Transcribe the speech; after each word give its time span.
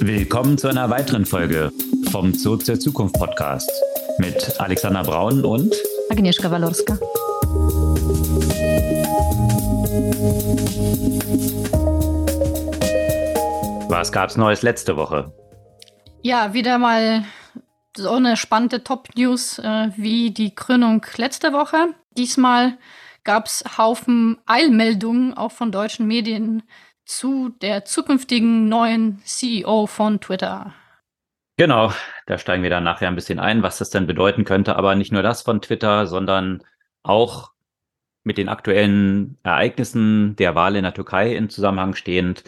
Willkommen 0.00 0.58
zu 0.58 0.68
einer 0.68 0.90
weiteren 0.90 1.24
Folge 1.24 1.72
vom 2.10 2.34
Zoo 2.34 2.56
zur 2.56 2.78
Zukunft 2.78 3.14
Podcast 3.18 3.70
mit 4.18 4.60
Alexander 4.60 5.02
Braun 5.02 5.44
und 5.44 5.74
Agnieszka 6.10 6.50
Walorska. 6.50 6.98
Was 13.88 14.12
gab's 14.12 14.36
Neues 14.36 14.62
letzte 14.62 14.96
Woche? 14.96 15.32
Ja, 16.22 16.52
wieder 16.52 16.78
mal 16.78 17.24
so 17.96 18.10
eine 18.10 18.36
spannende 18.36 18.84
Top-News 18.84 19.58
äh, 19.58 19.90
wie 19.96 20.30
die 20.30 20.54
Krönung 20.54 21.04
letzte 21.16 21.52
Woche. 21.52 21.94
Diesmal 22.16 22.78
gab 23.24 23.46
es 23.46 23.64
Haufen 23.76 24.38
Eilmeldungen 24.46 25.34
auch 25.34 25.52
von 25.52 25.72
deutschen 25.72 26.06
Medien 26.06 26.62
zu 27.06 27.50
der 27.62 27.84
zukünftigen 27.84 28.68
neuen 28.68 29.22
CEO 29.24 29.86
von 29.86 30.20
Twitter. 30.20 30.74
Genau, 31.56 31.92
da 32.26 32.36
steigen 32.36 32.62
wir 32.62 32.70
dann 32.70 32.84
nachher 32.84 33.08
ein 33.08 33.14
bisschen 33.14 33.38
ein, 33.38 33.62
was 33.62 33.78
das 33.78 33.88
denn 33.88 34.06
bedeuten 34.06 34.44
könnte. 34.44 34.76
Aber 34.76 34.94
nicht 34.94 35.12
nur 35.12 35.22
das 35.22 35.40
von 35.40 35.62
Twitter, 35.62 36.06
sondern 36.06 36.62
auch 37.02 37.52
mit 38.24 38.36
den 38.36 38.48
aktuellen 38.48 39.38
Ereignissen 39.42 40.36
der 40.36 40.54
Wahl 40.54 40.76
in 40.76 40.82
der 40.82 40.92
Türkei 40.92 41.34
in 41.34 41.48
Zusammenhang 41.48 41.94
stehend, 41.94 42.44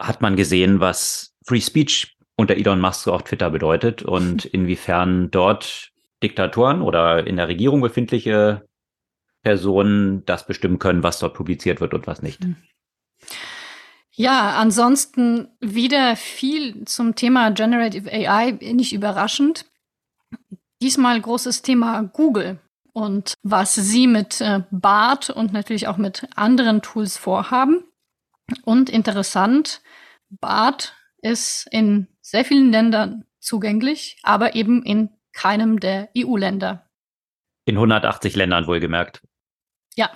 hat 0.00 0.22
man 0.22 0.36
gesehen, 0.36 0.80
was 0.80 1.34
Free 1.44 1.60
Speech 1.60 2.16
unter 2.36 2.54
Elon 2.54 2.80
Musk 2.80 3.08
auf 3.08 3.24
Twitter 3.24 3.50
bedeutet 3.50 4.02
und 4.02 4.44
inwiefern 4.54 5.30
dort 5.30 5.90
Diktatoren 6.22 6.80
oder 6.80 7.26
in 7.26 7.36
der 7.36 7.48
Regierung 7.48 7.80
befindliche 7.80 8.66
Personen 9.42 10.24
das 10.24 10.46
bestimmen 10.46 10.78
können, 10.78 11.02
was 11.02 11.18
dort 11.18 11.34
publiziert 11.34 11.80
wird 11.80 11.92
und 11.92 12.06
was 12.06 12.22
nicht. 12.22 12.42
Hm. 12.42 12.56
Ja, 14.18 14.56
ansonsten 14.56 15.48
wieder 15.60 16.16
viel 16.16 16.84
zum 16.86 17.14
Thema 17.14 17.50
Generative 17.50 18.10
AI, 18.10 18.52
nicht 18.52 18.94
überraschend. 18.94 19.66
Diesmal 20.80 21.20
großes 21.20 21.60
Thema 21.60 22.02
Google 22.02 22.58
und 22.94 23.34
was 23.42 23.74
sie 23.74 24.06
mit 24.06 24.40
äh, 24.40 24.62
BART 24.70 25.28
und 25.28 25.52
natürlich 25.52 25.86
auch 25.86 25.98
mit 25.98 26.26
anderen 26.34 26.80
Tools 26.80 27.18
vorhaben. 27.18 27.84
Und 28.64 28.88
interessant, 28.88 29.82
BART 30.30 30.94
ist 31.20 31.68
in 31.70 32.08
sehr 32.22 32.46
vielen 32.46 32.70
Ländern 32.70 33.26
zugänglich, 33.38 34.18
aber 34.22 34.54
eben 34.54 34.82
in 34.82 35.10
keinem 35.34 35.78
der 35.78 36.08
EU-Länder. 36.16 36.88
In 37.66 37.76
180 37.76 38.34
Ländern 38.34 38.66
wohlgemerkt. 38.66 39.20
Ja. 39.94 40.10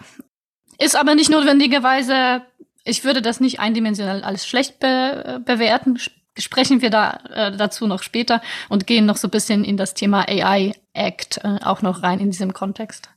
Ist 0.79 0.97
aber 0.97 1.15
nicht 1.15 1.29
notwendigerweise, 1.29 2.47
ich 2.85 3.05
würde 3.05 3.23
das 3.23 3.41
nicht 3.41 3.61
eindimensional 3.61 4.23
als 4.23 4.47
schlecht 4.47 4.81
be 4.81 5.43
bewerten. 5.45 5.99
Sprechen 6.39 6.81
wir 6.81 6.91
da 6.91 7.21
äh, 7.29 7.57
dazu 7.57 7.87
noch 7.87 8.03
später 8.03 8.41
und 8.69 8.87
gehen 8.87 9.05
noch 9.05 9.17
so 9.17 9.29
ein 9.29 9.33
bisschen 9.33 9.65
in 9.65 9.77
das 9.77 9.95
Thema 9.95 10.29
AI 10.29 10.73
Act 10.93 11.41
äh, 11.45 11.59
auch 11.63 11.83
noch 11.83 12.03
rein 12.03 12.21
in 12.21 12.31
diesem 12.31 12.53
Kontext. 12.53 13.11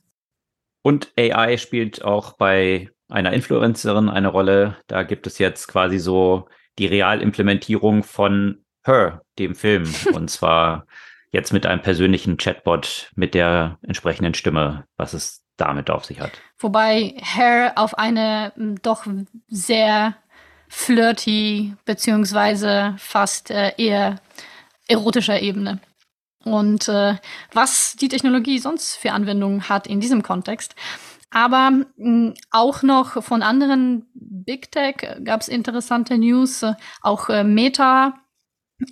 Und 0.82 1.12
AI 1.18 1.56
spielt 1.56 2.04
auch 2.04 2.36
bei 2.36 2.90
einer 3.08 3.32
Influencerin 3.32 4.08
eine 4.08 4.28
Rolle. 4.28 4.76
Da 4.86 5.02
gibt 5.02 5.26
es 5.26 5.38
jetzt 5.38 5.68
quasi 5.68 5.98
so 5.98 6.48
die 6.78 6.86
Realimplementierung 6.86 8.02
von 8.02 8.64
Her, 8.84 9.22
dem 9.38 9.54
Film. 9.54 9.84
und 10.12 10.28
zwar 10.28 10.86
jetzt 11.30 11.52
mit 11.52 11.66
einem 11.66 11.82
persönlichen 11.82 12.36
Chatbot 12.36 13.10
mit 13.16 13.34
der 13.34 13.78
entsprechenden 13.82 14.34
Stimme, 14.34 14.84
was 14.96 15.14
es 15.14 15.43
damit 15.56 15.90
auf 15.90 16.04
sich 16.04 16.20
hat. 16.20 16.32
Wobei 16.58 17.14
Her 17.22 17.72
auf 17.76 17.96
eine 17.98 18.52
doch 18.82 19.06
sehr 19.48 20.16
flirty 20.68 21.74
beziehungsweise 21.84 22.94
fast 22.98 23.50
äh, 23.50 23.72
eher 23.76 24.20
erotischer 24.88 25.40
Ebene. 25.40 25.80
Und 26.44 26.88
äh, 26.88 27.16
was 27.52 27.96
die 27.96 28.08
Technologie 28.08 28.58
sonst 28.58 28.96
für 28.96 29.12
Anwendungen 29.12 29.68
hat 29.68 29.86
in 29.86 30.00
diesem 30.00 30.22
Kontext. 30.22 30.74
Aber 31.30 31.70
mh, 31.96 32.34
auch 32.50 32.82
noch 32.82 33.22
von 33.22 33.42
anderen 33.42 34.06
Big 34.14 34.70
Tech 34.70 34.96
gab 35.24 35.40
es 35.40 35.48
interessante 35.48 36.18
News. 36.18 36.64
Auch 37.00 37.28
äh, 37.28 37.44
Meta 37.44 38.14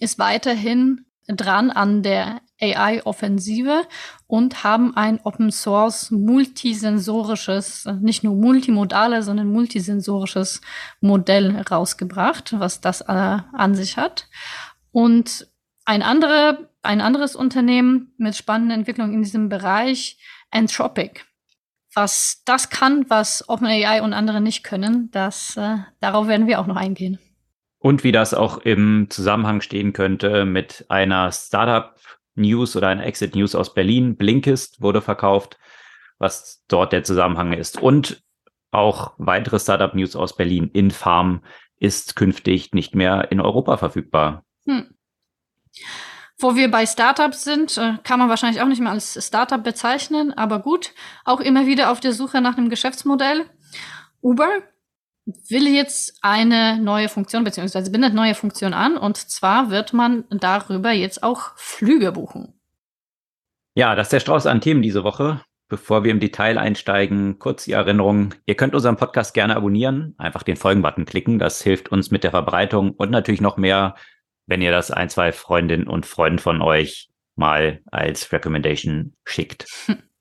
ist 0.00 0.18
weiterhin 0.18 1.04
dran 1.28 1.70
an 1.70 2.02
der 2.02 2.40
AI-Offensive 2.60 3.82
und 4.26 4.64
haben 4.64 4.96
ein 4.96 5.20
Open 5.24 5.50
Source 5.50 6.10
multisensorisches, 6.10 7.88
nicht 8.00 8.24
nur 8.24 8.34
multimodale, 8.34 9.22
sondern 9.22 9.48
multisensorisches 9.48 10.60
Modell 11.00 11.60
rausgebracht, 11.60 12.58
was 12.58 12.80
das 12.80 13.02
äh, 13.02 13.38
an 13.52 13.74
sich 13.74 13.96
hat. 13.96 14.28
Und 14.90 15.48
ein, 15.84 16.02
andere, 16.02 16.70
ein 16.82 17.00
anderes 17.00 17.34
Unternehmen 17.34 18.14
mit 18.16 18.36
spannenden 18.36 18.80
Entwicklungen 18.80 19.14
in 19.14 19.22
diesem 19.22 19.48
Bereich, 19.48 20.18
Anthropic. 20.50 21.24
Was 21.94 22.42
das 22.44 22.70
kann, 22.70 23.04
was 23.08 23.48
OpenAI 23.48 24.02
und 24.02 24.14
andere 24.14 24.40
nicht 24.40 24.64
können, 24.64 25.10
das, 25.10 25.56
äh, 25.56 25.78
darauf 26.00 26.26
werden 26.26 26.46
wir 26.46 26.60
auch 26.60 26.66
noch 26.66 26.76
eingehen. 26.76 27.18
Und 27.82 28.04
wie 28.04 28.12
das 28.12 28.32
auch 28.32 28.58
im 28.58 29.08
Zusammenhang 29.10 29.60
stehen 29.60 29.92
könnte 29.92 30.44
mit 30.44 30.86
einer 30.88 31.32
Startup-News 31.32 32.76
oder 32.76 32.86
einer 32.86 33.04
Exit-News 33.04 33.56
aus 33.56 33.74
Berlin. 33.74 34.16
Blinkist 34.16 34.80
wurde 34.80 35.02
verkauft, 35.02 35.58
was 36.18 36.62
dort 36.68 36.92
der 36.92 37.02
Zusammenhang 37.02 37.52
ist. 37.52 37.82
Und 37.82 38.22
auch 38.70 39.14
weitere 39.18 39.58
Startup-News 39.58 40.14
aus 40.14 40.36
Berlin. 40.36 40.70
Infarm 40.72 41.42
ist 41.80 42.14
künftig 42.14 42.72
nicht 42.72 42.94
mehr 42.94 43.32
in 43.32 43.40
Europa 43.40 43.76
verfügbar. 43.76 44.44
Hm. 44.64 44.94
Wo 46.38 46.54
wir 46.54 46.70
bei 46.70 46.86
Startups 46.86 47.42
sind, 47.42 47.76
äh, 47.78 47.94
kann 48.04 48.20
man 48.20 48.28
wahrscheinlich 48.28 48.62
auch 48.62 48.68
nicht 48.68 48.80
mehr 48.80 48.92
als 48.92 49.26
Startup 49.26 49.62
bezeichnen, 49.62 50.32
aber 50.32 50.60
gut, 50.60 50.92
auch 51.24 51.40
immer 51.40 51.66
wieder 51.66 51.90
auf 51.90 51.98
der 51.98 52.12
Suche 52.12 52.40
nach 52.40 52.56
einem 52.56 52.70
Geschäftsmodell. 52.70 53.46
Uber 54.20 54.62
will 55.26 55.68
jetzt 55.68 56.18
eine 56.22 56.78
neue 56.80 57.08
Funktion 57.08 57.44
beziehungsweise 57.44 57.90
bindet 57.90 58.14
neue 58.14 58.34
Funktion 58.34 58.74
an 58.74 58.96
und 58.96 59.16
zwar 59.16 59.70
wird 59.70 59.92
man 59.92 60.24
darüber 60.30 60.90
jetzt 60.90 61.22
auch 61.22 61.52
Flüge 61.56 62.12
buchen. 62.12 62.54
Ja, 63.74 63.94
das 63.94 64.08
ist 64.08 64.12
der 64.12 64.20
Strauß 64.20 64.46
an 64.46 64.60
Themen 64.60 64.82
diese 64.82 65.04
Woche. 65.04 65.40
Bevor 65.68 66.04
wir 66.04 66.10
im 66.10 66.20
Detail 66.20 66.58
einsteigen, 66.58 67.38
kurz 67.38 67.64
die 67.64 67.72
Erinnerung, 67.72 68.34
ihr 68.44 68.56
könnt 68.56 68.74
unseren 68.74 68.98
Podcast 68.98 69.32
gerne 69.32 69.56
abonnieren, 69.56 70.14
einfach 70.18 70.42
den 70.42 70.56
Folgen-Button 70.56 71.06
klicken, 71.06 71.38
das 71.38 71.62
hilft 71.62 71.90
uns 71.90 72.10
mit 72.10 72.24
der 72.24 72.30
Verbreitung 72.30 72.90
und 72.90 73.10
natürlich 73.10 73.40
noch 73.40 73.56
mehr, 73.56 73.94
wenn 74.46 74.60
ihr 74.60 74.70
das 74.70 74.90
ein, 74.90 75.08
zwei 75.08 75.32
Freundinnen 75.32 75.86
und 75.86 76.04
Freunden 76.04 76.40
von 76.40 76.60
euch 76.60 77.08
mal 77.36 77.80
als 77.90 78.30
Recommendation 78.32 79.14
schickt. 79.24 79.66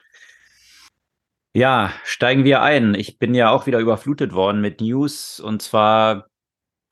Ja, 1.54 1.92
steigen 2.06 2.46
wir 2.46 2.62
ein. 2.62 2.96
Ich 2.96 3.20
bin 3.20 3.34
ja 3.34 3.52
auch 3.52 3.68
wieder 3.68 3.80
überflutet 3.80 4.34
worden 4.34 4.62
mit 4.62 4.80
News. 4.80 5.40
Und 5.40 5.62
zwar 5.62 6.28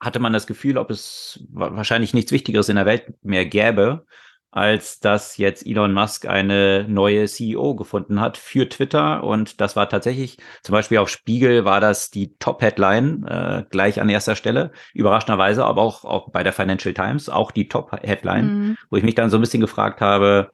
hatte 0.00 0.18
man 0.20 0.32
das 0.32 0.46
Gefühl, 0.46 0.76
ob 0.76 0.90
es 0.90 1.42
wahrscheinlich 1.50 2.12
nichts 2.12 2.32
Wichtigeres 2.32 2.68
in 2.68 2.76
der 2.76 2.86
Welt 2.86 3.14
mehr 3.22 3.46
gäbe, 3.46 4.04
als 4.50 5.00
dass 5.00 5.38
jetzt 5.38 5.66
Elon 5.66 5.94
Musk 5.94 6.26
eine 6.26 6.84
neue 6.88 7.26
CEO 7.26 7.74
gefunden 7.74 8.20
hat 8.20 8.36
für 8.36 8.68
Twitter. 8.68 9.24
Und 9.24 9.62
das 9.62 9.76
war 9.76 9.88
tatsächlich, 9.88 10.36
zum 10.62 10.74
Beispiel 10.74 10.98
auf 10.98 11.08
Spiegel 11.08 11.64
war 11.64 11.80
das 11.80 12.10
die 12.10 12.36
Top-Headline 12.38 13.26
äh, 13.26 13.64
gleich 13.70 13.98
an 14.00 14.10
erster 14.10 14.36
Stelle, 14.36 14.72
überraschenderweise, 14.92 15.64
aber 15.64 15.80
auch, 15.80 16.04
auch 16.04 16.30
bei 16.32 16.42
der 16.42 16.52
Financial 16.52 16.92
Times, 16.92 17.30
auch 17.30 17.50
die 17.50 17.68
Top-Headline, 17.68 18.46
mhm. 18.46 18.76
wo 18.90 18.96
ich 18.96 19.04
mich 19.04 19.14
dann 19.14 19.30
so 19.30 19.38
ein 19.38 19.42
bisschen 19.42 19.62
gefragt 19.62 20.02
habe, 20.02 20.50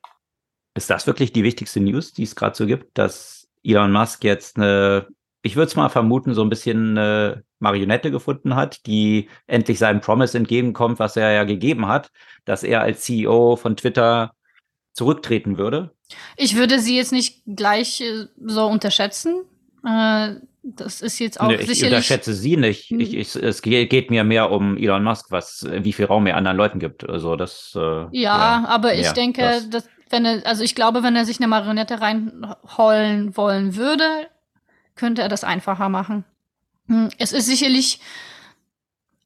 ist 0.77 0.91
das 0.91 1.07
wirklich 1.09 1.33
die 1.33 1.43
wichtigste 1.43 1.81
News, 1.81 2.13
die 2.13 2.25
es 2.25 2.37
gerade 2.37 2.55
so 2.55 2.67
gibt, 2.67 2.99
dass 2.99 3.36
Elon 3.67 3.93
Musk 3.93 4.25
jetzt 4.25 4.57
eine, 4.57 5.09
ich 5.43 5.57
würde 5.57 5.69
es 5.69 5.77
mal 5.77 5.89
vermuten, 5.89 6.35
so 6.35 6.43
ein 6.43 6.49
bisschen 6.49 6.97
eine 6.97 7.45
Marionette 7.59 8.11
gefunden 8.11 8.55
hat, 8.55 8.87
die 8.87 9.29
endlich 9.47 9.79
seinem 9.79 10.01
Promise 10.01 10.37
entgegenkommt, 10.39 10.99
was 10.99 11.17
er 11.17 11.33
ja 11.33 11.45
gegeben 11.45 11.89
hat, 11.89 12.11
dass 12.45 12.63
er 12.63 12.83
als 12.83 13.03
CEO 13.03 13.57
von 13.57 13.77
Twitter 13.77 14.33
zurücktreten 14.93 15.59
würde? 15.59 15.91
Ich 16.37 16.57
würde 16.57 16.79
sie 16.79 16.97
jetzt 16.97 17.13
nicht 17.13 17.43
gleich 17.47 18.01
äh, 18.01 18.27
so 18.45 18.67
unterschätzen. 18.67 19.43
Äh, 19.85 20.37
das 20.63 21.01
ist 21.01 21.19
jetzt 21.21 21.41
auch 21.41 21.49
nee, 21.49 21.57
ich 21.57 21.85
unterschätze 21.85 22.35
sie 22.35 22.57
nicht. 22.57 22.91
Ich, 22.91 23.15
ich, 23.15 23.37
es 23.37 23.63
geht 23.63 24.11
mir 24.11 24.25
mehr 24.25 24.51
um 24.51 24.77
Elon 24.77 25.05
Musk, 25.05 25.31
was, 25.31 25.65
wie 25.71 25.93
viel 25.93 26.07
Raum 26.07 26.27
er 26.27 26.37
anderen 26.37 26.57
Leuten 26.57 26.81
gibt. 26.81 27.09
Also 27.09 27.37
das. 27.37 27.73
Äh, 27.77 27.79
ja, 27.79 28.09
ja, 28.13 28.65
aber 28.67 28.95
ich 28.95 29.09
denke, 29.13 29.43
das, 29.43 29.71
dass 29.71 29.89
wenn 30.11 30.25
er, 30.25 30.47
also 30.47 30.63
ich 30.63 30.75
glaube, 30.75 31.03
wenn 31.03 31.17
er 31.17 31.25
sich 31.25 31.39
eine 31.39 31.49
Marionette 31.49 32.01
reinholen 32.01 33.37
wollen 33.37 33.77
würde, 33.77 34.29
könnte 34.95 35.23
er 35.23 35.29
das 35.29 35.45
einfacher 35.45 35.89
machen. 35.89 36.25
Hm, 36.87 37.11
es 37.19 37.33
ist 37.33 37.47
sicherlich 37.47 38.01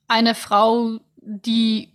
eine 0.08 0.34
Frau, 0.34 0.98
die 1.16 1.92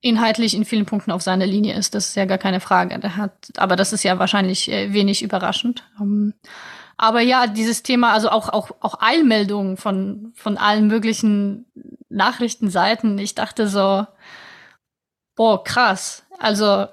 inhaltlich 0.00 0.54
in 0.54 0.64
vielen 0.64 0.86
Punkten 0.86 1.10
auf 1.10 1.22
seiner 1.22 1.46
Linie 1.46 1.74
ist. 1.74 1.94
Das 1.94 2.08
ist 2.08 2.14
ja 2.14 2.24
gar 2.24 2.38
keine 2.38 2.60
Frage. 2.60 2.98
Der 2.98 3.16
hat, 3.16 3.32
aber 3.56 3.74
das 3.74 3.92
ist 3.92 4.04
ja 4.04 4.18
wahrscheinlich 4.18 4.70
äh, 4.70 4.92
wenig 4.92 5.22
überraschend. 5.22 5.84
Um, 5.98 6.34
aber 6.96 7.20
ja, 7.20 7.46
dieses 7.46 7.82
Thema, 7.82 8.12
also 8.12 8.28
auch, 8.28 8.48
auch, 8.48 8.70
auch 8.80 9.00
Eilmeldungen 9.00 9.76
von, 9.76 10.32
von 10.34 10.56
allen 10.56 10.86
möglichen 10.86 11.64
Nachrichtenseiten. 12.08 13.18
Ich 13.18 13.34
dachte 13.34 13.68
so, 13.68 14.06
boah, 15.36 15.62
krass. 15.62 16.24
Also 16.38 16.86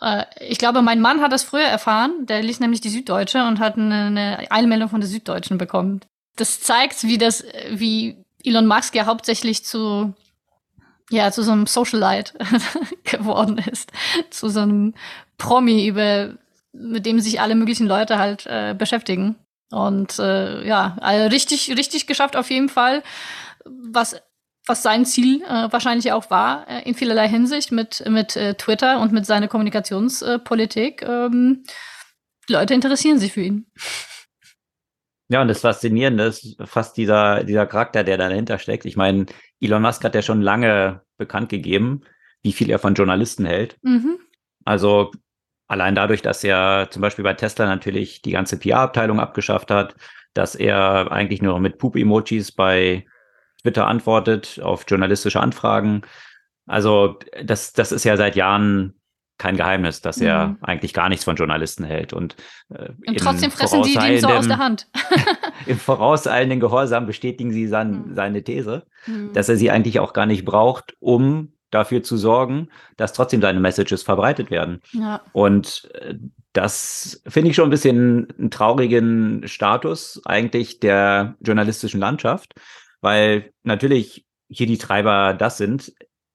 äh, 0.00 0.24
ich 0.40 0.58
glaube, 0.58 0.82
mein 0.82 1.00
Mann 1.00 1.20
hat 1.20 1.32
das 1.32 1.42
früher 1.42 1.64
erfahren. 1.64 2.26
Der 2.26 2.42
liest 2.42 2.60
nämlich 2.60 2.80
die 2.80 2.88
Süddeutsche 2.88 3.44
und 3.44 3.58
hat 3.58 3.76
eine, 3.76 4.06
eine 4.06 4.50
Eilmeldung 4.50 4.88
von 4.88 5.00
der 5.00 5.08
Süddeutschen 5.08 5.58
bekommen. 5.58 6.00
Das 6.36 6.60
zeigt, 6.60 7.04
wie 7.04 7.18
das, 7.18 7.44
wie 7.70 8.24
Elon 8.44 8.66
Musk 8.66 8.94
ja 8.94 9.06
hauptsächlich 9.06 9.64
zu 9.64 10.14
ja, 11.10 11.32
zu 11.32 11.42
so 11.42 11.52
einem 11.52 11.66
Socialite 11.66 12.34
geworden 13.04 13.58
ist. 13.58 13.90
Zu 14.30 14.48
so 14.48 14.60
einem 14.60 14.94
Promi, 15.38 15.86
über, 15.86 16.34
mit 16.72 17.04
dem 17.04 17.20
sich 17.20 17.40
alle 17.40 17.56
möglichen 17.56 17.86
Leute 17.86 18.18
halt 18.18 18.46
äh, 18.46 18.74
beschäftigen. 18.78 19.36
Und 19.70 20.18
äh, 20.18 20.66
ja, 20.66 20.96
also 21.00 21.28
richtig, 21.28 21.76
richtig 21.76 22.06
geschafft 22.06 22.36
auf 22.36 22.50
jeden 22.50 22.68
Fall, 22.68 23.02
was, 23.64 24.20
was 24.70 24.84
sein 24.84 25.04
Ziel 25.04 25.42
äh, 25.42 25.70
wahrscheinlich 25.72 26.12
auch 26.12 26.30
war, 26.30 26.66
äh, 26.68 26.88
in 26.88 26.94
vielerlei 26.94 27.28
Hinsicht 27.28 27.72
mit, 27.72 28.04
mit 28.08 28.36
äh, 28.36 28.54
Twitter 28.54 29.00
und 29.00 29.12
mit 29.12 29.26
seiner 29.26 29.48
Kommunikationspolitik. 29.48 31.02
Ähm, 31.02 31.64
Leute 32.48 32.74
interessieren 32.74 33.18
sich 33.18 33.32
für 33.32 33.42
ihn. 33.42 33.66
Ja, 35.28 35.42
und 35.42 35.48
das 35.48 35.60
Faszinierende 35.60 36.24
ist 36.24 36.56
fast 36.64 36.96
dieser, 36.96 37.42
dieser 37.42 37.66
Charakter, 37.66 38.04
der 38.04 38.16
dahinter 38.16 38.58
steckt. 38.58 38.84
Ich 38.84 38.96
meine, 38.96 39.26
Elon 39.60 39.82
Musk 39.82 40.04
hat 40.04 40.14
ja 40.14 40.22
schon 40.22 40.40
lange 40.40 41.02
bekannt 41.18 41.48
gegeben, 41.48 42.02
wie 42.42 42.52
viel 42.52 42.70
er 42.70 42.78
von 42.78 42.94
Journalisten 42.94 43.46
hält. 43.46 43.76
Mhm. 43.82 44.18
Also 44.64 45.10
allein 45.66 45.96
dadurch, 45.96 46.22
dass 46.22 46.44
er 46.44 46.88
zum 46.90 47.02
Beispiel 47.02 47.24
bei 47.24 47.34
Tesla 47.34 47.66
natürlich 47.66 48.22
die 48.22 48.32
ganze 48.32 48.56
PR-Abteilung 48.56 49.18
abgeschafft 49.18 49.72
hat, 49.72 49.96
dass 50.32 50.54
er 50.54 51.10
eigentlich 51.10 51.42
nur 51.42 51.58
mit 51.58 51.78
Poop-Emojis 51.78 52.52
bei 52.52 53.04
Twitter 53.62 53.86
antwortet 53.86 54.60
auf 54.62 54.84
journalistische 54.86 55.40
Anfragen. 55.40 56.02
Also 56.66 57.18
das, 57.44 57.72
das 57.72 57.92
ist 57.92 58.04
ja 58.04 58.16
seit 58.16 58.36
Jahren 58.36 58.94
kein 59.40 59.56
Geheimnis, 59.56 60.02
dass 60.02 60.20
er 60.20 60.48
mhm. 60.48 60.58
eigentlich 60.60 60.92
gar 60.92 61.08
nichts 61.08 61.24
von 61.24 61.34
Journalisten 61.34 61.82
hält. 61.82 62.12
Und, 62.12 62.36
äh, 62.68 62.90
und 63.06 63.18
trotzdem 63.18 63.50
fressen 63.50 63.82
die 63.82 63.94
ihm 63.94 64.20
so 64.20 64.28
aus 64.28 64.46
der 64.46 64.58
Hand. 64.58 64.86
Im 65.66 65.78
vorauseilenden 65.78 66.60
Gehorsam 66.60 67.06
bestätigen 67.06 67.50
sie 67.50 67.66
sein, 67.66 68.08
mhm. 68.08 68.14
seine 68.14 68.44
These, 68.44 68.84
mhm. 69.06 69.32
dass 69.32 69.48
er 69.48 69.56
sie 69.56 69.70
eigentlich 69.70 69.98
auch 69.98 70.12
gar 70.12 70.26
nicht 70.26 70.44
braucht, 70.44 70.94
um 71.00 71.54
dafür 71.70 72.02
zu 72.02 72.18
sorgen, 72.18 72.68
dass 72.98 73.14
trotzdem 73.14 73.40
seine 73.40 73.60
Messages 73.60 74.02
verbreitet 74.02 74.50
werden. 74.50 74.82
Ja. 74.92 75.22
Und 75.32 75.88
äh, 75.94 76.16
das 76.52 77.22
finde 77.26 77.50
ich 77.50 77.56
schon 77.56 77.68
ein 77.68 77.70
bisschen 77.70 78.28
einen 78.38 78.50
traurigen 78.50 79.46
Status 79.46 80.20
eigentlich 80.26 80.80
der 80.80 81.36
journalistischen 81.40 82.00
Landschaft, 82.00 82.54
weil 83.00 83.52
natürlich 83.62 84.26
hier 84.48 84.66
die 84.66 84.78
Treiber 84.78 85.34
das 85.34 85.58
sind. 85.58 85.92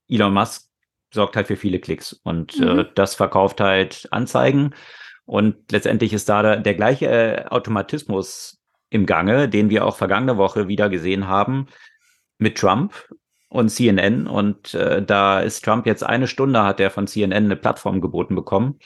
Elon 0.08 0.34
Musk 0.34 0.68
sorgt 1.14 1.36
halt 1.36 1.48
für 1.48 1.58
viele 1.58 1.80
Klicks 1.80 2.14
und 2.14 2.60
äh, 2.60 2.66
mhm. 2.66 2.80
äh, 2.80 2.86
das 2.96 3.16
verkauft 3.16 3.62
halt 3.62 4.08
Anzeigen. 4.12 4.74
Und 5.26 5.72
letztendlich 5.72 6.14
ist 6.14 6.30
da 6.30 6.42
der, 6.42 6.58
der 6.58 6.76
gleiche 6.76 7.08
äh, 7.08 7.46
Automatismus 7.48 8.60
im 8.90 9.06
Gange, 9.06 9.50
den 9.50 9.70
wir 9.70 9.86
auch 9.86 9.98
vergangene 9.98 10.38
Woche 10.38 10.68
wieder 10.68 10.90
gesehen 10.90 11.28
haben 11.28 11.68
mit 12.38 12.58
Trump 12.58 12.94
und 13.50 13.70
CNN. 13.70 14.28
Und 14.28 14.74
äh, 14.76 15.04
da 15.04 15.40
ist 15.40 15.64
Trump 15.64 15.86
jetzt 15.86 16.04
eine 16.04 16.28
Stunde, 16.28 16.64
hat 16.64 16.80
er 16.80 16.92
von 16.92 17.08
CNN 17.08 17.46
eine 17.46 17.56
Plattform 17.56 18.02
geboten 18.02 18.36
bekommen, 18.36 18.80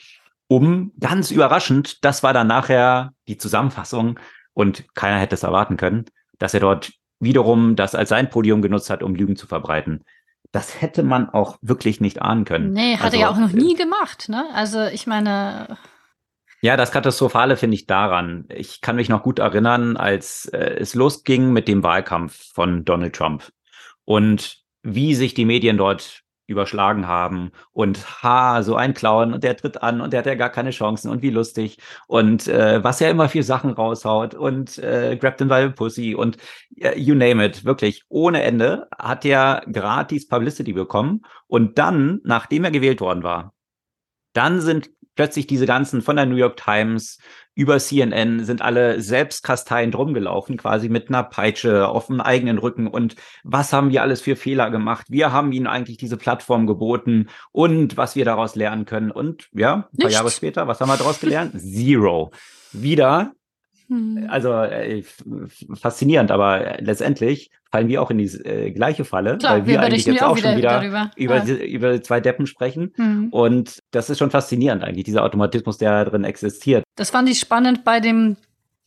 um 0.48 0.92
ganz 0.98 1.30
überraschend, 1.30 2.04
das 2.04 2.22
war 2.22 2.32
dann 2.32 2.48
nachher 2.48 3.12
die 3.28 3.38
Zusammenfassung 3.38 4.18
und 4.52 4.92
keiner 4.94 5.20
hätte 5.20 5.36
es 5.36 5.44
erwarten 5.44 5.76
können, 5.76 6.06
dass 6.38 6.54
er 6.54 6.60
dort 6.60 6.92
wiederum 7.20 7.76
das 7.76 7.94
als 7.94 8.08
sein 8.08 8.30
Podium 8.30 8.62
genutzt 8.62 8.90
hat, 8.90 9.02
um 9.02 9.14
Lügen 9.14 9.36
zu 9.36 9.46
verbreiten 9.46 10.04
das 10.52 10.80
hätte 10.80 11.02
man 11.02 11.30
auch 11.30 11.58
wirklich 11.62 12.00
nicht 12.00 12.22
ahnen 12.22 12.44
können. 12.44 12.72
Nee, 12.72 12.96
hat 12.96 13.04
also, 13.04 13.16
er 13.16 13.22
ja 13.22 13.30
auch 13.30 13.38
noch 13.38 13.52
nie 13.52 13.74
gemacht, 13.74 14.28
ne? 14.28 14.48
Also 14.52 14.84
ich 14.84 15.06
meine. 15.06 15.78
Ja, 16.62 16.76
das 16.76 16.92
Katastrophale 16.92 17.56
finde 17.56 17.76
ich 17.76 17.86
daran. 17.86 18.46
Ich 18.54 18.80
kann 18.80 18.96
mich 18.96 19.08
noch 19.08 19.22
gut 19.22 19.38
erinnern, 19.38 19.96
als 19.96 20.46
äh, 20.46 20.76
es 20.78 20.94
losging 20.94 21.52
mit 21.52 21.68
dem 21.68 21.82
Wahlkampf 21.82 22.52
von 22.52 22.84
Donald 22.84 23.14
Trump 23.14 23.50
und 24.04 24.58
wie 24.82 25.14
sich 25.14 25.32
die 25.34 25.46
Medien 25.46 25.78
dort 25.78 26.22
überschlagen 26.50 27.06
haben. 27.06 27.52
Und 27.72 28.22
ha, 28.22 28.62
so 28.62 28.76
ein 28.76 28.94
Clown 28.94 29.32
und 29.32 29.44
der 29.44 29.56
tritt 29.56 29.82
an 29.82 30.00
und 30.00 30.12
der 30.12 30.18
hat 30.18 30.26
ja 30.26 30.34
gar 30.34 30.50
keine 30.50 30.70
Chancen 30.70 31.10
und 31.10 31.22
wie 31.22 31.30
lustig. 31.30 31.78
Und 32.06 32.48
äh, 32.48 32.82
was 32.84 33.00
er 33.00 33.10
immer 33.10 33.28
für 33.28 33.42
Sachen 33.42 33.70
raushaut 33.70 34.34
und 34.34 34.78
äh, 34.78 35.16
grabbed 35.16 35.38
him 35.38 35.48
by 35.48 35.62
the 35.62 35.72
pussy 35.72 36.14
und 36.14 36.36
äh, 36.76 36.98
you 36.98 37.14
name 37.14 37.44
it, 37.44 37.64
wirklich. 37.64 38.04
Ohne 38.08 38.42
Ende 38.42 38.88
hat 38.98 39.24
er 39.24 39.62
gratis 39.72 40.28
Publicity 40.28 40.72
bekommen. 40.72 41.22
Und 41.46 41.78
dann, 41.78 42.20
nachdem 42.24 42.64
er 42.64 42.70
gewählt 42.70 43.00
worden 43.00 43.22
war, 43.22 43.54
dann 44.32 44.60
sind 44.60 44.90
plötzlich 45.16 45.46
diese 45.46 45.66
ganzen 45.66 46.02
von 46.02 46.16
der 46.16 46.26
New 46.26 46.36
York 46.36 46.56
Times 46.56 47.18
über 47.60 47.78
CNN 47.78 48.42
sind 48.46 48.62
alle 48.62 49.02
selbst 49.02 49.42
kasteiend 49.42 49.94
rumgelaufen, 49.94 50.56
quasi 50.56 50.88
mit 50.88 51.10
einer 51.10 51.22
Peitsche 51.22 51.88
auf 51.88 52.06
dem 52.06 52.22
eigenen 52.22 52.56
Rücken. 52.56 52.86
Und 52.86 53.16
was 53.44 53.74
haben 53.74 53.90
wir 53.90 54.00
alles 54.00 54.22
für 54.22 54.34
Fehler 54.34 54.70
gemacht? 54.70 55.08
Wir 55.10 55.30
haben 55.30 55.52
ihnen 55.52 55.66
eigentlich 55.66 55.98
diese 55.98 56.16
Plattform 56.16 56.66
geboten 56.66 57.26
und 57.52 57.98
was 57.98 58.16
wir 58.16 58.24
daraus 58.24 58.54
lernen 58.54 58.86
können. 58.86 59.10
Und 59.10 59.50
ja, 59.52 59.74
ein 59.74 59.82
paar 59.82 59.90
Nichts. 59.92 60.14
Jahre 60.14 60.30
später, 60.30 60.68
was 60.68 60.80
haben 60.80 60.88
wir 60.88 60.96
daraus 60.96 61.20
gelernt? 61.20 61.60
Zero. 61.60 62.30
Wieder 62.72 63.32
hm. 63.90 64.26
Also 64.28 64.52
äh, 64.52 65.02
faszinierend, 65.74 66.30
aber 66.30 66.76
letztendlich 66.78 67.50
fallen 67.72 67.88
wir 67.88 68.00
auch 68.00 68.12
in 68.12 68.18
die 68.18 68.26
äh, 68.26 68.70
gleiche 68.70 69.04
Falle, 69.04 69.36
Klar, 69.38 69.54
weil 69.54 69.66
wir, 69.66 69.74
wir 69.74 69.80
eigentlich 69.80 70.06
jetzt 70.06 70.22
auch, 70.22 70.38
schon 70.38 70.56
wieder 70.56 70.80
darüber. 70.80 71.10
Über, 71.16 71.42
ja. 71.42 71.54
über 71.56 72.00
zwei 72.00 72.20
Deppen 72.20 72.46
sprechen. 72.46 72.92
Mhm. 72.96 73.28
Und 73.30 73.80
das 73.90 74.08
ist 74.08 74.18
schon 74.18 74.30
faszinierend 74.30 74.84
eigentlich, 74.84 75.04
dieser 75.04 75.24
Automatismus, 75.24 75.76
der 75.78 76.04
drin 76.04 76.22
existiert. 76.22 76.84
Das 76.94 77.10
fand 77.10 77.28
ich 77.28 77.40
spannend 77.40 77.82
bei 77.82 77.98
dem 77.98 78.36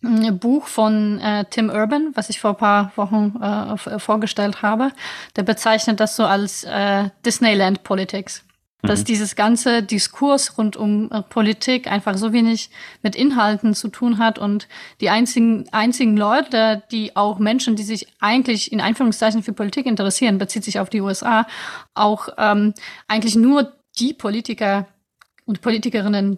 hm, 0.01 0.39
Buch 0.39 0.67
von 0.67 1.19
äh, 1.19 1.43
Tim 1.49 1.69
Urban, 1.69 2.11
was 2.13 2.29
ich 2.29 2.39
vor 2.39 2.51
ein 2.51 2.57
paar 2.57 2.93
Wochen 2.95 3.35
äh, 3.41 3.99
vorgestellt 3.99 4.61
habe. 4.61 4.91
Der 5.35 5.43
bezeichnet 5.43 5.99
das 5.99 6.15
so 6.15 6.23
als 6.23 6.63
äh, 6.63 7.09
Disneyland 7.25 7.83
Politics 7.83 8.45
dass 8.83 8.99
mhm. 9.01 9.05
dieses 9.05 9.35
ganze 9.35 9.81
Diskurs 9.81 10.57
rund 10.57 10.75
um 10.75 11.09
äh, 11.11 11.23
Politik 11.23 11.87
einfach 11.87 12.17
so 12.17 12.33
wenig 12.33 12.69
mit 13.01 13.15
Inhalten 13.15 13.73
zu 13.73 13.87
tun 13.87 14.17
hat 14.19 14.37
und 14.37 14.67
die 15.01 15.09
einzigen, 15.09 15.67
einzigen 15.71 16.15
Leute, 16.15 16.83
die 16.91 17.15
auch 17.15 17.39
Menschen, 17.39 17.75
die 17.75 17.83
sich 17.83 18.07
eigentlich 18.19 18.71
in 18.71 18.81
Einführungszeichen 18.81 19.41
für 19.41 19.53
Politik 19.53 19.85
interessieren, 19.85 20.37
bezieht 20.37 20.65
sich 20.65 20.79
auf 20.79 20.89
die 20.89 21.01
USA, 21.01 21.47
auch 21.93 22.29
ähm, 22.37 22.73
eigentlich 23.07 23.35
nur 23.35 23.73
die 23.97 24.13
Politiker 24.13 24.87
und 25.45 25.61
Politikerinnen 25.61 26.37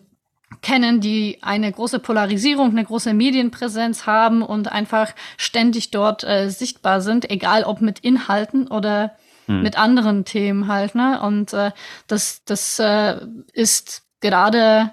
kennen, 0.61 1.01
die 1.01 1.39
eine 1.41 1.71
große 1.71 1.99
Polarisierung, 1.99 2.69
eine 2.69 2.85
große 2.85 3.13
Medienpräsenz 3.13 4.05
haben 4.05 4.43
und 4.43 4.71
einfach 4.71 5.13
ständig 5.37 5.91
dort 5.91 6.23
äh, 6.23 6.49
sichtbar 6.49 7.01
sind, 7.01 7.29
egal 7.29 7.63
ob 7.63 7.81
mit 7.81 7.99
Inhalten 7.99 8.67
oder 8.67 9.15
hm. 9.45 9.61
mit 9.61 9.77
anderen 9.77 10.25
Themen 10.25 10.67
halt, 10.67 10.95
ne? 10.95 11.21
Und 11.21 11.53
äh, 11.53 11.71
das, 12.07 12.43
das 12.45 12.79
äh, 12.79 13.19
ist 13.53 14.05
gerade 14.21 14.91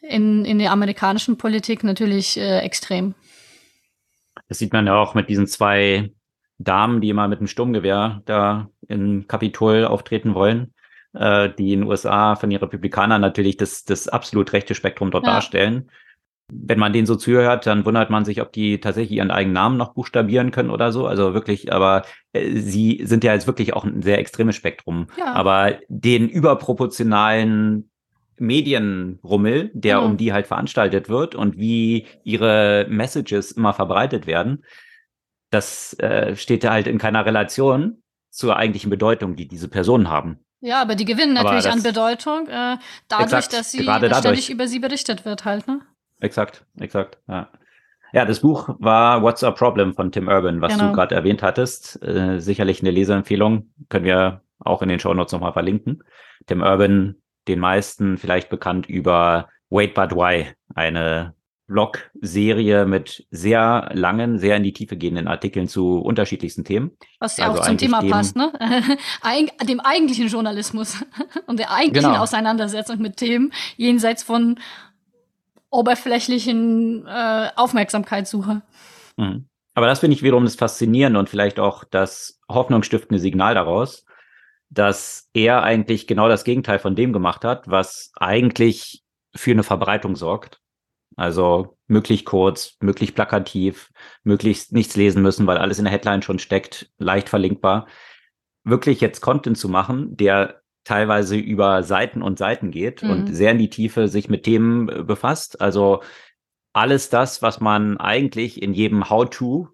in, 0.00 0.44
in 0.44 0.58
der 0.58 0.72
amerikanischen 0.72 1.36
Politik 1.38 1.84
natürlich 1.84 2.36
äh, 2.36 2.60
extrem. 2.60 3.14
Das 4.48 4.58
sieht 4.58 4.72
man 4.72 4.86
ja 4.86 4.96
auch 4.96 5.14
mit 5.14 5.28
diesen 5.28 5.46
zwei 5.46 6.12
Damen, 6.58 7.00
die 7.00 7.08
immer 7.08 7.28
mit 7.28 7.40
dem 7.40 7.46
Sturmgewehr 7.46 8.22
da 8.26 8.68
im 8.88 9.26
Kapitol 9.26 9.84
auftreten 9.84 10.34
wollen, 10.34 10.74
äh, 11.14 11.50
die 11.50 11.72
in 11.72 11.80
den 11.80 11.88
USA 11.88 12.36
von 12.36 12.50
den 12.50 12.58
Republikanern 12.58 13.20
natürlich 13.20 13.56
das, 13.56 13.84
das 13.84 14.08
absolut 14.08 14.52
rechte 14.52 14.74
Spektrum 14.74 15.10
dort 15.10 15.26
ja. 15.26 15.32
darstellen 15.32 15.90
wenn 16.52 16.78
man 16.78 16.92
denen 16.92 17.06
so 17.06 17.16
zuhört, 17.16 17.66
dann 17.66 17.84
wundert 17.84 18.10
man 18.10 18.24
sich, 18.24 18.40
ob 18.40 18.52
die 18.52 18.80
tatsächlich 18.80 19.16
ihren 19.16 19.30
eigenen 19.30 19.54
Namen 19.54 19.76
noch 19.76 19.94
buchstabieren 19.94 20.50
können 20.50 20.70
oder 20.70 20.92
so. 20.92 21.06
Also 21.06 21.34
wirklich, 21.34 21.72
aber 21.72 22.02
äh, 22.32 22.58
sie 22.58 23.02
sind 23.04 23.24
ja 23.24 23.32
jetzt 23.32 23.46
wirklich 23.46 23.74
auch 23.74 23.84
ein 23.84 24.02
sehr 24.02 24.18
extremes 24.18 24.56
Spektrum. 24.56 25.06
Ja. 25.18 25.32
Aber 25.32 25.78
den 25.88 26.28
überproportionalen 26.28 27.90
Medienrummel, 28.38 29.70
der 29.74 30.00
mhm. 30.00 30.06
um 30.06 30.16
die 30.16 30.32
halt 30.32 30.46
veranstaltet 30.46 31.08
wird 31.08 31.34
und 31.34 31.56
wie 31.56 32.06
ihre 32.24 32.86
Messages 32.88 33.52
immer 33.52 33.72
verbreitet 33.72 34.26
werden, 34.26 34.64
das 35.50 35.94
äh, 36.00 36.36
steht 36.36 36.68
halt 36.68 36.86
in 36.86 36.98
keiner 36.98 37.24
Relation 37.24 38.02
zur 38.30 38.56
eigentlichen 38.56 38.90
Bedeutung, 38.90 39.36
die 39.36 39.46
diese 39.46 39.68
Personen 39.68 40.10
haben. 40.10 40.40
Ja, 40.60 40.80
aber 40.80 40.94
die 40.94 41.04
gewinnen 41.04 41.34
natürlich 41.34 41.68
an 41.68 41.82
Bedeutung, 41.82 42.48
äh, 42.48 42.78
dadurch, 43.08 43.32
exakt, 43.32 43.52
dass 43.52 43.70
sie 43.70 43.84
ständig 43.84 44.50
über 44.50 44.66
sie 44.66 44.78
berichtet 44.78 45.24
wird 45.24 45.44
halt, 45.44 45.68
ne? 45.68 45.80
Exakt, 46.20 46.64
exakt. 46.78 47.18
Ja. 47.28 47.50
ja, 48.12 48.24
das 48.24 48.40
Buch 48.40 48.74
war 48.78 49.22
What's 49.22 49.44
a 49.44 49.50
Problem 49.50 49.94
von 49.94 50.12
Tim 50.12 50.28
Urban, 50.28 50.60
was 50.60 50.72
genau. 50.72 50.88
du 50.88 50.92
gerade 50.94 51.14
erwähnt 51.14 51.42
hattest. 51.42 52.02
Äh, 52.02 52.40
sicherlich 52.40 52.80
eine 52.80 52.90
Leseempfehlung, 52.90 53.70
können 53.88 54.04
wir 54.04 54.42
auch 54.58 54.82
in 54.82 54.88
den 54.88 55.00
Show 55.00 55.14
Notes 55.14 55.32
nochmal 55.32 55.52
verlinken. 55.52 56.02
Tim 56.46 56.62
Urban, 56.62 57.16
den 57.48 57.60
meisten 57.60 58.16
vielleicht 58.18 58.48
bekannt 58.48 58.88
über 58.88 59.48
Wait 59.70 59.94
But 59.94 60.12
Why, 60.12 60.46
eine 60.74 61.34
Blog-Serie 61.66 62.84
mit 62.84 63.26
sehr 63.30 63.90
langen, 63.94 64.38
sehr 64.38 64.56
in 64.56 64.64
die 64.64 64.74
Tiefe 64.74 64.98
gehenden 64.98 65.28
Artikeln 65.28 65.66
zu 65.66 65.98
unterschiedlichsten 65.98 66.64
Themen. 66.64 66.90
Was 67.20 67.38
ja 67.38 67.48
also 67.48 67.60
auch 67.60 67.66
zum 67.66 67.78
Thema 67.78 68.00
dem, 68.00 68.10
passt, 68.10 68.36
ne? 68.36 68.52
dem 69.66 69.80
eigentlichen 69.80 70.28
Journalismus 70.28 71.04
und 71.46 71.58
der 71.58 71.72
eigentlichen 71.72 72.10
genau. 72.10 72.22
Auseinandersetzung 72.22 72.98
mit 72.98 73.16
Themen 73.16 73.52
jenseits 73.76 74.22
von 74.22 74.58
oberflächlichen 75.74 77.06
äh, 77.06 77.50
Aufmerksamkeitssuche. 77.56 78.62
Mhm. 79.16 79.48
Aber 79.74 79.86
das 79.86 80.00
finde 80.00 80.16
ich 80.16 80.22
wiederum 80.22 80.44
das 80.44 80.54
Faszinierende 80.54 81.18
und 81.18 81.28
vielleicht 81.28 81.58
auch 81.58 81.82
das 81.84 82.40
hoffnungsstiftende 82.48 83.20
Signal 83.20 83.54
daraus, 83.54 84.04
dass 84.70 85.28
er 85.34 85.62
eigentlich 85.64 86.06
genau 86.06 86.28
das 86.28 86.44
Gegenteil 86.44 86.78
von 86.78 86.94
dem 86.94 87.12
gemacht 87.12 87.44
hat, 87.44 87.68
was 87.68 88.12
eigentlich 88.16 89.02
für 89.34 89.50
eine 89.50 89.64
Verbreitung 89.64 90.14
sorgt. 90.14 90.60
Also 91.16 91.76
möglichst 91.86 92.26
kurz, 92.26 92.76
möglichst 92.80 93.14
plakativ, 93.14 93.90
möglichst 94.22 94.72
nichts 94.72 94.96
lesen 94.96 95.22
müssen, 95.22 95.46
weil 95.46 95.58
alles 95.58 95.78
in 95.78 95.84
der 95.84 95.92
Headline 95.92 96.22
schon 96.22 96.38
steckt, 96.38 96.90
leicht 96.98 97.28
verlinkbar. 97.28 97.86
Wirklich 98.64 99.00
jetzt 99.00 99.20
Content 99.20 99.58
zu 99.58 99.68
machen, 99.68 100.16
der 100.16 100.62
teilweise 100.84 101.36
über 101.36 101.82
Seiten 101.82 102.22
und 102.22 102.38
Seiten 102.38 102.70
geht 102.70 103.02
mhm. 103.02 103.10
und 103.10 103.34
sehr 103.34 103.52
in 103.52 103.58
die 103.58 103.70
Tiefe 103.70 104.08
sich 104.08 104.28
mit 104.28 104.44
Themen 104.44 104.88
äh, 104.88 105.02
befasst. 105.02 105.60
Also 105.60 106.02
alles 106.72 107.10
das, 107.10 107.42
was 107.42 107.60
man 107.60 107.96
eigentlich 107.98 108.62
in 108.62 108.74
jedem 108.74 109.08
How-to 109.08 109.68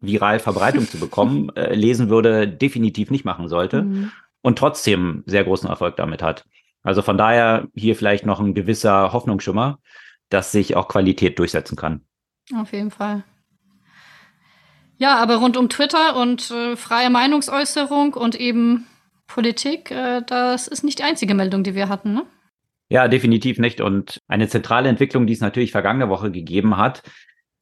viral 0.00 0.38
Verbreitung 0.38 0.88
zu 0.88 0.98
bekommen, 1.00 1.50
äh, 1.56 1.74
lesen 1.74 2.08
würde, 2.08 2.48
definitiv 2.48 3.10
nicht 3.10 3.24
machen 3.24 3.48
sollte 3.48 3.82
mhm. 3.82 4.12
und 4.42 4.58
trotzdem 4.58 5.24
sehr 5.26 5.44
großen 5.44 5.68
Erfolg 5.68 5.96
damit 5.96 6.22
hat. 6.22 6.44
Also 6.82 7.02
von 7.02 7.18
daher 7.18 7.66
hier 7.74 7.96
vielleicht 7.96 8.26
noch 8.26 8.40
ein 8.40 8.54
gewisser 8.54 9.12
Hoffnungsschimmer, 9.12 9.78
dass 10.28 10.52
sich 10.52 10.76
auch 10.76 10.88
Qualität 10.88 11.38
durchsetzen 11.38 11.76
kann. 11.76 12.02
Auf 12.54 12.72
jeden 12.72 12.90
Fall. 12.90 13.24
Ja, 14.96 15.16
aber 15.16 15.36
rund 15.36 15.56
um 15.56 15.68
Twitter 15.68 16.16
und 16.16 16.50
äh, 16.50 16.76
freie 16.76 17.10
Meinungsäußerung 17.10 18.14
und 18.14 18.36
eben 18.36 18.86
Politik, 19.26 19.90
äh, 19.90 20.22
das 20.26 20.68
ist 20.68 20.84
nicht 20.84 20.98
die 20.98 21.04
einzige 21.04 21.34
Meldung, 21.34 21.62
die 21.62 21.74
wir 21.74 21.88
hatten, 21.88 22.14
ne? 22.14 22.26
Ja, 22.88 23.08
definitiv 23.08 23.58
nicht. 23.58 23.80
Und 23.80 24.20
eine 24.28 24.48
zentrale 24.48 24.88
Entwicklung, 24.88 25.26
die 25.26 25.32
es 25.32 25.40
natürlich 25.40 25.72
vergangene 25.72 26.08
Woche 26.08 26.30
gegeben 26.30 26.76
hat, 26.76 27.02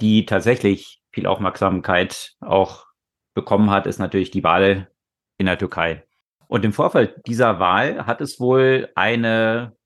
die 0.00 0.26
tatsächlich 0.26 1.00
viel 1.10 1.26
Aufmerksamkeit 1.26 2.32
auch 2.40 2.86
bekommen 3.34 3.70
hat, 3.70 3.86
ist 3.86 3.98
natürlich 3.98 4.30
die 4.30 4.44
Wahl 4.44 4.90
in 5.38 5.46
der 5.46 5.58
Türkei. 5.58 6.04
Und 6.48 6.64
im 6.64 6.72
Vorfeld 6.72 7.14
dieser 7.26 7.60
Wahl 7.60 8.04
hat 8.04 8.20
es 8.20 8.40
wohl 8.40 8.90
eine 8.94 9.76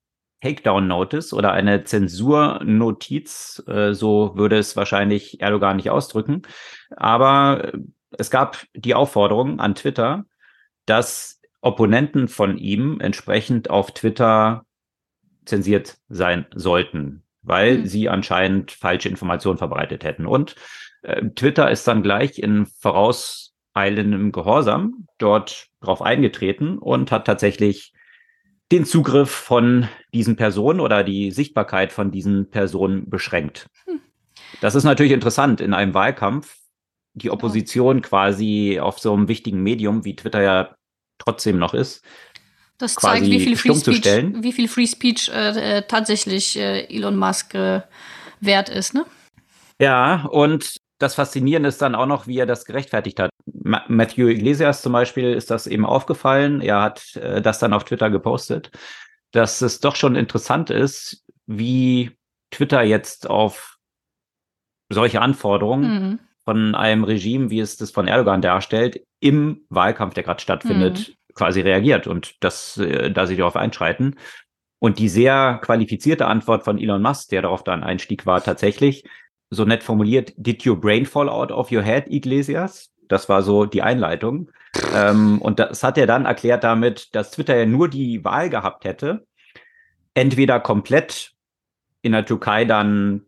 Takedown-Notice 0.43 1.33
oder 1.33 1.53
eine 1.53 1.85
Zensurnotiz, 1.85 3.63
äh, 3.67 3.93
so 3.93 4.37
würde 4.37 4.59
es 4.59 4.77
wahrscheinlich 4.77 5.41
Erdogan 5.41 5.77
nicht 5.77 5.91
ausdrücken. 5.91 6.43
Aber 6.97 7.73
es 8.19 8.31
gab 8.31 8.65
die 8.75 8.95
Aufforderung 8.95 9.61
an 9.61 9.75
Twitter, 9.75 10.25
dass 10.87 11.36
Opponenten 11.67 12.29
von 12.29 12.59
ihm 12.59 13.01
entsprechend 13.01 13.71
auf 13.71 13.93
Twitter 13.93 14.65
zensiert 15.45 15.99
sein 16.09 16.47
sollten, 16.55 17.25
weil 17.43 17.79
mhm. 17.79 17.87
sie 17.87 18.09
anscheinend 18.09 18.71
falsche 18.71 19.09
Informationen 19.09 19.59
verbreitet 19.59 20.05
hätten. 20.05 20.27
Und 20.27 20.55
äh, 21.03 21.23
Twitter 21.35 21.71
ist 21.71 21.87
dann 21.89 22.03
gleich 22.03 22.39
in 22.39 22.67
vorauseilendem 22.67 24.31
Gehorsam 24.31 25.09
dort 25.19 25.67
drauf 25.81 26.03
eingetreten 26.03 26.79
und 26.79 27.11
hat 27.11 27.27
tatsächlich 27.27 27.93
den 28.71 28.85
Zugriff 28.85 29.31
von 29.31 29.89
diesen 30.15 30.37
Personen 30.37 30.81
oder 30.81 31.03
die 31.03 31.33
Sichtbarkeit 31.33 31.93
von 31.93 32.13
diesen 32.13 32.51
Personen 32.51 33.11
beschränkt. 33.11 33.69
Hm. 33.87 34.01
Das 34.61 34.77
ist 34.77 34.85
natürlich 34.85 35.13
interessant 35.13 35.61
in 35.61 35.75
einem 35.75 35.95
Wahlkampf, 35.95 36.57
die 37.15 37.31
Opposition 37.31 37.97
ja. 37.97 38.03
quasi 38.03 38.79
auf 38.81 39.01
so 39.01 39.13
einem 39.13 39.27
wichtigen 39.27 39.63
Medium, 39.63 40.05
wie 40.05 40.15
Twitter 40.15 40.43
ja 40.43 40.76
trotzdem 41.19 41.59
noch 41.59 41.75
ist, 41.75 42.05
das 42.79 42.95
zeigt, 42.95 43.27
wie 43.27 43.41
viel 43.41 43.57
Free 43.57 43.75
Speech, 43.75 44.05
wie 44.43 44.53
viel 44.53 44.69
Free 44.69 44.87
Speech 44.87 45.31
äh, 45.31 45.79
äh, 45.79 45.83
tatsächlich 45.87 46.59
äh, 46.59 46.85
Elon 46.95 47.17
Musk 47.17 47.55
äh, 47.55 47.81
wert 48.41 48.69
ist, 48.69 48.93
ne? 48.93 49.07
Ja, 49.81 50.27
und 50.27 50.77
das 50.99 51.15
Faszinierende 51.15 51.69
ist 51.69 51.81
dann 51.81 51.95
auch 51.95 52.07
noch, 52.07 52.27
wie 52.27 52.39
er 52.39 52.47
das 52.47 52.65
gerechtfertigt 52.65 53.21
hat. 53.21 53.31
Ma 53.47 53.83
Matthew 53.89 54.29
Iglesias 54.29 54.83
zum 54.83 54.93
Beispiel 54.93 55.33
ist 55.33 55.51
das 55.51 55.67
eben 55.67 55.85
aufgefallen. 55.85 56.61
Er 56.61 56.83
hat 56.83 57.17
äh, 57.17 57.41
das 57.41 57.59
dann 57.59 57.73
auf 57.73 57.85
Twitter 57.85 58.11
gepostet, 58.11 58.71
dass 59.33 59.61
es 59.63 59.81
doch 59.81 59.97
schon 59.97 60.17
interessant 60.17 60.71
ist, 60.71 61.25
wie 61.47 62.17
Twitter 62.51 62.83
jetzt 62.83 63.29
auf 63.29 63.79
solche 64.91 65.21
Anforderungen 65.21 66.11
mhm. 66.11 66.19
Von 66.47 66.75
einem 66.77 67.05
Regime, 67.05 67.51
wie 67.51 67.61
es 67.61 67.77
das 67.77 67.91
von 67.91 68.07
Erdogan 68.07 68.41
darstellt, 68.41 69.03
im 69.21 69.63
Wahlkampf, 69.69 70.15
der 70.15 70.23
gerade 70.23 70.41
stattfindet, 70.41 71.09
mhm. 71.09 71.35
quasi 71.35 71.61
reagiert 71.61 72.07
und 72.07 72.43
das, 72.43 72.79
äh, 72.79 73.11
da 73.11 73.27
sie 73.27 73.37
darauf 73.37 73.57
einschreiten. 73.57 74.15
Und 74.79 74.99
die 75.01 75.09
sehr 75.09 75.59
qualifizierte 75.63 76.27
Antwort 76.27 76.63
von 76.63 76.79
Elon 76.79 77.03
Musk, 77.03 77.31
der 77.31 77.43
darauf 77.43 77.65
dann 77.65 77.83
Einstieg 77.83 78.27
war, 78.27 78.43
tatsächlich, 78.43 79.05
so 79.51 79.65
nett 79.65 79.83
formuliert, 79.83 80.33
did 80.37 80.65
your 80.65 80.81
brain 80.81 81.05
fall 81.05 81.29
out 81.29 81.51
of 81.51 81.73
your 81.73 81.83
head, 81.83 82.05
Iglesias? 82.09 82.93
Das 83.09 83.29
war 83.29 83.43
so 83.43 83.65
die 83.65 83.83
Einleitung. 83.83 84.51
Ähm, 84.95 85.41
und 85.43 85.59
das 85.59 85.83
hat 85.83 85.99
er 85.99 86.07
dann 86.07 86.27
erklärt 86.27 86.63
damit, 86.63 87.15
dass 87.15 87.33
Twitter 87.33 87.57
ja 87.57 87.67
nur 87.67 87.89
die 87.89 88.25
Wahl 88.25 88.51
gehabt 88.51 88.85
hätte, 88.85 89.27
entweder 90.15 90.61
komplett 90.61 91.33
in 92.03 92.13
der 92.13 92.25
Türkei 92.25 92.65
dann 92.65 93.23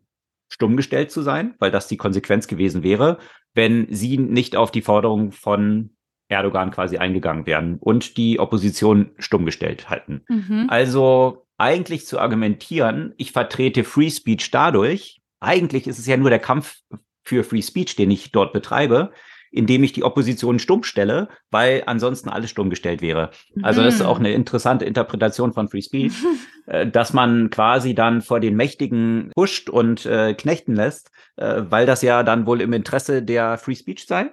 stumm 0.48 0.76
gestellt 0.76 1.10
zu 1.10 1.22
sein, 1.22 1.54
weil 1.58 1.70
das 1.70 1.88
die 1.88 1.96
Konsequenz 1.96 2.46
gewesen 2.46 2.82
wäre, 2.82 3.18
wenn 3.54 3.86
sie 3.90 4.18
nicht 4.18 4.56
auf 4.56 4.70
die 4.70 4.82
Forderung 4.82 5.32
von 5.32 5.90
Erdogan 6.28 6.70
quasi 6.70 6.98
eingegangen 6.98 7.46
wären 7.46 7.78
und 7.78 8.16
die 8.16 8.38
Opposition 8.38 9.10
stumm 9.18 9.46
gestellt 9.46 9.88
halten. 9.88 10.22
Mhm. 10.28 10.66
Also 10.68 11.46
eigentlich 11.56 12.06
zu 12.06 12.18
argumentieren, 12.18 13.14
ich 13.16 13.32
vertrete 13.32 13.84
Free 13.84 14.10
Speech 14.10 14.50
dadurch, 14.50 15.20
eigentlich 15.40 15.86
ist 15.86 15.98
es 15.98 16.06
ja 16.06 16.16
nur 16.16 16.30
der 16.30 16.38
Kampf 16.38 16.76
für 17.24 17.44
Free 17.44 17.62
Speech, 17.62 17.96
den 17.96 18.10
ich 18.10 18.30
dort 18.30 18.52
betreibe, 18.52 19.12
indem 19.50 19.82
ich 19.82 19.92
die 19.92 20.04
Opposition 20.04 20.58
stumm 20.58 20.82
stelle, 20.82 21.28
weil 21.50 21.82
ansonsten 21.86 22.28
alles 22.28 22.50
stumm 22.50 22.70
gestellt 22.70 23.00
wäre. 23.00 23.30
Also 23.62 23.82
das 23.82 23.96
ist 23.96 24.02
auch 24.02 24.18
mhm. 24.18 24.26
eine 24.26 24.34
interessante 24.34 24.84
Interpretation 24.84 25.52
von 25.52 25.68
Free 25.68 25.82
Speech, 25.82 26.12
dass 26.86 27.12
man 27.12 27.50
quasi 27.50 27.94
dann 27.94 28.22
vor 28.22 28.40
den 28.40 28.56
Mächtigen 28.56 29.30
pusht 29.34 29.70
und 29.70 30.04
äh, 30.06 30.34
knechten 30.34 30.74
lässt, 30.74 31.10
äh, 31.36 31.62
weil 31.68 31.86
das 31.86 32.02
ja 32.02 32.22
dann 32.22 32.46
wohl 32.46 32.60
im 32.60 32.72
Interesse 32.72 33.22
der 33.22 33.58
Free 33.58 33.74
Speech 33.74 34.06
sei. 34.06 34.30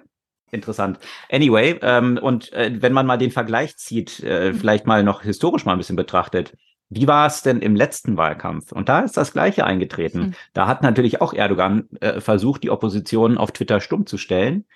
Interessant. 0.52 0.98
Anyway, 1.30 1.78
ähm, 1.82 2.18
und 2.22 2.52
äh, 2.52 2.70
wenn 2.80 2.92
man 2.92 3.06
mal 3.06 3.16
den 3.16 3.32
Vergleich 3.32 3.76
zieht, 3.76 4.20
äh, 4.20 4.54
vielleicht 4.54 4.86
mal 4.86 5.02
noch 5.02 5.22
historisch 5.22 5.64
mal 5.64 5.72
ein 5.72 5.78
bisschen 5.78 5.96
betrachtet, 5.96 6.56
wie 6.88 7.08
war 7.08 7.26
es 7.26 7.42
denn 7.42 7.60
im 7.60 7.74
letzten 7.74 8.16
Wahlkampf? 8.16 8.70
Und 8.70 8.88
da 8.88 9.00
ist 9.00 9.16
das 9.16 9.32
Gleiche 9.32 9.64
eingetreten. 9.64 10.18
Mhm. 10.18 10.34
Da 10.52 10.68
hat 10.68 10.82
natürlich 10.82 11.20
auch 11.20 11.32
Erdogan 11.32 11.88
äh, 12.00 12.20
versucht, 12.20 12.62
die 12.62 12.70
Opposition 12.70 13.38
auf 13.38 13.50
Twitter 13.50 13.80
stumm 13.80 14.06
zu 14.06 14.18
stellen. 14.18 14.66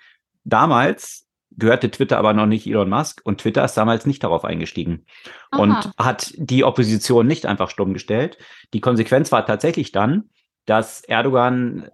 Damals 0.43 1.27
gehörte 1.57 1.91
Twitter 1.91 2.17
aber 2.17 2.33
noch 2.33 2.45
nicht 2.45 2.67
Elon 2.67 2.89
Musk 2.89 3.21
und 3.23 3.41
Twitter 3.41 3.63
ist 3.63 3.75
damals 3.75 4.05
nicht 4.05 4.23
darauf 4.23 4.45
eingestiegen 4.45 5.05
Aha. 5.51 5.61
und 5.61 5.91
hat 5.97 6.33
die 6.37 6.63
Opposition 6.63 7.27
nicht 7.27 7.45
einfach 7.45 7.69
stumm 7.69 7.93
gestellt. 7.93 8.37
Die 8.73 8.81
Konsequenz 8.81 9.31
war 9.31 9.45
tatsächlich 9.45 9.91
dann, 9.91 10.29
dass 10.65 11.01
Erdogan, 11.01 11.89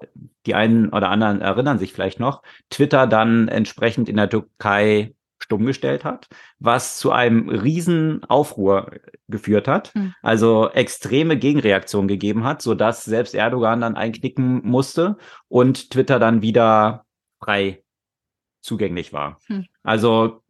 die 0.46 0.56
einen 0.56 0.90
oder 0.90 1.10
anderen 1.10 1.42
erinnern 1.42 1.80
sich 1.80 1.94
vielleicht 1.94 2.20
noch, 2.20 2.44
Twitter 2.70 3.08
dann 3.08 3.48
entsprechend 3.48 4.10
in 4.10 4.18
der 4.18 4.30
Türkei 4.30 5.14
stumm 5.40 5.66
gestellt 5.66 6.04
hat, 6.04 6.28
was 6.60 6.98
zu 6.98 7.12
einem 7.12 7.48
riesen 7.50 8.24
Aufruhr 8.26 8.92
geführt 9.28 9.68
hat, 9.68 9.94
mhm. 9.96 10.14
also 10.22 10.70
extreme 10.70 11.38
Gegenreaktionen 11.38 12.08
gegeben 12.08 12.44
hat, 12.44 12.62
so 12.62 12.76
dass 12.76 13.06
selbst 13.06 13.36
Erdogan 13.36 13.82
dann 13.82 13.96
einknicken 13.96 14.62
musste 14.68 15.18
und 15.48 15.92
Twitter 15.92 16.20
dann 16.20 16.42
wieder 16.42 17.06
frei 17.40 17.84
zugänglich 18.62 19.14
war. 19.14 19.40
Mhm. 19.48 19.66
Also 19.84 20.42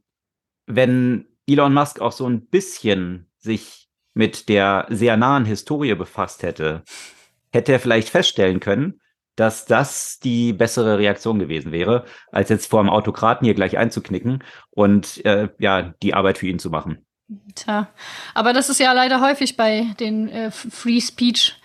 wenn 0.66 1.28
Elon 1.48 1.74
Musk 1.74 2.00
auch 2.02 2.12
so 2.12 2.28
ein 2.28 2.46
bisschen 2.48 3.30
sich 3.38 3.88
mit 4.14 4.50
der 4.50 4.88
sehr 4.90 5.16
nahen 5.16 5.46
Historie 5.46 5.96
befasst 5.96 6.44
hätte, 6.44 6.84
hätte 7.52 7.72
er 7.72 7.80
vielleicht 7.80 8.10
feststellen 8.10 8.60
können, 8.60 9.00
dass 9.36 9.66
das 9.66 10.20
die 10.20 10.52
bessere 10.52 10.98
Reaktion 10.98 11.40
gewesen 11.40 11.72
wäre, 11.72 12.06
als 12.32 12.50
jetzt 12.50 12.70
vor 12.70 12.82
dem 12.82 12.90
Autokraten 12.90 13.46
hier 13.46 13.54
gleich 13.54 13.78
einzuknicken 13.78 14.44
und 14.72 15.24
äh, 15.26 15.50
ja, 15.60 15.94
die 16.02 16.14
Arbeit 16.16 16.40
für 16.40 16.48
ihn 16.48 16.60
zu 16.60 16.70
machen. 16.70 17.06
Tja, 17.56 17.90
aber 18.34 18.54
das 18.54 18.70
ist 18.70 18.80
ja 18.80 18.94
leider 18.94 19.22
häufig 19.22 19.56
bei 19.56 19.86
den 20.00 20.28
äh, 20.30 20.50
Free 20.52 21.02
Speech 21.02 21.56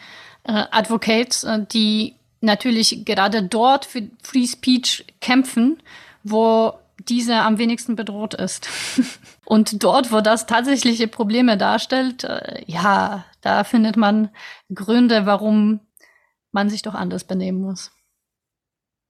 äh, 0.44 0.64
Advocates, 0.70 1.44
äh, 1.44 1.64
die 1.72 2.16
natürlich 2.40 3.04
gerade 3.04 3.42
dort 3.44 3.86
für 3.86 4.02
Free 4.22 4.46
Speech 4.46 5.04
kämpfen, 5.20 5.82
wo 6.24 6.74
diese 7.08 7.36
am 7.40 7.58
wenigsten 7.58 7.96
bedroht 7.96 8.34
ist. 8.34 8.68
Und 9.44 9.82
dort, 9.82 10.12
wo 10.12 10.20
das 10.20 10.46
tatsächliche 10.46 11.08
Probleme 11.08 11.56
darstellt, 11.56 12.24
äh, 12.24 12.62
ja, 12.66 13.24
da 13.40 13.64
findet 13.64 13.96
man 13.96 14.30
Gründe, 14.72 15.26
warum 15.26 15.80
man 16.52 16.68
sich 16.68 16.82
doch 16.82 16.94
anders 16.94 17.24
benehmen 17.24 17.60
muss. 17.60 17.90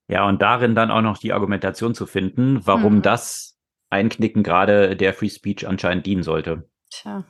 Ja, 0.09 0.29
und 0.29 0.43
darin 0.43 0.75
dann 0.75 0.91
auch 0.91 1.01
noch 1.01 1.19
die 1.19 1.33
Argumentation 1.33 1.95
zu 1.95 2.07
finden, 2.07 2.67
warum 2.67 2.97
mhm. 2.97 3.03
das 3.03 3.59
Einknicken 3.91 4.43
gerade 4.43 4.97
der 4.97 5.15
Free 5.15 5.29
Speech 5.29 5.67
anscheinend 5.67 6.07
dienen 6.07 6.23
sollte. 6.23 6.69
Tja. 6.91 7.25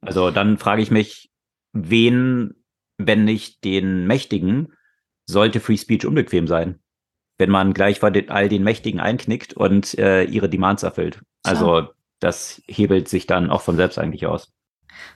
Also 0.00 0.30
dann 0.30 0.58
frage 0.58 0.82
ich 0.82 0.90
mich, 0.90 1.32
wen, 1.72 2.54
wenn 2.96 3.24
nicht 3.24 3.64
den 3.64 4.06
Mächtigen, 4.06 4.72
sollte 5.26 5.60
Free 5.60 5.76
Speech 5.76 6.06
unbequem 6.06 6.46
sein? 6.46 6.80
Wenn 7.38 7.50
man 7.50 7.74
gleich 7.74 8.00
vor 8.00 8.10
den, 8.10 8.30
all 8.30 8.48
den 8.48 8.62
Mächtigen 8.62 9.00
einknickt 9.00 9.52
und 9.52 9.98
äh, 9.98 10.24
ihre 10.24 10.48
Demands 10.48 10.82
erfüllt. 10.82 11.20
Also 11.42 11.88
das 12.20 12.62
hebelt 12.66 13.08
sich 13.08 13.26
dann 13.26 13.50
auch 13.50 13.60
von 13.60 13.76
selbst 13.76 13.98
eigentlich 13.98 14.26
aus. 14.26 14.52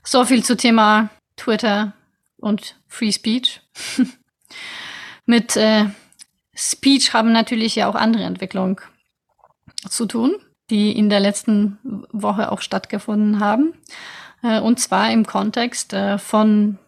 So 0.03 0.25
viel 0.25 0.45
zu 0.45 0.57
Thema 0.57 1.09
Twitter 1.37 1.95
und 2.37 2.77
Free 2.87 3.13
Speech. 3.13 3.61
Mit 5.27 5.57
äh, 5.57 5.87
Speech 6.55 7.15
haben 7.15 7.33
natürlich 7.33 7.77
ja 7.77 7.89
auch 7.89 7.95
andere 7.95 8.25
Entwicklungen 8.25 8.77
zu 9.89 10.07
tun, 10.07 10.35
die 10.69 10.93
in 10.93 11.09
der 11.09 11.21
letzten 11.21 11.79
Woche 12.13 12.53
auch 12.53 12.61
stattgefunden 12.61 13.41
haben. 13.41 13.75
Äh, 14.43 14.61
und 14.61 14.79
zwar 14.81 15.11
im 15.11 15.27
Kontext 15.27 15.93
äh, 15.93 16.19
von 16.19 16.79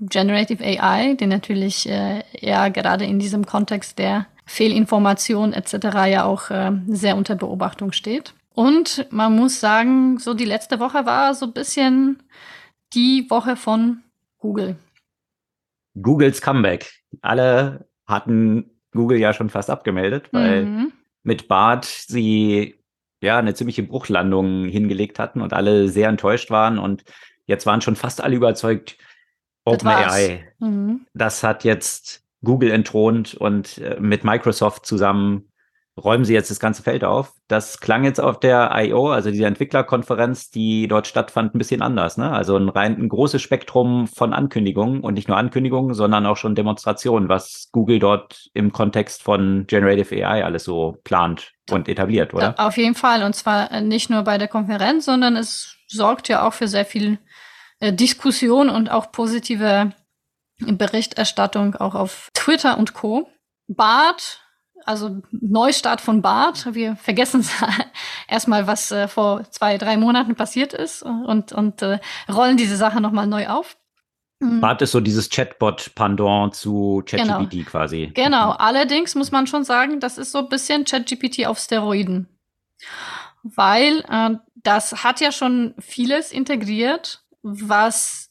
Generative 0.00 0.64
AI, 0.64 1.14
die 1.14 1.26
natürlich 1.26 1.88
äh, 1.88 2.24
ja 2.40 2.68
gerade 2.68 3.04
in 3.04 3.18
diesem 3.18 3.46
Kontext 3.46 3.98
der 3.98 4.26
Fehlinformation 4.52 5.54
etc. 5.54 5.72
ja 6.08 6.24
auch 6.24 6.50
äh, 6.50 6.72
sehr 6.86 7.16
unter 7.16 7.36
Beobachtung 7.36 7.92
steht. 7.92 8.34
Und 8.54 9.06
man 9.10 9.34
muss 9.34 9.60
sagen, 9.60 10.18
so 10.18 10.34
die 10.34 10.44
letzte 10.44 10.78
Woche 10.78 11.06
war 11.06 11.32
so 11.34 11.46
ein 11.46 11.54
bisschen 11.54 12.22
die 12.92 13.24
Woche 13.30 13.56
von 13.56 14.02
Google. 14.36 14.76
Googles 16.00 16.42
Comeback. 16.42 16.92
Alle 17.22 17.86
hatten 18.06 18.70
Google 18.92 19.18
ja 19.18 19.32
schon 19.32 19.48
fast 19.48 19.70
abgemeldet, 19.70 20.28
weil 20.32 20.66
mhm. 20.66 20.92
mit 21.22 21.48
Bart 21.48 21.86
sie 21.86 22.78
ja 23.22 23.38
eine 23.38 23.54
ziemliche 23.54 23.84
Bruchlandung 23.84 24.66
hingelegt 24.66 25.18
hatten 25.18 25.40
und 25.40 25.54
alle 25.54 25.88
sehr 25.88 26.10
enttäuscht 26.10 26.50
waren 26.50 26.78
und 26.78 27.04
jetzt 27.46 27.64
waren 27.64 27.80
schon 27.80 27.96
fast 27.96 28.22
alle 28.22 28.36
überzeugt, 28.36 28.98
OpenAI, 29.64 30.44
mhm. 30.58 31.06
das 31.14 31.42
hat 31.42 31.64
jetzt 31.64 32.21
Google 32.44 32.70
entthront 32.70 33.34
und 33.34 33.78
äh, 33.78 33.98
mit 34.00 34.24
Microsoft 34.24 34.86
zusammen 34.86 35.48
räumen 36.02 36.24
sie 36.24 36.32
jetzt 36.32 36.50
das 36.50 36.58
ganze 36.58 36.82
Feld 36.82 37.04
auf. 37.04 37.32
Das 37.48 37.80
klang 37.80 38.04
jetzt 38.04 38.20
auf 38.20 38.40
der 38.40 38.70
I.O., 38.74 39.08
also 39.08 39.30
dieser 39.30 39.46
Entwicklerkonferenz, 39.46 40.50
die 40.50 40.88
dort 40.88 41.06
stattfand, 41.06 41.54
ein 41.54 41.58
bisschen 41.58 41.82
anders. 41.82 42.16
Ne? 42.16 42.30
Also 42.30 42.56
ein 42.56 42.70
rein 42.70 42.96
ein 42.98 43.08
großes 43.08 43.42
Spektrum 43.42 44.06
von 44.06 44.32
Ankündigungen 44.32 45.00
und 45.00 45.14
nicht 45.14 45.28
nur 45.28 45.36
Ankündigungen, 45.36 45.92
sondern 45.92 46.24
auch 46.24 46.38
schon 46.38 46.54
Demonstrationen, 46.54 47.28
was 47.28 47.68
Google 47.72 47.98
dort 47.98 48.48
im 48.54 48.72
Kontext 48.72 49.22
von 49.22 49.66
Generative 49.66 50.26
AI 50.26 50.44
alles 50.44 50.64
so 50.64 50.96
plant 51.04 51.52
und 51.70 51.88
etabliert, 51.88 52.32
oder? 52.32 52.54
Auf 52.58 52.78
jeden 52.78 52.94
Fall. 52.94 53.22
Und 53.22 53.34
zwar 53.34 53.70
äh, 53.70 53.82
nicht 53.82 54.08
nur 54.08 54.22
bei 54.22 54.38
der 54.38 54.48
Konferenz, 54.48 55.04
sondern 55.04 55.36
es 55.36 55.76
sorgt 55.88 56.28
ja 56.28 56.46
auch 56.46 56.54
für 56.54 56.68
sehr 56.68 56.86
viel 56.86 57.18
äh, 57.80 57.92
Diskussion 57.92 58.70
und 58.70 58.90
auch 58.90 59.12
positive 59.12 59.92
Berichterstattung 60.66 61.76
auch 61.76 61.94
auf 61.94 62.30
Twitter 62.34 62.78
und 62.78 62.94
Co. 62.94 63.28
Bart 63.68 64.42
also 64.84 65.22
Neustart 65.30 66.00
von 66.00 66.22
Bart. 66.22 66.74
Wir 66.74 66.96
vergessen 66.96 67.46
erstmal, 68.28 68.66
was 68.66 68.90
äh, 68.90 69.08
vor 69.08 69.44
zwei, 69.50 69.78
drei 69.78 69.96
Monaten 69.96 70.34
passiert 70.34 70.72
ist 70.72 71.02
und, 71.02 71.52
und 71.52 71.82
äh, 71.82 71.98
rollen 72.30 72.56
diese 72.56 72.76
Sache 72.76 73.00
nochmal 73.00 73.26
neu 73.26 73.48
auf. 73.48 73.76
Mhm. 74.40 74.60
Bart 74.60 74.82
ist 74.82 74.92
so 74.92 75.00
dieses 75.00 75.30
Chatbot-Pendant 75.30 76.54
zu 76.54 77.02
ChatGPT 77.06 77.50
genau. 77.50 77.70
quasi. 77.70 78.10
Genau, 78.14 78.50
allerdings 78.50 79.14
muss 79.14 79.30
man 79.30 79.46
schon 79.46 79.64
sagen, 79.64 80.00
das 80.00 80.18
ist 80.18 80.32
so 80.32 80.38
ein 80.38 80.48
bisschen 80.48 80.84
ChatGPT 80.84 81.46
auf 81.46 81.58
Steroiden. 81.58 82.28
Weil 83.44 84.04
äh, 84.08 84.36
das 84.56 85.04
hat 85.04 85.20
ja 85.20 85.32
schon 85.32 85.74
vieles 85.78 86.32
integriert, 86.32 87.24
was 87.42 88.30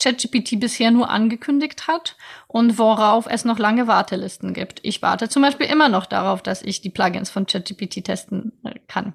ChatGPT 0.00 0.60
bisher 0.60 0.90
nur 0.90 1.10
angekündigt 1.10 1.88
hat 1.88 2.16
und 2.46 2.78
worauf 2.78 3.26
es 3.28 3.44
noch 3.44 3.58
lange 3.58 3.86
Wartelisten 3.86 4.54
gibt. 4.54 4.80
Ich 4.82 5.02
warte 5.02 5.28
zum 5.28 5.42
Beispiel 5.42 5.66
immer 5.66 5.88
noch 5.88 6.06
darauf, 6.06 6.42
dass 6.42 6.62
ich 6.62 6.80
die 6.80 6.90
Plugins 6.90 7.30
von 7.30 7.46
ChatGPT 7.46 8.04
testen 8.04 8.52
äh, 8.64 8.78
kann. 8.86 9.14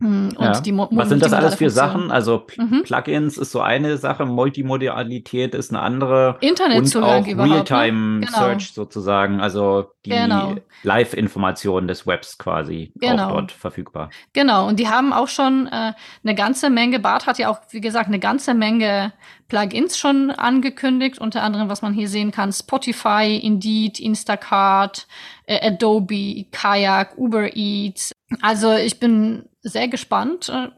Und 0.00 0.36
ja. 0.38 0.52
Was 0.92 1.08
sind 1.08 1.22
das 1.22 1.32
alles 1.32 1.56
für 1.56 1.70
Sachen? 1.70 2.12
Also 2.12 2.46
mhm. 2.56 2.84
Plugins 2.84 3.36
ist 3.36 3.50
so 3.50 3.60
eine 3.60 3.96
Sache, 3.96 4.26
Multimodalität 4.26 5.56
ist 5.56 5.70
eine 5.70 5.80
andere. 5.80 6.36
Internetzugang 6.40 7.24
und 7.26 7.40
auch 7.40 7.44
Realtime 7.44 8.20
ne? 8.20 8.26
genau. 8.26 8.38
Search 8.38 8.72
sozusagen, 8.72 9.40
also 9.40 9.86
die 10.04 10.10
genau. 10.10 10.54
Live-Informationen 10.84 11.88
des 11.88 12.06
Webs 12.06 12.38
quasi 12.38 12.92
genau. 12.94 13.24
auch 13.24 13.32
dort 13.32 13.52
verfügbar. 13.52 14.10
Genau, 14.34 14.68
und 14.68 14.78
die 14.78 14.88
haben 14.88 15.12
auch 15.12 15.28
schon 15.28 15.66
äh, 15.66 15.92
eine 16.22 16.34
ganze 16.36 16.70
Menge, 16.70 17.00
Bart 17.00 17.26
hat 17.26 17.38
ja 17.38 17.48
auch, 17.48 17.58
wie 17.70 17.80
gesagt, 17.80 18.06
eine 18.06 18.20
ganze 18.20 18.54
Menge 18.54 19.12
Plugins 19.48 19.98
schon 19.98 20.30
angekündigt, 20.30 21.18
unter 21.18 21.42
anderem, 21.42 21.68
was 21.68 21.82
man 21.82 21.92
hier 21.92 22.08
sehen 22.08 22.30
kann, 22.30 22.52
Spotify, 22.52 23.40
Indeed, 23.42 23.98
Instacart, 23.98 25.08
äh, 25.46 25.66
Adobe, 25.66 26.44
Kayak, 26.52 27.16
Uber 27.16 27.56
Eats. 27.56 28.12
Also 28.42 28.72
ich 28.74 29.00
bin 29.00 29.48
sehr 29.60 29.88
gespannt. 29.88 30.48
Äh, 30.48 30.68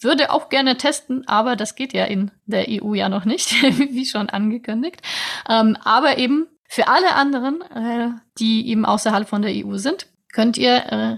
würde 0.00 0.30
auch 0.30 0.50
gerne 0.50 0.76
testen, 0.76 1.26
aber 1.26 1.56
das 1.56 1.74
geht 1.74 1.94
ja 1.94 2.04
in 2.04 2.30
der 2.44 2.66
EU 2.68 2.94
ja 2.94 3.08
noch 3.08 3.24
nicht, 3.24 3.50
wie 3.62 4.04
schon 4.04 4.28
angekündigt. 4.28 5.00
Ähm, 5.48 5.76
aber 5.82 6.18
eben 6.18 6.46
für 6.68 6.88
alle 6.88 7.14
anderen, 7.14 7.62
äh, 7.62 8.10
die 8.38 8.68
eben 8.68 8.84
außerhalb 8.84 9.28
von 9.28 9.42
der 9.42 9.52
EU 9.54 9.76
sind, 9.76 10.06
könnt 10.32 10.58
ihr 10.58 10.92
äh, 10.92 11.16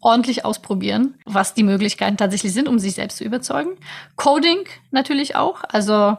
ordentlich 0.00 0.44
ausprobieren, 0.44 1.16
was 1.24 1.54
die 1.54 1.62
Möglichkeiten 1.62 2.16
tatsächlich 2.16 2.52
sind, 2.52 2.68
um 2.68 2.78
sich 2.78 2.94
selbst 2.94 3.18
zu 3.18 3.24
überzeugen. 3.24 3.76
Coding 4.16 4.64
natürlich 4.90 5.36
auch. 5.36 5.62
Also 5.68 6.16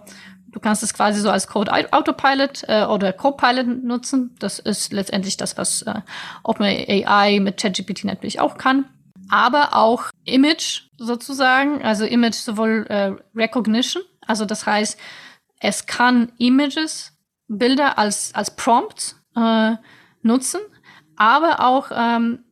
du 0.57 0.61
kannst 0.61 0.81
es 0.81 0.95
quasi 0.95 1.21
so 1.21 1.29
als 1.29 1.45
Code 1.45 1.71
Autopilot 1.91 2.63
äh, 2.67 2.85
oder 2.85 3.13
Copilot 3.13 3.83
nutzen. 3.83 4.35
Das 4.39 4.57
ist 4.57 4.91
letztendlich 4.91 5.37
das, 5.37 5.55
was 5.55 5.83
äh, 5.83 6.01
OpenAI 6.43 7.39
mit 7.39 7.57
ChatGPT 7.61 8.05
natürlich 8.05 8.39
auch 8.39 8.57
kann 8.57 8.85
aber 9.29 9.75
auch 9.75 10.05
Image 10.23 10.83
sozusagen, 10.97 11.83
also 11.83 12.05
Image 12.05 12.35
sowohl 12.35 12.85
äh, 12.87 13.13
Recognition, 13.35 14.03
also 14.25 14.45
das 14.45 14.65
heißt, 14.65 14.97
es 15.59 15.85
kann 15.85 16.31
Images, 16.37 17.13
Bilder 17.47 17.97
als, 17.97 18.33
als 18.35 18.55
Prompts 18.55 19.21
äh, 19.35 19.75
nutzen, 20.21 20.61
aber 21.15 21.65
auch 21.65 21.91
ähm, 21.93 22.43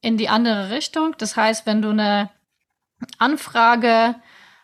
in 0.00 0.16
die 0.16 0.28
andere 0.28 0.70
Richtung. 0.70 1.14
Das 1.18 1.36
heißt, 1.36 1.66
wenn 1.66 1.82
du 1.82 1.90
eine 1.90 2.30
Anfrage 3.18 4.16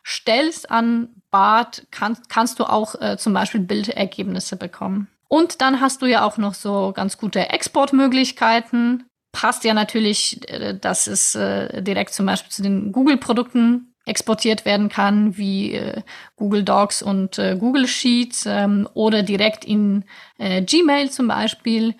stellst 0.04 0.70
an 0.70 1.17
Bart, 1.30 1.86
kann, 1.90 2.16
kannst 2.28 2.58
du 2.58 2.64
auch 2.64 2.94
äh, 3.00 3.16
zum 3.18 3.32
Beispiel 3.32 3.60
Bildergebnisse 3.60 4.56
bekommen. 4.56 5.08
Und 5.28 5.60
dann 5.60 5.80
hast 5.80 6.00
du 6.02 6.06
ja 6.06 6.24
auch 6.24 6.38
noch 6.38 6.54
so 6.54 6.92
ganz 6.94 7.18
gute 7.18 7.50
Exportmöglichkeiten 7.50 9.04
passt 9.32 9.64
ja 9.64 9.74
natürlich, 9.74 10.48
äh, 10.50 10.76
dass 10.76 11.06
es 11.06 11.34
äh, 11.34 11.82
direkt 11.82 12.12
zum 12.12 12.26
Beispiel 12.26 12.50
zu 12.50 12.62
den 12.62 12.92
Google-Produkten 12.92 13.94
exportiert 14.04 14.64
werden 14.64 14.88
kann, 14.88 15.36
wie 15.36 15.74
äh, 15.74 16.02
Google 16.36 16.64
Docs 16.64 17.02
und 17.02 17.36
Google 17.36 17.86
Sheets 17.86 18.46
ähm, 18.46 18.88
oder 18.94 19.22
direkt 19.22 19.64
in 19.64 20.04
Gmail 20.38 21.10
zum 21.10 21.28
Beispiel. 21.28 21.94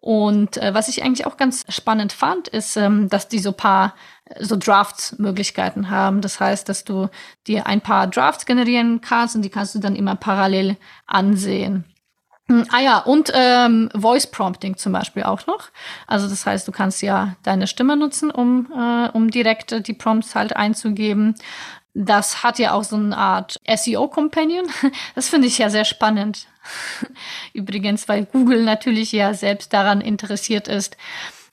Und 0.00 0.56
was 0.56 0.88
ich 0.88 1.04
eigentlich 1.04 1.26
auch 1.26 1.36
ganz 1.36 1.64
spannend 1.68 2.12
fand, 2.12 2.48
ist, 2.48 2.76
ähm, 2.76 3.08
dass 3.08 3.28
die 3.28 3.38
so 3.38 3.52
paar 3.52 3.94
so 4.40 4.56
Drafts-Möglichkeiten 4.56 5.90
haben. 5.90 6.20
Das 6.20 6.40
heißt, 6.40 6.68
dass 6.68 6.84
du 6.84 7.08
dir 7.46 7.66
ein 7.66 7.80
paar 7.80 8.06
Drafts 8.06 8.46
generieren 8.46 9.00
kannst 9.00 9.36
und 9.36 9.42
die 9.42 9.50
kannst 9.50 9.74
du 9.74 9.78
dann 9.78 9.96
immer 9.96 10.16
parallel 10.16 10.76
ansehen. 11.06 11.84
Hm, 12.48 12.66
ah 12.70 12.80
ja, 12.80 12.98
und 12.98 13.30
ähm, 13.34 13.88
Voice 13.94 14.26
Prompting 14.26 14.76
zum 14.76 14.92
Beispiel 14.92 15.22
auch 15.22 15.46
noch. 15.46 15.70
Also 16.06 16.28
das 16.28 16.44
heißt, 16.44 16.66
du 16.66 16.72
kannst 16.72 17.02
ja 17.02 17.36
deine 17.42 17.66
Stimme 17.66 17.96
nutzen, 17.96 18.30
um, 18.30 18.68
äh, 18.74 19.08
um 19.10 19.30
direkt 19.30 19.72
äh, 19.72 19.80
die 19.80 19.94
Prompts 19.94 20.34
halt 20.34 20.56
einzugeben. 20.56 21.34
Das 21.94 22.42
hat 22.42 22.58
ja 22.58 22.72
auch 22.72 22.84
so 22.84 22.96
eine 22.96 23.16
Art 23.16 23.60
SEO-Companion. 23.66 24.66
Das 25.14 25.28
finde 25.28 25.46
ich 25.46 25.58
ja 25.58 25.70
sehr 25.70 25.84
spannend. 25.84 26.46
Übrigens, 27.52 28.08
weil 28.08 28.24
Google 28.24 28.64
natürlich 28.64 29.12
ja 29.12 29.34
selbst 29.34 29.72
daran 29.72 30.00
interessiert 30.00 30.68
ist, 30.68 30.96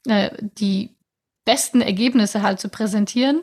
äh, 0.07 0.31
die 0.39 0.95
besten 1.45 1.81
Ergebnisse 1.81 2.41
halt 2.41 2.59
zu 2.59 2.69
präsentieren 2.69 3.41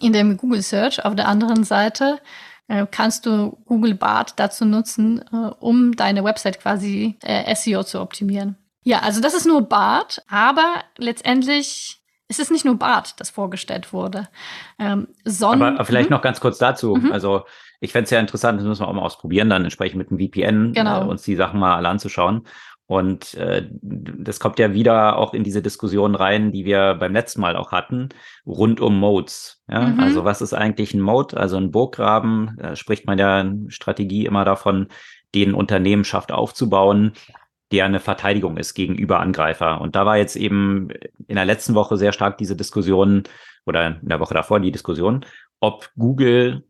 in 0.00 0.12
dem 0.12 0.36
Google 0.36 0.62
Search. 0.62 1.04
Auf 1.04 1.14
der 1.14 1.28
anderen 1.28 1.64
Seite 1.64 2.20
äh, 2.68 2.86
kannst 2.90 3.26
du 3.26 3.58
Google 3.64 3.94
Bart 3.94 4.34
dazu 4.36 4.64
nutzen, 4.64 5.24
äh, 5.32 5.50
um 5.60 5.94
deine 5.96 6.24
Website 6.24 6.60
quasi 6.60 7.16
äh, 7.22 7.54
SEO 7.54 7.84
zu 7.84 8.00
optimieren. 8.00 8.56
Ja, 8.82 9.00
also 9.00 9.20
das 9.20 9.34
ist 9.34 9.46
nur 9.46 9.62
Bart, 9.62 10.22
aber 10.28 10.82
letztendlich 10.98 12.00
ist 12.28 12.40
es 12.40 12.50
nicht 12.50 12.64
nur 12.64 12.78
Bart, 12.78 13.20
das 13.20 13.30
vorgestellt 13.30 13.92
wurde, 13.92 14.28
ähm, 14.78 15.08
sondern. 15.24 15.76
Aber 15.76 15.84
vielleicht 15.84 16.10
mhm. 16.10 16.16
noch 16.16 16.22
ganz 16.22 16.40
kurz 16.40 16.58
dazu. 16.58 16.96
Mhm. 16.96 17.12
Also 17.12 17.44
ich 17.80 17.92
fände 17.92 18.04
es 18.04 18.10
ja 18.10 18.20
interessant, 18.20 18.58
das 18.58 18.66
müssen 18.66 18.82
wir 18.82 18.88
auch 18.88 18.94
mal 18.94 19.02
ausprobieren, 19.02 19.50
dann 19.50 19.64
entsprechend 19.64 19.98
mit 19.98 20.10
dem 20.10 20.18
VPN 20.18 20.72
genau. 20.72 21.02
äh, 21.02 21.06
uns 21.06 21.22
die 21.22 21.36
Sachen 21.36 21.60
mal 21.60 21.76
alle 21.76 21.88
anzuschauen. 21.88 22.46
Und 22.86 23.34
äh, 23.34 23.66
das 23.80 24.40
kommt 24.40 24.58
ja 24.58 24.74
wieder 24.74 25.16
auch 25.16 25.32
in 25.32 25.42
diese 25.42 25.62
Diskussion 25.62 26.14
rein, 26.14 26.52
die 26.52 26.66
wir 26.66 26.94
beim 26.94 27.14
letzten 27.14 27.40
Mal 27.40 27.56
auch 27.56 27.72
hatten, 27.72 28.10
rund 28.46 28.80
um 28.80 28.98
Modes. 28.98 29.62
Ja? 29.68 29.86
Mhm. 29.86 30.00
Also 30.00 30.24
was 30.24 30.42
ist 30.42 30.52
eigentlich 30.52 30.92
ein 30.92 31.00
Mode? 31.00 31.36
Also 31.36 31.56
ein 31.56 31.70
Burggraben, 31.70 32.56
da 32.58 32.76
spricht 32.76 33.06
man 33.06 33.18
ja 33.18 33.40
in 33.40 33.70
Strategie 33.70 34.26
immer 34.26 34.44
davon, 34.44 34.88
den 35.34 35.54
Unternehmen 35.54 36.04
schafft 36.04 36.30
aufzubauen, 36.30 37.12
der 37.72 37.86
eine 37.86 38.00
Verteidigung 38.00 38.58
ist 38.58 38.74
gegenüber 38.74 39.20
Angreifer. 39.20 39.80
Und 39.80 39.96
da 39.96 40.04
war 40.04 40.18
jetzt 40.18 40.36
eben 40.36 40.90
in 41.26 41.36
der 41.36 41.46
letzten 41.46 41.74
Woche 41.74 41.96
sehr 41.96 42.12
stark 42.12 42.38
diese 42.38 42.54
Diskussion 42.54 43.24
oder 43.66 43.98
in 44.00 44.08
der 44.08 44.20
Woche 44.20 44.34
davor 44.34 44.60
die 44.60 44.70
Diskussion, 44.70 45.24
ob 45.58 45.90
Google 45.96 46.64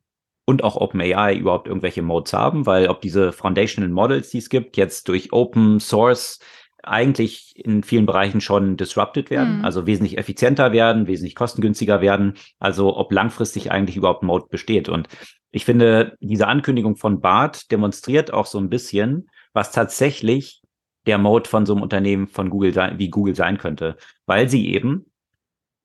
und 0.47 0.63
auch 0.63 0.77
OpenAI 0.77 1.37
überhaupt 1.37 1.69
irgendwelche 1.69 2.03
Modes 2.03 2.33
haben, 2.33 2.67
weil 2.67 2.89
ob 2.89 3.01
diese 3.01 3.33
Foundational 3.33 3.91
Models, 3.91 4.31
die 4.31 4.39
es 4.39 4.49
gibt, 4.49 4.77
jetzt 4.77 5.09
durch 5.09 5.33
Open 5.33 5.81
Source 5.81 6.39
eigentlich 6.83 7.55
in 7.57 7.83
vielen 7.83 8.07
Bereichen 8.07 8.41
schon 8.41 8.77
disrupted 8.77 9.31
werden, 9.31 9.59
mhm. 9.59 9.65
also 9.65 9.87
wesentlich 9.87 10.19
effizienter 10.19 10.73
werden, 10.73 11.07
wesentlich 11.07 11.35
kostengünstiger 11.35 12.01
werden, 12.01 12.35
also 12.59 12.97
ob 12.97 13.13
langfristig 13.13 13.73
eigentlich 13.73 13.97
überhaupt 13.97 14.23
Mode 14.23 14.47
besteht. 14.51 14.89
Und 14.89 15.09
ich 15.51 15.65
finde, 15.65 16.17
diese 16.21 16.47
Ankündigung 16.47 16.97
von 16.97 17.21
BART 17.21 17.71
demonstriert 17.71 18.33
auch 18.33 18.47
so 18.47 18.59
ein 18.59 18.69
bisschen, 18.69 19.31
was 19.53 19.73
tatsächlich 19.73 20.63
der 21.07 21.19
Mode 21.19 21.49
von 21.49 21.67
so 21.67 21.75
einem 21.75 21.83
Unternehmen 21.83 22.29
von 22.29 22.51
Google 22.51 22.75
wie 22.99 23.09
Google 23.09 23.35
sein 23.35 23.59
könnte, 23.59 23.97
weil 24.27 24.49
sie 24.49 24.69
eben 24.73 25.07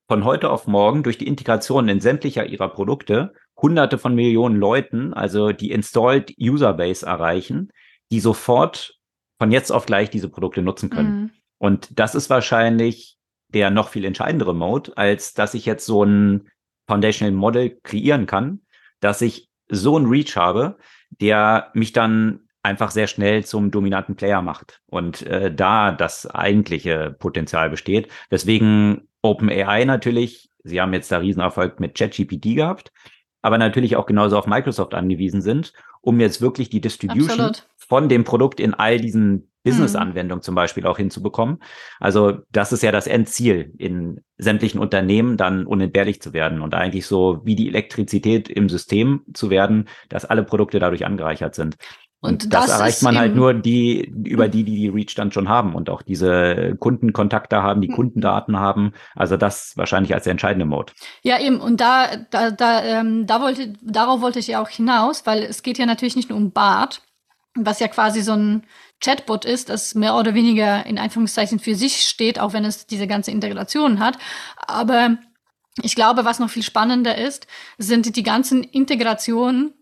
von 0.08 0.24
heute 0.24 0.50
auf 0.50 0.66
morgen 0.66 1.04
durch 1.04 1.18
die 1.18 1.28
Integration 1.28 1.88
in 1.88 2.02
sämtlicher 2.02 2.46
ihrer 2.48 2.70
Produkte 2.70 3.34
hunderte 3.62 3.98
von 3.98 4.16
Millionen 4.16 4.56
Leuten, 4.56 5.14
also 5.14 5.52
die 5.52 5.72
Installed 5.72 6.34
User 6.40 6.74
Base 6.74 7.06
erreichen, 7.06 7.72
die 8.12 8.20
sofort 8.20 8.98
von 9.38 9.52
jetzt 9.52 9.72
auf 9.72 9.86
gleich 9.86 10.10
diese 10.10 10.30
Produkte 10.30 10.62
nutzen 10.62 10.90
können. 10.90 11.22
Mhm. 11.22 11.32
Und 11.58 12.00
das 12.00 12.16
ist 12.16 12.30
wahrscheinlich 12.30 13.18
der 13.50 13.70
noch 13.72 13.90
viel 13.90 14.06
entscheidendere 14.06 14.54
Mode, 14.54 14.96
als 14.96 15.34
dass 15.34 15.54
ich 15.54 15.66
jetzt 15.66 15.86
so 15.86 16.04
ein 16.04 16.50
Foundational 16.88 17.34
Model 17.34 17.80
kreieren 17.84 18.26
kann, 18.26 18.62
dass 19.00 19.22
ich 19.22 19.50
so 19.70 19.98
ein 19.98 20.06
Reach 20.06 20.36
habe, 20.36 20.78
der 21.10 21.72
mich 21.74 21.92
dann 21.92 22.42
einfach 22.62 22.92
sehr 22.92 23.08
schnell 23.08 23.46
zum 23.46 23.72
dominanten 23.72 24.16
Player 24.16 24.42
macht 24.42 24.82
und 24.88 25.22
äh, 25.24 25.54
da 25.54 25.92
das 25.92 26.28
eigentliche 26.28 27.16
Potenzial 27.18 27.70
besteht. 27.70 28.10
Deswegen 28.30 29.08
OpenAI 29.22 29.86
natürlich, 29.86 30.50
sie 30.64 30.82
haben 30.82 30.94
jetzt 30.94 31.12
da 31.12 31.20
Riesenerfolg 31.20 31.80
mit 31.80 31.98
ChatGPT 31.98 32.56
gehabt, 32.56 32.92
aber 33.42 33.58
natürlich 33.58 33.96
auch 33.96 34.06
genauso 34.06 34.38
auf 34.38 34.48
Microsoft 34.48 34.94
angewiesen 34.94 35.42
sind, 35.42 35.74
um 36.02 36.20
jetzt 36.20 36.42
wirklich 36.42 36.70
die 36.70 36.82
Distribution 36.82 37.30
Absolut. 37.30 37.68
von 37.78 38.10
dem 38.10 38.24
Produkt 38.24 38.60
in 38.60 38.74
all 38.74 39.00
diesen 39.00 39.50
Business-Anwendungen 39.64 40.42
zum 40.42 40.56
Beispiel 40.56 40.86
auch 40.86 40.98
hinzubekommen. 40.98 41.60
Also 42.00 42.40
das 42.52 42.72
ist 42.72 42.82
ja 42.82 42.92
das 42.92 43.08
Endziel, 43.08 43.74
in 43.78 44.22
sämtlichen 44.38 44.80
Unternehmen 44.80 45.36
dann 45.36 45.66
unentbehrlich 45.66 46.22
zu 46.22 46.34
werden 46.34 46.62
und 46.62 46.74
eigentlich 46.74 47.06
so 47.06 47.42
wie 47.44 47.56
die 47.56 47.68
Elektrizität 47.68 48.50
im 48.50 48.70
System 48.70 49.26
zu 49.34 49.50
werden, 49.50 49.90
dass 50.08 50.26
alle 50.26 50.44
Produkte 50.44 50.80
dadurch 50.80 51.06
angereichert 51.06 51.56
sind. 51.56 51.76
Und, 52.22 52.44
und 52.44 52.54
das, 52.54 52.66
das, 52.66 52.80
erreicht 52.80 53.04
man 53.04 53.18
halt 53.18 53.34
nur 53.34 53.54
die, 53.54 54.02
über 54.26 54.50
die, 54.50 54.66
die 54.66 54.76
die 54.76 54.90
Reach 54.90 55.16
dann 55.16 55.32
schon 55.32 55.48
haben 55.48 55.74
und 55.74 55.90
auch 55.90 56.02
diese 56.02 56.76
Kundenkontakte 56.78 57.64
haben, 57.64 57.80
die 57.80 57.88
hm. 57.88 57.96
Kundendaten 57.96 58.60
haben. 58.60 58.92
Also 59.16 59.38
das 59.38 59.78
wahrscheinlich 59.78 60.14
als 60.14 60.26
der 60.26 60.32
entscheidende 60.32 60.66
Mode. 60.66 60.92
Ja, 61.24 61.40
eben. 61.40 61.62
Und 61.62 61.80
da, 61.80 62.18
da, 62.30 62.52
da, 62.52 62.84
ähm, 62.84 63.26
da 63.26 63.42
wollte, 63.42 63.74
darauf 63.82 64.20
wollte 64.20 64.40
ich 64.40 64.48
ja 64.48 64.62
auch 64.62 64.68
hinaus, 64.68 65.26
weil 65.26 65.44
es 65.44 65.64
geht 65.64 65.78
ja 65.78 65.86
natürlich 65.86 66.18
nicht 66.18 66.30
nur 66.30 66.38
um 66.38 66.52
Bart, 66.52 67.02
was 67.56 67.80
ja 67.80 67.88
quasi 67.88 68.22
so 68.22 68.34
ein 68.34 68.64
Chatbot 69.02 69.46
ist, 69.46 69.70
das 69.70 69.96
mehr 69.96 70.16
oder 70.16 70.34
weniger 70.34 70.86
in 70.86 71.00
Anführungszeichen 71.00 71.60
für 71.60 71.76
sich 71.76 72.02
steht, 72.02 72.38
auch 72.38 72.52
wenn 72.52 72.66
es 72.66 72.86
diese 72.86 73.08
ganze 73.08 73.32
Integration 73.32 74.00
hat. 74.00 74.18
Aber 74.58 75.18
ich 75.82 75.96
glaube, 75.96 76.26
was 76.26 76.40
noch 76.40 76.50
viel 76.50 76.64
spannender 76.64 77.18
ist, 77.18 77.48
sind 77.78 78.18
die 78.18 78.24
ganzen 78.24 78.64
Integrationen 78.64 79.74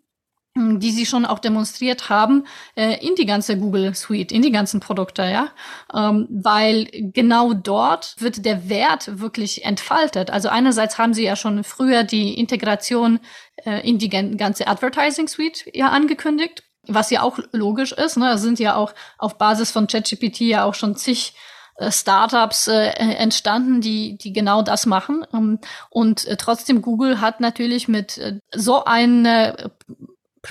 die 0.80 0.92
sie 0.92 1.06
schon 1.06 1.26
auch 1.26 1.40
demonstriert 1.40 2.10
haben, 2.10 2.46
äh, 2.76 3.06
in 3.06 3.16
die 3.16 3.26
ganze 3.26 3.58
Google 3.58 3.94
Suite, 3.96 4.32
in 4.32 4.42
die 4.42 4.52
ganzen 4.52 4.80
Produkte, 4.80 5.24
ja. 5.24 5.50
Ähm, 5.94 6.28
weil 6.30 6.88
genau 6.92 7.54
dort 7.54 8.16
wird 8.20 8.46
der 8.46 8.70
Wert 8.70 9.20
wirklich 9.20 9.66
entfaltet. 9.66 10.30
Also 10.30 10.50
einerseits 10.50 10.98
haben 10.98 11.14
sie 11.14 11.24
ja 11.24 11.36
schon 11.36 11.64
früher 11.64 12.04
die 12.04 12.40
Integration 12.40 13.20
äh, 13.66 13.88
in 13.88 13.98
die 13.98 14.10
ganze 14.10 14.68
Advertising 14.68 15.28
Suite 15.28 15.66
ja 15.74 15.90
angekündigt, 15.90 16.64
was 16.88 17.10
ja 17.10 17.22
auch 17.22 17.40
logisch 17.52 17.92
ist. 17.92 18.18
Ne? 18.18 18.32
Es 18.32 18.42
sind 18.42 18.60
ja 18.60 18.76
auch 18.76 18.94
auf 19.18 19.38
Basis 19.38 19.72
von 19.72 19.88
ChatGPT 19.88 20.42
ja 20.42 20.64
auch 20.64 20.74
schon 20.74 20.96
zig 20.96 21.34
äh, 21.78 21.92
Startups 21.92 22.68
äh, 22.68 22.90
entstanden, 22.90 23.82
die, 23.82 24.18
die 24.18 24.34
genau 24.34 24.64
das 24.64 24.86
machen. 24.86 25.26
Ähm, 25.34 25.60
und 25.90 26.26
äh, 26.26 26.36
trotzdem 26.36 26.82
Google 26.82 27.22
hat 27.22 27.40
natürlich 27.40 27.88
mit 27.88 28.18
äh, 28.18 28.40
so 28.54 28.84
einer 28.86 29.72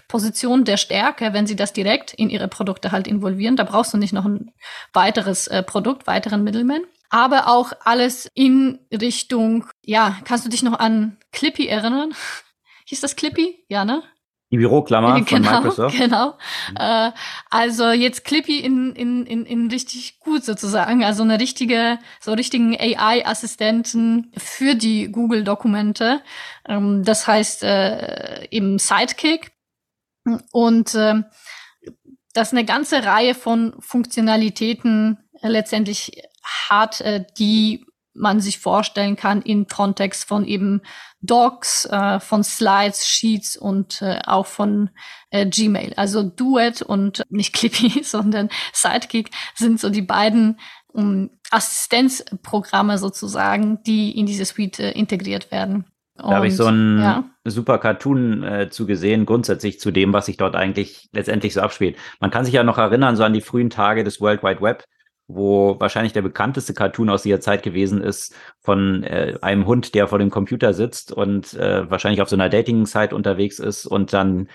Position 0.09 0.65
der 0.65 0.77
Stärke, 0.77 1.33
wenn 1.33 1.47
sie 1.47 1.57
das 1.57 1.73
direkt 1.73 2.15
in 2.15 2.31
ihre 2.31 2.49
Produkte 2.49 2.93
halt 2.93 3.07
involvieren. 3.07 3.57
Da 3.57 3.65
brauchst 3.65 3.95
du 3.95 3.99
nicht 3.99 4.13
noch 4.13 4.25
ein 4.25 4.53
weiteres 4.93 5.47
äh, 5.47 5.63
Produkt, 5.63 6.07
weiteren 6.07 6.45
Middleman. 6.45 6.83
Aber 7.11 7.49
auch 7.49 7.73
alles 7.85 8.29
in 8.35 8.81
Richtung, 8.93 9.67
ja, 9.85 10.17
kannst 10.25 10.45
du 10.45 10.49
dich 10.49 10.63
noch 10.63 10.79
an 10.79 11.19
Clippy 11.33 11.67
erinnern? 11.67 12.15
Hieß 12.87 13.01
das 13.01 13.17
Clippy? 13.17 13.65
Ja, 13.69 13.85
ne? 13.85 14.03
Die 14.53 14.59
Büroklammer 14.59 15.21
genau, 15.23 15.27
von 15.27 15.43
Microsoft. 15.43 15.97
Genau. 15.99 16.35
Mhm. 16.71 16.77
Äh, 16.79 17.11
also 17.51 17.91
jetzt 17.91 18.25
Clippy 18.25 18.61
in, 18.61 18.93
in, 18.93 19.27
in, 19.27 19.45
in 19.45 19.71
richtig 19.71 20.21
gut 20.21 20.45
sozusagen. 20.45 21.05
Also 21.05 21.25
eine 21.25 21.41
richtige, 21.41 21.99
so 22.21 22.33
richtigen 22.33 22.77
AI-Assistenten 22.79 24.31
für 24.37 24.77
die 24.77 25.11
Google-Dokumente. 25.11 26.23
Ähm, 26.69 27.03
das 27.05 27.27
heißt 27.27 27.65
äh, 27.65 28.47
eben 28.51 28.79
Sidekick 28.79 29.51
und 30.53 30.95
äh, 30.95 31.23
das 32.33 32.53
eine 32.53 32.65
ganze 32.65 33.05
Reihe 33.05 33.35
von 33.35 33.75
Funktionalitäten 33.81 35.19
äh, 35.43 35.49
letztendlich 35.49 36.23
hat, 36.69 37.01
äh, 37.01 37.25
die 37.39 37.87
man 38.17 38.41
sich 38.41 38.59
vorstellen 38.59 39.17
kann 39.17 39.43
im 39.43 39.67
Kontext 39.67 40.27
von 40.27 40.45
eben 40.45 40.83
Docs, 41.21 41.87
äh, 41.87 42.21
von 42.21 42.43
Slides, 42.45 43.07
Sheets 43.07 43.57
und 43.57 44.01
äh, 44.03 44.21
auch 44.25 44.47
von 44.47 44.91
äh, 45.31 45.47
Gmail. 45.47 45.93
Also 45.97 46.23
Duet 46.23 46.83
und 46.83 47.25
nicht 47.31 47.55
Clippy, 47.55 48.03
sondern 48.03 48.49
Sidekick 48.73 49.31
sind 49.55 49.81
so 49.81 49.91
die 49.91 50.03
beiden 50.03 50.59
um, 50.89 51.31
Assistenzprogramme 51.51 52.99
sozusagen, 52.99 53.83
die 53.85 54.19
in 54.19 54.27
diese 54.27 54.45
Suite 54.45 54.81
äh, 54.81 54.93
integriert 54.93 55.51
werden. 55.51 55.85
Da 56.19 56.37
habe 56.37 56.47
ich 56.47 56.57
so 56.57 56.67
einen 56.67 57.01
ja. 57.01 57.25
super 57.45 57.79
Cartoon 57.79 58.43
äh, 58.43 58.71
zu 58.71 58.87
gesehen, 58.87 59.27
grundsätzlich 59.27 59.79
zu 59.81 59.91
dem, 59.91 60.13
was 60.13 60.27
sich 60.27 60.37
dort 60.37 60.57
eigentlich 60.57 61.09
letztendlich 61.13 61.55
so 61.55 61.61
abspielt. 61.61 61.97
Man 62.21 62.31
kann 62.31 62.45
sich 62.45 62.55
ja 62.55 62.63
noch 62.63 62.79
erinnern, 62.79 63.17
so 63.17 63.25
an 63.25 63.35
die 63.35 63.41
frühen 63.41 63.71
Tage 63.71 64.03
des 64.03 64.21
World 64.21 64.43
Wide 64.43 64.63
Web, 64.63 64.85
wo 65.29 65.79
wahrscheinlich 65.79 66.13
der 66.13 66.23
bekannteste 66.23 66.75
Cartoon 66.75 67.11
aus 67.11 67.23
dieser 67.23 67.41
Zeit 67.41 67.63
gewesen 67.63 68.01
ist 68.01 68.35
von 68.61 69.03
äh, 69.03 69.37
einem 69.43 69.67
Hund, 69.67 69.95
der 69.95 70.09
vor 70.09 70.19
dem 70.19 70.31
Computer 70.31 70.73
sitzt 70.73 71.13
und 71.13 71.55
äh, 71.55 71.91
wahrscheinlich 71.91 72.23
auf 72.23 72.29
so 72.29 72.37
einer 72.37 72.49
Dating-Site 72.49 73.15
unterwegs 73.15 73.59
ist 73.59 73.87
und 73.87 74.13
dann 74.13 74.49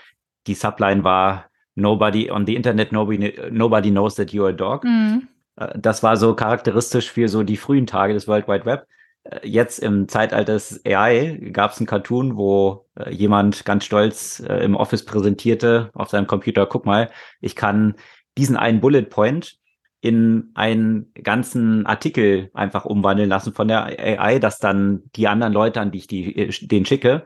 die 0.46 0.54
Subline 0.54 1.04
war 1.04 1.46
Nobody 1.74 2.30
on 2.30 2.44
the 2.44 2.54
Internet, 2.54 2.92
nobody, 2.92 3.34
nobody 3.50 3.90
knows 3.90 4.16
that 4.16 4.30
you're 4.30 4.50
a 4.50 4.52
dog. 4.52 4.84
Mhm. 4.84 5.28
Äh, 5.56 5.78
das 5.78 6.02
war 6.02 6.16
so 6.16 6.34
charakteristisch 6.34 7.10
für 7.10 7.28
so 7.28 7.42
die 7.42 7.56
frühen 7.56 7.86
Tage 7.86 8.12
des 8.12 8.28
World 8.28 8.48
Wide 8.48 8.66
Web. 8.66 8.86
Äh, 9.24 9.46
jetzt 9.48 9.78
im 9.78 10.08
Zeitalter 10.08 10.54
des 10.54 10.80
AI 10.84 11.50
gab 11.52 11.72
es 11.72 11.78
einen 11.78 11.86
Cartoon, 11.86 12.36
wo 12.36 12.86
äh, 12.96 13.10
jemand 13.10 13.64
ganz 13.64 13.84
stolz 13.84 14.40
äh, 14.40 14.64
im 14.64 14.74
Office 14.74 15.04
präsentierte 15.04 15.90
auf 15.94 16.10
seinem 16.10 16.26
Computer, 16.26 16.66
guck 16.66 16.86
mal, 16.86 17.10
ich 17.40 17.56
kann 17.56 17.94
diesen 18.36 18.56
einen 18.56 18.80
Bullet 18.80 19.02
Point 19.02 19.58
in 20.00 20.50
einen 20.54 21.12
ganzen 21.14 21.86
Artikel 21.86 22.50
einfach 22.54 22.84
umwandeln 22.84 23.28
lassen 23.28 23.52
von 23.52 23.68
der 23.68 23.84
AI, 23.84 24.40
dass 24.40 24.58
dann 24.58 25.04
die 25.14 25.28
anderen 25.28 25.52
Leute, 25.52 25.80
an 25.80 25.92
die 25.92 25.98
ich 25.98 26.06
die, 26.08 26.36
äh, 26.36 26.66
den 26.66 26.84
schicke, 26.84 27.24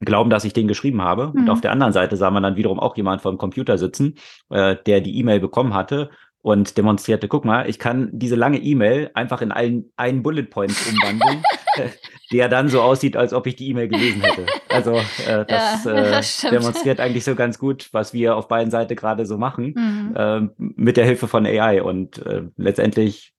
glauben, 0.00 0.30
dass 0.30 0.44
ich 0.44 0.52
den 0.52 0.68
geschrieben 0.68 1.02
habe. 1.02 1.28
Mhm. 1.28 1.42
Und 1.42 1.50
auf 1.50 1.60
der 1.60 1.72
anderen 1.72 1.92
Seite 1.92 2.16
sah 2.16 2.30
man 2.30 2.42
dann 2.42 2.56
wiederum 2.56 2.80
auch 2.80 2.96
jemand 2.96 3.22
vor 3.22 3.32
dem 3.32 3.38
Computer 3.38 3.78
sitzen, 3.78 4.14
äh, 4.50 4.76
der 4.86 5.00
die 5.00 5.18
E-Mail 5.18 5.40
bekommen 5.40 5.74
hatte 5.74 6.10
und 6.46 6.78
demonstrierte, 6.78 7.26
guck 7.26 7.44
mal, 7.44 7.68
ich 7.68 7.80
kann 7.80 8.08
diese 8.12 8.36
lange 8.36 8.58
E-Mail 8.58 9.10
einfach 9.14 9.42
in 9.42 9.50
einen, 9.50 9.90
einen 9.96 10.22
Bullet 10.22 10.44
Point 10.44 10.76
umwandeln, 10.88 11.42
der 12.32 12.48
dann 12.48 12.68
so 12.68 12.82
aussieht, 12.82 13.16
als 13.16 13.32
ob 13.32 13.48
ich 13.48 13.56
die 13.56 13.68
E-Mail 13.70 13.88
gelesen 13.88 14.22
hätte. 14.22 14.46
Also 14.68 14.92
äh, 15.26 15.44
das, 15.44 15.84
ja, 15.84 15.92
das 15.92 16.44
äh, 16.44 16.50
demonstriert 16.50 17.00
eigentlich 17.00 17.24
so 17.24 17.34
ganz 17.34 17.58
gut, 17.58 17.88
was 17.90 18.14
wir 18.14 18.36
auf 18.36 18.46
beiden 18.46 18.70
Seiten 18.70 18.94
gerade 18.94 19.26
so 19.26 19.38
machen, 19.38 19.74
mhm. 19.76 20.14
äh, 20.16 20.40
mit 20.56 20.96
der 20.96 21.04
Hilfe 21.04 21.26
von 21.26 21.46
AI. 21.46 21.82
Und 21.82 22.24
äh, 22.24 22.42
letztendlich 22.56 23.34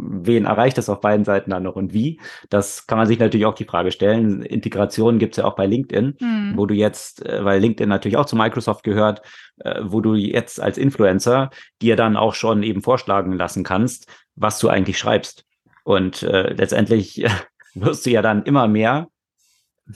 wen 0.00 0.44
erreicht 0.44 0.78
das 0.78 0.88
auf 0.88 1.00
beiden 1.00 1.24
Seiten 1.24 1.50
dann 1.50 1.62
noch 1.62 1.76
und 1.76 1.92
wie? 1.92 2.20
Das 2.50 2.86
kann 2.86 2.98
man 2.98 3.06
sich 3.06 3.18
natürlich 3.18 3.46
auch 3.46 3.54
die 3.54 3.64
Frage 3.64 3.90
stellen. 3.90 4.42
Integration 4.42 5.18
gibt's 5.18 5.36
ja 5.38 5.44
auch 5.44 5.56
bei 5.56 5.66
LinkedIn, 5.66 6.16
mhm. 6.20 6.52
wo 6.56 6.66
du 6.66 6.74
jetzt, 6.74 7.24
äh, 7.26 7.44
weil 7.44 7.60
LinkedIn 7.60 7.88
natürlich 7.88 8.16
auch 8.16 8.26
zu 8.26 8.36
Microsoft 8.36 8.84
gehört, 8.84 9.22
äh, 9.58 9.80
wo 9.82 10.00
du 10.00 10.14
jetzt 10.14 10.60
als 10.60 10.78
Influencer 10.78 11.50
dir 11.82 11.96
dann 11.96 12.16
auch 12.16 12.34
schon 12.34 12.62
eben 12.62 12.82
vorschlagen 12.82 13.32
lassen 13.32 13.64
kannst, 13.64 14.06
was 14.36 14.58
du 14.58 14.68
eigentlich 14.68 14.98
schreibst. 14.98 15.44
Und 15.84 16.22
äh, 16.22 16.52
letztendlich 16.52 17.24
wirst 17.74 18.06
du 18.06 18.10
ja 18.10 18.22
dann 18.22 18.42
immer 18.44 18.68
mehr 18.68 19.08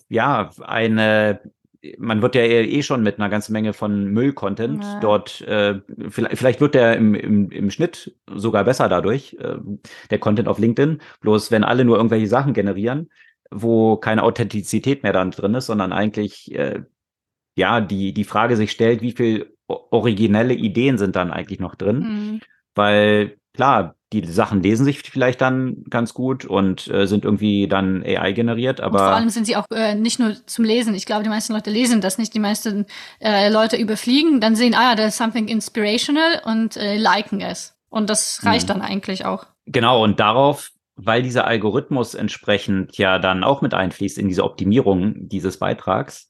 ja, 0.08 0.50
eine 0.60 1.40
man 1.98 2.22
wird 2.22 2.34
ja 2.34 2.42
eh 2.42 2.82
schon 2.82 3.02
mit 3.02 3.18
einer 3.18 3.28
ganzen 3.28 3.52
Menge 3.52 3.72
von 3.72 4.06
Müll-Content 4.12 4.82
ja. 4.82 5.00
dort, 5.00 5.40
äh, 5.42 5.80
vielleicht, 6.08 6.38
vielleicht 6.38 6.60
wird 6.60 6.74
der 6.74 6.96
im, 6.96 7.14
im, 7.14 7.50
im 7.50 7.70
Schnitt 7.70 8.16
sogar 8.32 8.64
besser 8.64 8.88
dadurch, 8.88 9.36
äh, 9.40 9.56
der 10.10 10.18
Content 10.18 10.48
auf 10.48 10.58
LinkedIn. 10.58 11.00
Bloß 11.20 11.50
wenn 11.50 11.64
alle 11.64 11.84
nur 11.84 11.96
irgendwelche 11.96 12.28
Sachen 12.28 12.54
generieren, 12.54 13.10
wo 13.50 13.96
keine 13.96 14.22
Authentizität 14.22 15.02
mehr 15.02 15.12
dann 15.12 15.32
drin 15.32 15.54
ist, 15.54 15.66
sondern 15.66 15.92
eigentlich 15.92 16.54
äh, 16.54 16.82
ja 17.56 17.80
die, 17.80 18.14
die 18.14 18.24
Frage 18.24 18.56
sich 18.56 18.70
stellt, 18.70 19.02
wie 19.02 19.12
viel 19.12 19.56
originelle 19.66 20.54
Ideen 20.54 20.98
sind 20.98 21.16
dann 21.16 21.30
eigentlich 21.30 21.60
noch 21.60 21.74
drin? 21.74 21.98
Mhm. 21.98 22.40
Weil 22.74 23.38
klar, 23.54 23.96
die 24.20 24.26
Sachen 24.26 24.62
lesen 24.62 24.84
sich 24.84 25.00
vielleicht 25.00 25.40
dann 25.40 25.84
ganz 25.88 26.14
gut 26.14 26.44
und 26.44 26.88
äh, 26.88 27.06
sind 27.06 27.24
irgendwie 27.24 27.66
dann 27.66 28.02
AI 28.04 28.32
generiert, 28.32 28.80
aber. 28.80 28.98
Und 28.98 29.06
vor 29.06 29.16
allem 29.16 29.28
sind 29.30 29.46
sie 29.46 29.56
auch 29.56 29.66
äh, 29.72 29.94
nicht 29.94 30.20
nur 30.20 30.34
zum 30.46 30.64
Lesen. 30.64 30.94
Ich 30.94 31.06
glaube, 31.06 31.22
die 31.24 31.28
meisten 31.28 31.52
Leute 31.52 31.70
lesen 31.70 32.00
das 32.00 32.18
nicht. 32.18 32.34
Die 32.34 32.40
meisten 32.40 32.86
äh, 33.20 33.48
Leute 33.48 33.76
überfliegen, 33.76 34.40
dann 34.40 34.54
sehen, 34.54 34.74
ah, 34.74 34.94
da 34.94 35.06
ist 35.06 35.16
something 35.16 35.48
inspirational 35.48 36.42
und 36.44 36.76
äh, 36.76 36.96
liken 36.96 37.40
es. 37.40 37.74
Und 37.88 38.10
das 38.10 38.40
reicht 38.44 38.68
hm. 38.68 38.78
dann 38.78 38.82
eigentlich 38.82 39.24
auch. 39.24 39.46
Genau, 39.66 40.02
und 40.02 40.20
darauf, 40.20 40.70
weil 40.96 41.22
dieser 41.22 41.46
Algorithmus 41.46 42.14
entsprechend 42.14 42.96
ja 42.98 43.18
dann 43.18 43.44
auch 43.44 43.62
mit 43.62 43.74
einfließt 43.74 44.18
in 44.18 44.28
diese 44.28 44.44
Optimierung 44.44 45.28
dieses 45.28 45.58
Beitrags, 45.58 46.28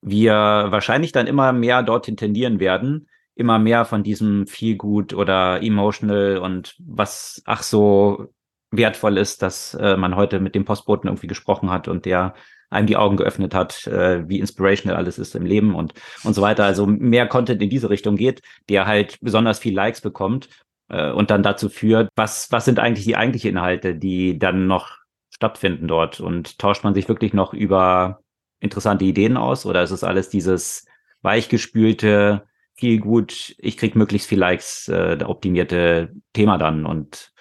wir 0.00 0.32
wahrscheinlich 0.34 1.12
dann 1.12 1.26
immer 1.26 1.52
mehr 1.52 1.82
dorthin 1.82 2.16
tendieren 2.16 2.60
werden, 2.60 3.08
immer 3.38 3.58
mehr 3.60 3.84
von 3.84 4.02
diesem 4.02 4.46
Feel 4.48 4.76
Good 4.76 5.14
oder 5.14 5.62
Emotional 5.62 6.38
und 6.38 6.74
was 6.78 7.40
ach 7.46 7.62
so 7.62 8.26
wertvoll 8.72 9.16
ist, 9.16 9.42
dass 9.42 9.74
äh, 9.74 9.96
man 9.96 10.16
heute 10.16 10.40
mit 10.40 10.56
dem 10.56 10.64
Postboten 10.64 11.08
irgendwie 11.08 11.28
gesprochen 11.28 11.70
hat 11.70 11.86
und 11.86 12.04
der 12.04 12.34
einem 12.68 12.86
die 12.88 12.96
Augen 12.96 13.16
geöffnet 13.16 13.54
hat, 13.54 13.86
äh, 13.86 14.28
wie 14.28 14.40
inspirational 14.40 14.98
alles 14.98 15.18
ist 15.18 15.36
im 15.36 15.46
Leben 15.46 15.74
und 15.74 15.94
und 16.24 16.34
so 16.34 16.42
weiter. 16.42 16.64
Also 16.64 16.84
mehr 16.86 17.28
Content 17.28 17.62
in 17.62 17.70
diese 17.70 17.90
Richtung 17.90 18.16
geht, 18.16 18.42
der 18.68 18.86
halt 18.86 19.18
besonders 19.20 19.60
viel 19.60 19.74
Likes 19.74 20.00
bekommt 20.00 20.48
äh, 20.88 21.12
und 21.12 21.30
dann 21.30 21.44
dazu 21.44 21.68
führt, 21.68 22.10
was 22.16 22.50
was 22.50 22.64
sind 22.64 22.80
eigentlich 22.80 23.06
die 23.06 23.16
eigentlichen 23.16 23.50
Inhalte, 23.50 23.94
die 23.94 24.38
dann 24.38 24.66
noch 24.66 24.98
stattfinden 25.30 25.86
dort 25.86 26.18
und 26.18 26.58
tauscht 26.58 26.82
man 26.82 26.94
sich 26.94 27.08
wirklich 27.08 27.32
noch 27.32 27.54
über 27.54 28.20
interessante 28.58 29.04
Ideen 29.04 29.36
aus 29.36 29.64
oder 29.64 29.84
ist 29.84 29.92
es 29.92 30.02
alles 30.02 30.28
dieses 30.28 30.84
weichgespülte 31.22 32.47
viel 32.78 33.00
gut, 33.00 33.56
ich 33.58 33.76
krieg 33.76 33.96
möglichst 33.96 34.28
viel 34.28 34.38
Likes, 34.38 34.88
äh, 34.88 35.18
optimierte 35.24 36.12
Thema 36.32 36.58
dann 36.58 36.86
und 36.86 37.32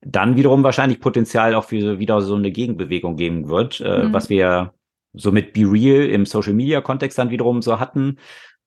dann 0.00 0.36
wiederum 0.36 0.62
wahrscheinlich 0.62 1.00
Potenzial 1.00 1.54
auch 1.54 1.64
für 1.64 1.98
wieder 1.98 2.22
so 2.22 2.34
eine 2.34 2.50
Gegenbewegung 2.50 3.16
geben 3.16 3.48
wird, 3.50 3.80
äh, 3.80 4.04
mhm. 4.04 4.12
was 4.14 4.30
wir 4.30 4.72
so 5.12 5.32
mit 5.32 5.52
Be 5.52 5.70
Real 5.70 6.06
im 6.06 6.24
Social 6.24 6.54
Media 6.54 6.80
Kontext 6.80 7.18
dann 7.18 7.30
wiederum 7.30 7.60
so 7.60 7.78
hatten, 7.78 8.16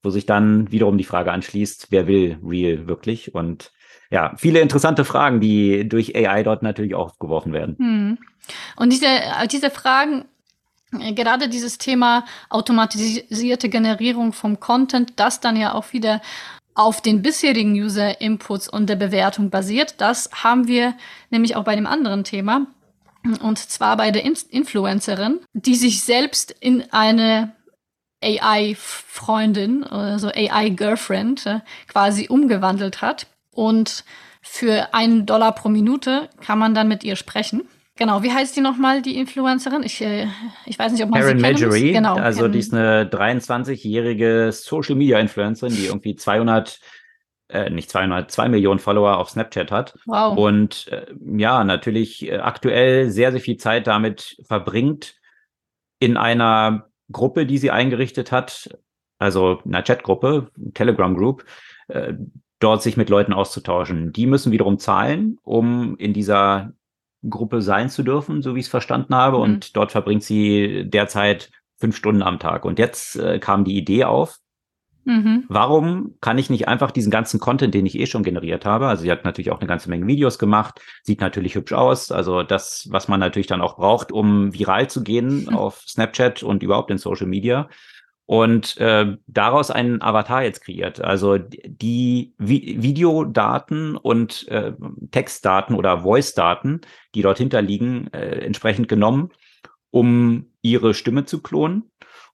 wo 0.04 0.12
sich 0.12 0.28
dann 0.28 0.71
wiederum 0.71 0.97
die 0.97 1.04
Frage 1.04 1.32
anschließt, 1.32 1.88
wer 1.89 2.06
will 2.08 2.38
Real 2.43 2.88
wirklich? 2.88 3.34
Und 3.34 3.71
ja, 4.12 4.34
viele 4.38 4.60
interessante 4.60 5.06
Fragen, 5.06 5.39
die 5.39 5.89
durch 5.89 6.15
AI 6.15 6.43
dort 6.43 6.62
natürlich 6.62 6.93
auch 6.93 7.08
aufgeworfen 7.08 7.54
werden. 7.54 7.76
Mhm. 7.80 8.17
Und 8.76 8.91
diese, 8.91 9.08
diese 9.52 9.71
Fragen 9.71 10.26
gerade 11.15 11.49
dieses 11.49 11.77
Thema 11.77 12.25
automatisierte 12.49 13.69
Generierung 13.69 14.34
vom 14.34 14.60
Content, 14.60 15.13
das 15.17 15.39
dann 15.39 15.56
ja 15.56 15.73
auch 15.73 15.93
wieder 15.93 16.21
auf 16.75 17.01
den 17.01 17.21
bisherigen 17.21 17.73
User-Inputs 17.73 18.67
und 18.67 18.88
der 18.89 18.95
Bewertung 18.95 19.49
basiert. 19.49 19.95
Das 19.99 20.29
haben 20.43 20.67
wir 20.67 20.95
nämlich 21.29 21.56
auch 21.56 21.63
bei 21.63 21.75
dem 21.75 21.86
anderen 21.86 22.23
Thema. 22.23 22.67
Und 23.41 23.58
zwar 23.58 23.95
bei 23.95 24.12
der 24.12 24.23
Influencerin, 24.25 25.39
die 25.53 25.75
sich 25.75 26.03
selbst 26.03 26.53
in 26.60 26.91
eine 26.91 27.53
AI-Freundin, 28.21 29.84
also 29.84 30.27
AI-Girlfriend 30.27 31.45
äh, 31.45 31.60
quasi 31.88 32.27
umgewandelt 32.27 33.01
hat. 33.01 33.27
Und 33.51 34.03
für 34.41 34.93
einen 34.93 35.25
Dollar 35.25 35.53
pro 35.53 35.69
Minute 35.69 36.29
kann 36.41 36.60
man 36.60 36.73
dann 36.73 36.88
mit 36.88 37.03
ihr 37.03 37.15
sprechen. 37.15 37.63
Genau, 37.95 38.23
wie 38.23 38.32
heißt 38.32 38.56
die 38.56 38.62
nochmal, 38.62 39.01
die 39.01 39.17
Influencerin? 39.17 39.84
Ich, 39.84 40.01
äh, 40.01 40.27
ich 40.65 40.79
weiß 40.79 40.91
nicht, 40.91 41.03
ob 41.03 41.12
man 41.12 41.21
Karen 41.21 41.38
sie 41.38 41.41
Marjorie, 41.41 41.91
genau. 41.91 42.15
Also 42.15 42.47
die 42.47 42.60
ist 42.60 42.73
eine 42.73 43.06
23-jährige 43.06 44.49
Social 44.51 44.95
Media 44.95 45.19
Influencerin, 45.19 45.75
die 45.75 45.86
irgendwie 45.86 46.15
200 46.15 46.79
äh, 47.49 47.69
nicht 47.69 47.89
200, 47.89 48.32
2 48.32 48.49
Millionen 48.49 48.79
Follower 48.79 49.17
auf 49.17 49.29
Snapchat 49.29 49.71
hat. 49.71 49.95
Wow. 50.06 50.38
Und 50.38 50.88
äh, 50.91 51.06
ja, 51.38 51.63
natürlich 51.63 52.27
äh, 52.27 52.38
aktuell 52.38 53.12
sehr, 53.12 53.32
sehr 53.32 53.41
viel 53.41 53.58
Zeit 53.58 53.86
damit 53.86 54.38
verbringt, 54.47 55.15
in 55.99 56.17
einer 56.17 56.89
Gruppe, 57.12 57.45
die 57.45 57.58
sie 57.58 57.71
eingerichtet 57.71 58.32
hat, 58.32 58.69
also 59.19 59.62
einer 59.65 59.84
Chatgruppe, 59.84 60.51
Telegram 60.73 61.15
Group, 61.15 61.45
äh, 61.88 62.13
dort 62.60 62.82
sich 62.82 62.97
mit 62.97 63.10
Leuten 63.10 63.34
auszutauschen. 63.34 64.12
Die 64.12 64.25
müssen 64.25 64.51
wiederum 64.51 64.79
zahlen, 64.79 65.38
um 65.43 65.95
in 65.97 66.13
dieser 66.13 66.73
Gruppe 67.29 67.62
sein 67.62 67.89
zu 67.89 68.03
dürfen, 68.03 68.41
so 68.41 68.55
wie 68.55 68.59
ich 68.59 68.65
es 68.65 68.71
verstanden 68.71 69.15
habe. 69.15 69.38
Mhm. 69.38 69.43
Und 69.43 69.75
dort 69.75 69.91
verbringt 69.91 70.23
sie 70.23 70.83
derzeit 70.86 71.49
fünf 71.77 71.95
Stunden 71.95 72.21
am 72.21 72.39
Tag. 72.39 72.65
Und 72.65 72.79
jetzt 72.79 73.17
äh, 73.17 73.39
kam 73.39 73.65
die 73.65 73.77
Idee 73.77 74.05
auf, 74.05 74.38
mhm. 75.03 75.45
warum 75.49 76.15
kann 76.21 76.38
ich 76.38 76.49
nicht 76.49 76.67
einfach 76.67 76.91
diesen 76.91 77.12
ganzen 77.12 77.39
Content, 77.39 77.73
den 77.73 77.86
ich 77.86 77.99
eh 77.99 78.05
schon 78.05 78.23
generiert 78.23 78.65
habe, 78.65 78.88
also 78.88 79.03
sie 79.03 79.12
hat 79.12 79.25
natürlich 79.25 79.51
auch 79.51 79.59
eine 79.59 79.67
ganze 79.67 79.89
Menge 79.89 80.07
Videos 80.07 80.39
gemacht, 80.39 80.79
sieht 81.03 81.19
natürlich 81.19 81.55
hübsch 81.55 81.73
aus, 81.73 82.12
also 82.12 82.43
das, 82.43 82.88
was 82.89 83.07
man 83.07 83.19
natürlich 83.19 83.47
dann 83.47 83.62
auch 83.62 83.75
braucht, 83.75 84.12
um 84.12 84.53
viral 84.53 84.89
zu 84.89 85.03
gehen 85.03 85.45
mhm. 85.45 85.49
auf 85.57 85.81
Snapchat 85.88 86.43
und 86.43 86.63
überhaupt 86.63 86.91
in 86.91 86.97
Social 86.97 87.27
Media 87.27 87.69
und 88.25 88.77
äh, 88.77 89.17
daraus 89.27 89.69
einen 89.69 90.01
Avatar 90.01 90.43
jetzt 90.43 90.62
kreiert. 90.62 91.01
Also 91.01 91.38
die 91.38 92.33
Vi 92.38 92.81
Videodaten 92.81 93.97
und 93.97 94.47
äh, 94.47 94.73
Textdaten 95.12 95.75
oder 95.75 96.01
Voice-Daten, 96.01 96.81
die 97.15 97.21
dort 97.21 97.38
hinterliegen, 97.38 98.12
äh, 98.13 98.39
entsprechend 98.39 98.88
genommen, 98.88 99.31
um 99.91 100.51
ihre 100.62 100.93
Stimme 100.93 101.25
zu 101.25 101.41
klonen 101.41 101.91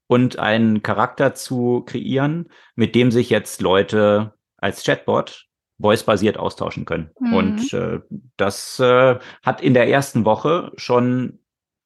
und 0.08 0.40
einen 0.40 0.84
Charakter 0.84 1.34
zu 1.34 1.84
kreieren, 1.86 2.50
mit 2.76 2.96
dem 2.96 3.12
sich 3.12 3.30
jetzt 3.30 3.62
Leute 3.62 4.34
als 4.58 4.84
Chatbot 4.84 5.48
voice-basiert 5.82 6.38
austauschen 6.38 6.86
können. 6.86 7.12
Mhm. 7.20 7.34
Und 7.34 7.74
äh, 7.74 8.00
das 8.38 8.80
äh, 8.80 9.18
hat 9.44 9.62
in 9.62 9.74
der 9.74 9.90
ersten 9.90 10.26
Woche 10.26 10.72
schon 10.76 11.40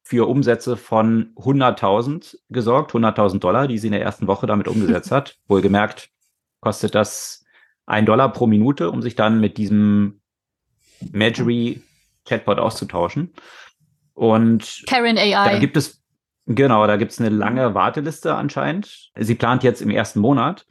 für 0.04 0.28
Umsätze 0.28 0.76
von 0.76 1.34
100.000 1.36 2.36
gesorgt, 2.50 2.92
100.000 2.92 3.38
Dollar, 3.38 3.66
die 3.66 3.78
sie 3.78 3.88
in 3.88 3.94
der 3.94 4.02
ersten 4.02 4.26
Woche 4.26 4.46
damit 4.46 4.68
umgesetzt 4.68 5.10
hat. 5.10 5.38
Wohlgemerkt 5.48 6.10
kostet 6.60 6.94
das 6.94 7.44
ein 7.86 8.06
Dollar 8.06 8.32
pro 8.32 8.46
Minute, 8.46 8.90
um 8.90 9.02
sich 9.02 9.14
dann 9.14 9.40
mit 9.40 9.56
diesem 9.56 10.20
Marjorie 11.12 11.82
Chatbot 12.26 12.58
auszutauschen. 12.58 13.32
Und 14.12 14.84
Karen 14.86 15.18
AI. 15.18 15.52
Da 15.52 15.58
gibt 15.58 15.76
es, 15.76 16.02
genau, 16.46 16.86
da 16.86 16.96
gibt 16.96 17.12
es 17.12 17.20
eine 17.20 17.30
lange 17.30 17.74
Warteliste 17.74 18.34
anscheinend. 18.34 19.10
Sie 19.18 19.34
plant 19.34 19.62
jetzt 19.62 19.82
im 19.82 19.90
ersten 19.90 20.20
Monat 20.20 20.66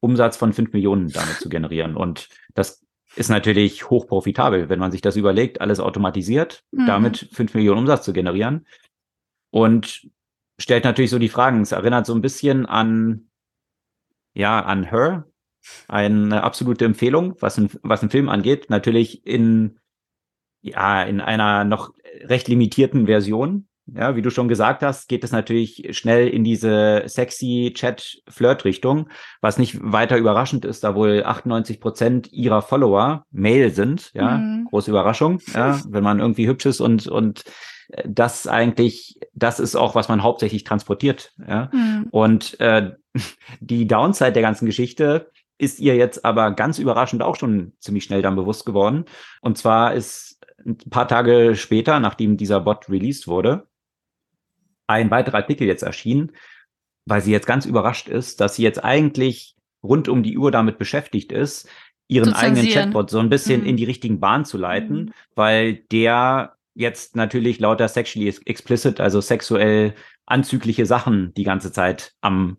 Umsatz 0.00 0.36
von 0.36 0.52
5 0.52 0.72
Millionen 0.72 1.10
damit 1.10 1.36
zu 1.36 1.48
generieren. 1.48 1.96
Und 1.96 2.28
das 2.54 2.86
ist 3.18 3.28
natürlich 3.28 3.90
hoch 3.90 4.06
profitabel, 4.06 4.68
wenn 4.68 4.78
man 4.78 4.92
sich 4.92 5.00
das 5.00 5.16
überlegt, 5.16 5.60
alles 5.60 5.80
automatisiert, 5.80 6.64
mhm. 6.70 6.86
damit 6.86 7.28
fünf 7.32 7.54
Millionen 7.54 7.80
Umsatz 7.80 8.04
zu 8.04 8.12
generieren. 8.12 8.66
Und 9.50 10.08
stellt 10.58 10.84
natürlich 10.84 11.10
so 11.10 11.18
die 11.18 11.28
Fragen. 11.28 11.62
Es 11.62 11.72
erinnert 11.72 12.06
so 12.06 12.14
ein 12.14 12.20
bisschen 12.20 12.66
an, 12.66 13.30
ja, 14.34 14.60
an 14.60 14.84
Her. 14.84 15.26
Eine 15.86 16.42
absolute 16.44 16.84
Empfehlung, 16.84 17.34
was 17.40 17.58
ein, 17.58 17.70
was 17.82 18.02
ein 18.02 18.10
Film 18.10 18.28
angeht. 18.28 18.70
Natürlich 18.70 19.26
in, 19.26 19.78
ja, 20.62 21.02
in 21.02 21.20
einer 21.20 21.64
noch 21.64 21.92
recht 22.22 22.48
limitierten 22.48 23.06
Version. 23.06 23.67
Ja, 23.94 24.16
wie 24.16 24.22
du 24.22 24.30
schon 24.30 24.48
gesagt 24.48 24.82
hast, 24.82 25.08
geht 25.08 25.24
es 25.24 25.32
natürlich 25.32 25.96
schnell 25.96 26.28
in 26.28 26.44
diese 26.44 27.04
sexy 27.06 27.72
Chat-Flirt-Richtung, 27.74 29.08
was 29.40 29.58
nicht 29.58 29.78
weiter 29.80 30.16
überraschend 30.16 30.64
ist, 30.64 30.84
da 30.84 30.94
wohl 30.94 31.22
98 31.24 31.80
Prozent 31.80 32.32
ihrer 32.32 32.62
Follower 32.62 33.24
Mail 33.30 33.70
sind. 33.70 34.10
Ja, 34.14 34.38
mhm. 34.38 34.66
große 34.66 34.90
Überraschung. 34.90 35.40
Ja, 35.54 35.80
wenn 35.88 36.04
man 36.04 36.20
irgendwie 36.20 36.46
hübsch 36.46 36.66
ist 36.66 36.80
und, 36.80 37.06
und 37.06 37.44
äh, 37.88 38.02
das 38.06 38.46
eigentlich, 38.46 39.18
das 39.32 39.60
ist 39.60 39.76
auch, 39.76 39.94
was 39.94 40.08
man 40.08 40.22
hauptsächlich 40.22 40.64
transportiert. 40.64 41.32
Ja, 41.46 41.70
mhm. 41.72 42.08
und 42.10 42.60
äh, 42.60 42.92
die 43.60 43.86
Downside 43.86 44.32
der 44.32 44.42
ganzen 44.42 44.66
Geschichte 44.66 45.30
ist 45.58 45.80
ihr 45.80 45.96
jetzt 45.96 46.24
aber 46.24 46.52
ganz 46.52 46.78
überraschend 46.78 47.22
auch 47.22 47.36
schon 47.36 47.72
ziemlich 47.80 48.04
schnell 48.04 48.22
dann 48.22 48.36
bewusst 48.36 48.64
geworden. 48.64 49.06
Und 49.40 49.58
zwar 49.58 49.92
ist 49.92 50.40
ein 50.64 50.76
paar 50.90 51.08
Tage 51.08 51.56
später, 51.56 52.00
nachdem 52.00 52.36
dieser 52.36 52.60
Bot 52.60 52.88
released 52.88 53.26
wurde, 53.26 53.66
ein 54.88 55.10
weiterer 55.10 55.36
Artikel 55.36 55.66
jetzt 55.66 55.82
erschienen, 55.82 56.32
weil 57.06 57.20
sie 57.20 57.32
jetzt 57.32 57.46
ganz 57.46 57.66
überrascht 57.66 58.08
ist, 58.08 58.40
dass 58.40 58.56
sie 58.56 58.62
jetzt 58.62 58.82
eigentlich 58.82 59.54
rund 59.82 60.08
um 60.08 60.22
die 60.22 60.36
Uhr 60.36 60.50
damit 60.50 60.78
beschäftigt 60.78 61.30
ist, 61.30 61.68
ihren 62.08 62.32
eigenen 62.32 62.68
Chatbot 62.68 63.10
so 63.10 63.20
ein 63.20 63.28
bisschen 63.28 63.60
mhm. 63.60 63.66
in 63.66 63.76
die 63.76 63.84
richtigen 63.84 64.18
Bahnen 64.18 64.44
zu 64.44 64.58
leiten, 64.58 64.96
mhm. 64.96 65.12
weil 65.34 65.74
der 65.74 66.56
jetzt 66.74 67.16
natürlich 67.16 67.60
lauter 67.60 67.88
sexually 67.88 68.34
explicit, 68.46 69.00
also 69.00 69.20
sexuell 69.20 69.94
anzügliche 70.26 70.86
Sachen 70.86 71.34
die 71.34 71.44
ganze 71.44 71.72
Zeit 71.72 72.12
am 72.20 72.58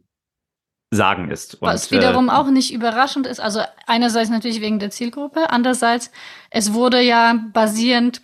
sagen 0.92 1.30
ist. 1.30 1.56
Und, 1.56 1.68
Was 1.68 1.92
wiederum 1.92 2.30
äh, 2.30 2.32
auch 2.32 2.50
nicht 2.50 2.74
überraschend 2.74 3.28
ist, 3.28 3.39
also 3.39 3.62
einerseits 3.86 4.30
natürlich 4.30 4.60
wegen 4.60 4.80
der 4.80 4.89
Zielgruppe, 4.89 5.52
andererseits, 5.52 6.12
es 6.50 6.74
wurde 6.74 7.00
ja 7.02 7.36
basierend 7.54 8.22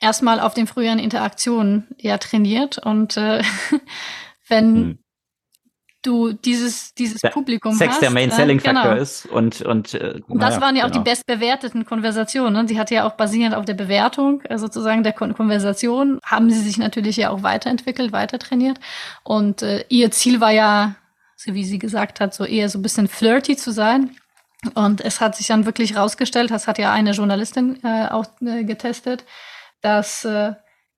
erstmal 0.00 0.40
auf 0.40 0.54
den 0.54 0.66
früheren 0.66 0.98
Interaktionen 0.98 1.88
ja 1.98 2.18
trainiert 2.18 2.78
und 2.78 3.16
äh, 3.16 3.42
wenn 4.48 4.74
hm. 4.74 4.98
du 6.02 6.32
dieses 6.32 6.94
dieses 6.94 7.20
der 7.20 7.28
Publikum 7.28 7.74
Sex 7.74 7.94
hast, 7.94 8.02
der 8.02 8.10
Main 8.10 8.30
Selling 8.30 8.58
äh, 8.58 8.62
genau. 8.62 8.82
Factor 8.82 8.98
ist 8.98 9.26
und 9.26 9.62
und, 9.62 9.94
äh, 9.94 10.20
und 10.26 10.42
das 10.42 10.60
waren 10.60 10.76
ja 10.76 10.84
auch 10.84 10.90
die 10.90 10.94
genau. 10.94 11.04
bestbewerteten 11.04 11.84
Konversationen. 11.84 12.54
Ne? 12.54 12.68
Sie 12.68 12.78
hatte 12.78 12.94
ja 12.94 13.06
auch 13.06 13.12
basierend 13.12 13.54
auf 13.54 13.64
der 13.64 13.74
Bewertung 13.74 14.40
äh, 14.42 14.58
sozusagen 14.58 15.02
der 15.02 15.12
Kon 15.12 15.34
Konversation 15.34 16.18
haben 16.24 16.50
sie 16.50 16.60
sich 16.60 16.78
natürlich 16.78 17.16
ja 17.16 17.30
auch 17.30 17.42
weiterentwickelt, 17.42 18.12
weiter 18.12 18.38
trainiert 18.38 18.80
und 19.24 19.62
äh, 19.62 19.84
ihr 19.88 20.10
Ziel 20.10 20.40
war 20.40 20.52
ja 20.52 20.96
so 21.44 21.54
wie 21.54 21.64
sie 21.64 21.78
gesagt 21.78 22.20
hat, 22.20 22.34
so 22.34 22.44
eher 22.44 22.68
so 22.68 22.78
ein 22.78 22.82
bisschen 22.82 23.08
flirty 23.08 23.56
zu 23.56 23.72
sein. 23.72 24.16
Und 24.74 25.00
es 25.00 25.22
hat 25.22 25.36
sich 25.36 25.46
dann 25.46 25.64
wirklich 25.64 25.96
rausgestellt, 25.96 26.50
das 26.50 26.66
hat 26.66 26.78
ja 26.78 26.92
eine 26.92 27.12
Journalistin 27.12 27.78
äh, 27.82 28.08
auch 28.10 28.26
äh, 28.42 28.64
getestet, 28.64 29.24
dass 29.80 30.24
äh, 30.24 30.54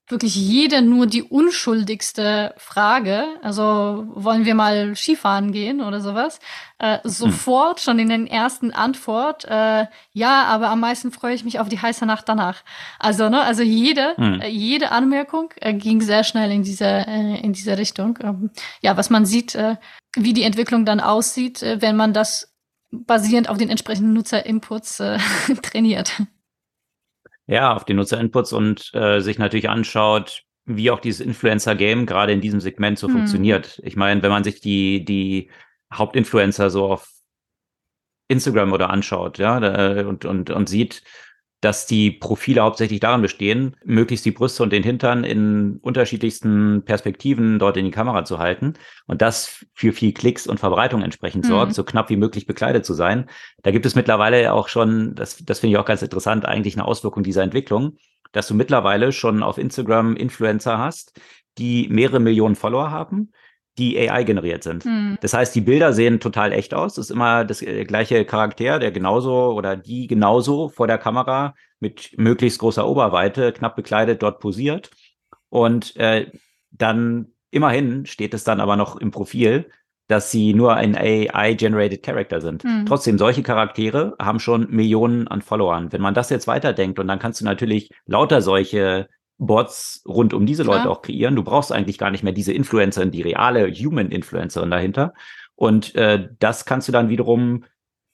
wirklich 0.08 0.36
jede 0.36 0.82
nur 0.82 1.06
die 1.06 1.22
unschuldigste 1.22 2.54
Frage, 2.58 3.26
also 3.42 4.04
wollen 4.14 4.44
wir 4.44 4.54
mal 4.54 4.94
Skifahren 4.94 5.52
gehen 5.52 5.80
oder 5.80 6.00
sowas, 6.00 6.38
äh, 6.78 6.98
sofort 7.04 7.78
hm. 7.78 7.82
schon 7.82 7.98
in 7.98 8.08
den 8.08 8.26
ersten 8.26 8.72
Antwort, 8.72 9.44
äh, 9.44 9.86
ja, 10.12 10.44
aber 10.44 10.68
am 10.68 10.80
meisten 10.80 11.12
freue 11.12 11.34
ich 11.34 11.44
mich 11.44 11.58
auf 11.58 11.68
die 11.68 11.80
heiße 11.80 12.04
Nacht 12.04 12.28
danach. 12.28 12.62
Also, 12.98 13.28
ne, 13.28 13.42
also 13.42 13.62
jede, 13.62 14.16
hm. 14.16 14.40
äh, 14.40 14.48
jede 14.48 14.90
Anmerkung 14.90 15.52
äh, 15.60 15.72
ging 15.74 16.00
sehr 16.00 16.24
schnell 16.24 16.50
in 16.50 16.62
diese, 16.62 16.84
äh, 16.84 17.40
in 17.40 17.52
diese 17.52 17.78
Richtung. 17.78 18.18
Ähm, 18.22 18.50
ja, 18.80 18.96
was 18.96 19.08
man 19.08 19.24
sieht, 19.24 19.54
äh, 19.54 19.76
wie 20.16 20.32
die 20.32 20.42
Entwicklung 20.42 20.84
dann 20.84 21.00
aussieht, 21.00 21.62
äh, 21.62 21.80
wenn 21.80 21.96
man 21.96 22.12
das 22.12 22.52
basierend 22.90 23.48
auf 23.48 23.56
den 23.56 23.70
entsprechenden 23.70 24.12
Nutzerinputs 24.12 25.00
äh, 25.00 25.18
trainiert. 25.62 26.12
Ja, 27.46 27.74
auf 27.74 27.84
die 27.84 27.94
Nutzerinputs 27.94 28.52
und 28.52 28.90
äh, 28.94 29.20
sich 29.20 29.38
natürlich 29.38 29.68
anschaut, 29.68 30.44
wie 30.64 30.90
auch 30.90 31.00
dieses 31.00 31.20
Influencer-Game 31.20 32.06
gerade 32.06 32.32
in 32.32 32.40
diesem 32.40 32.60
Segment 32.60 32.98
so 32.98 33.08
hm. 33.08 33.14
funktioniert. 33.14 33.80
Ich 33.84 33.96
meine, 33.96 34.22
wenn 34.22 34.30
man 34.30 34.44
sich 34.44 34.60
die, 34.60 35.04
die 35.04 35.50
Hauptinfluencer 35.92 36.70
so 36.70 36.86
auf 36.86 37.08
Instagram 38.28 38.72
oder 38.72 38.90
anschaut, 38.90 39.38
ja, 39.38 39.60
da, 39.60 40.06
und, 40.06 40.24
und, 40.24 40.50
und 40.50 40.68
sieht, 40.68 41.02
dass 41.62 41.86
die 41.86 42.10
Profile 42.10 42.62
hauptsächlich 42.62 42.98
daran 42.98 43.22
bestehen, 43.22 43.76
möglichst 43.84 44.24
die 44.24 44.32
Brüste 44.32 44.64
und 44.64 44.72
den 44.72 44.82
Hintern 44.82 45.22
in 45.22 45.78
unterschiedlichsten 45.80 46.82
Perspektiven 46.84 47.60
dort 47.60 47.76
in 47.76 47.84
die 47.84 47.92
Kamera 47.92 48.24
zu 48.24 48.40
halten 48.40 48.74
und 49.06 49.22
das 49.22 49.64
für 49.72 49.92
viel 49.92 50.12
Klicks 50.12 50.48
und 50.48 50.58
Verbreitung 50.58 51.02
entsprechend 51.02 51.44
mhm. 51.44 51.48
sorgt, 51.48 51.74
so 51.74 51.84
knapp 51.84 52.10
wie 52.10 52.16
möglich 52.16 52.46
bekleidet 52.46 52.84
zu 52.84 52.94
sein. 52.94 53.30
Da 53.62 53.70
gibt 53.70 53.86
es 53.86 53.94
mittlerweile 53.94 54.52
auch 54.52 54.68
schon, 54.68 55.14
das, 55.14 55.36
das 55.44 55.60
finde 55.60 55.74
ich 55.74 55.78
auch 55.78 55.86
ganz 55.86 56.02
interessant, 56.02 56.46
eigentlich 56.46 56.74
eine 56.74 56.84
Auswirkung 56.84 57.22
dieser 57.22 57.44
Entwicklung, 57.44 57.96
dass 58.32 58.48
du 58.48 58.54
mittlerweile 58.54 59.12
schon 59.12 59.44
auf 59.44 59.56
Instagram 59.56 60.16
Influencer 60.16 60.78
hast, 60.78 61.20
die 61.58 61.86
mehrere 61.88 62.18
Millionen 62.18 62.56
Follower 62.56 62.90
haben, 62.90 63.30
die 63.78 63.98
AI 63.98 64.24
generiert 64.24 64.62
sind. 64.62 64.84
Mhm. 64.84 65.18
Das 65.20 65.32
heißt, 65.32 65.54
die 65.54 65.60
Bilder 65.60 65.92
sehen 65.92 66.20
total 66.20 66.52
echt 66.52 66.74
aus. 66.74 66.94
Das 66.94 67.06
ist 67.06 67.10
immer 67.10 67.44
das 67.44 67.62
äh, 67.62 67.84
gleiche 67.84 68.24
Charakter, 68.24 68.78
der 68.78 68.92
genauso 68.92 69.52
oder 69.52 69.76
die 69.76 70.06
genauso 70.06 70.68
vor 70.68 70.86
der 70.86 70.98
Kamera 70.98 71.54
mit 71.80 72.12
möglichst 72.16 72.58
großer 72.58 72.86
Oberweite, 72.86 73.52
knapp 73.52 73.76
bekleidet, 73.76 74.22
dort 74.22 74.40
posiert. 74.40 74.90
Und 75.48 75.96
äh, 75.96 76.30
dann 76.70 77.32
immerhin 77.50 78.06
steht 78.06 78.34
es 78.34 78.44
dann 78.44 78.60
aber 78.60 78.76
noch 78.76 78.96
im 78.96 79.10
Profil, 79.10 79.70
dass 80.08 80.30
sie 80.30 80.52
nur 80.52 80.74
ein 80.74 80.96
AI-generated 80.96 82.02
Character 82.02 82.40
sind. 82.40 82.64
Mhm. 82.64 82.84
Trotzdem, 82.86 83.18
solche 83.18 83.42
Charaktere 83.42 84.14
haben 84.20 84.40
schon 84.40 84.70
Millionen 84.70 85.28
an 85.28 85.40
Followern. 85.40 85.92
Wenn 85.92 86.02
man 86.02 86.14
das 86.14 86.28
jetzt 86.28 86.46
weiterdenkt 86.46 86.98
und 86.98 87.08
dann 87.08 87.18
kannst 87.18 87.40
du 87.40 87.44
natürlich 87.44 87.90
lauter 88.06 88.42
solche 88.42 89.08
Bots 89.46 90.02
rund 90.06 90.34
um 90.34 90.46
diese 90.46 90.62
Leute 90.62 90.84
ja. 90.84 90.90
auch 90.90 91.02
kreieren. 91.02 91.36
Du 91.36 91.42
brauchst 91.42 91.72
eigentlich 91.72 91.98
gar 91.98 92.10
nicht 92.10 92.22
mehr 92.22 92.32
diese 92.32 92.52
Influencerin, 92.52 93.10
die 93.10 93.22
reale 93.22 93.70
Human-Influencerin 93.70 94.70
dahinter. 94.70 95.14
Und 95.56 95.94
äh, 95.96 96.28
das 96.38 96.64
kannst 96.64 96.88
du 96.88 96.92
dann 96.92 97.08
wiederum 97.08 97.64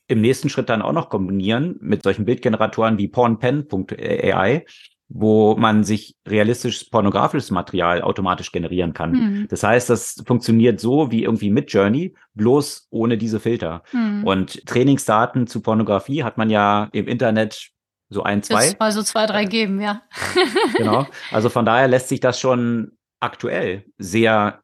im 0.07 0.23
nächsten 0.23 0.49
Schritt 0.49 0.71
dann 0.71 0.83
auch 0.83 0.93
noch 0.93 1.11
kombinieren 1.11 1.77
mit 1.81 2.03
solchen 2.03 2.25
Bildgeneratoren 2.25 2.97
wie 2.97 3.09
pornpen.ai, 3.09 4.65
wo 5.11 5.55
man 5.57 5.85
sich 5.85 6.17
realistisches 6.27 6.89
pornografisches 6.89 7.51
Material 7.51 8.01
automatisch 8.01 8.51
generieren 8.51 8.95
kann. 8.95 9.13
Mhm. 9.13 9.49
Das 9.49 9.63
heißt, 9.63 9.91
das 9.91 10.23
funktioniert 10.27 10.81
so 10.81 11.11
wie 11.11 11.25
irgendwie 11.25 11.51
mit 11.51 11.71
Journey, 11.71 12.15
bloß 12.35 12.89
ohne 12.91 13.19
diese 13.19 13.39
Filter. 13.39 13.83
Mhm. 13.93 14.25
Und 14.25 14.67
Trainingsdaten 14.67 15.47
zu 15.47 15.61
Pornografie 15.61 16.25
hat 16.25 16.39
man 16.39 16.49
ja 16.49 16.89
im 16.93 17.07
Internet 17.07 17.71
so 18.11 18.23
ein, 18.23 18.43
zwei. 18.43 18.75
Mal 18.79 18.93
so 18.93 19.03
zwei, 19.03 19.27
drei 19.27 19.45
geben, 19.45 19.81
ja. 19.81 20.03
genau. 20.77 21.07
Also 21.31 21.49
von 21.51 21.67
daher 21.67 21.89
lässt 21.89 22.09
sich 22.09 22.21
das 22.21 22.41
schon 22.41 22.93
aktuell 23.21 23.85
sehr 23.99 24.63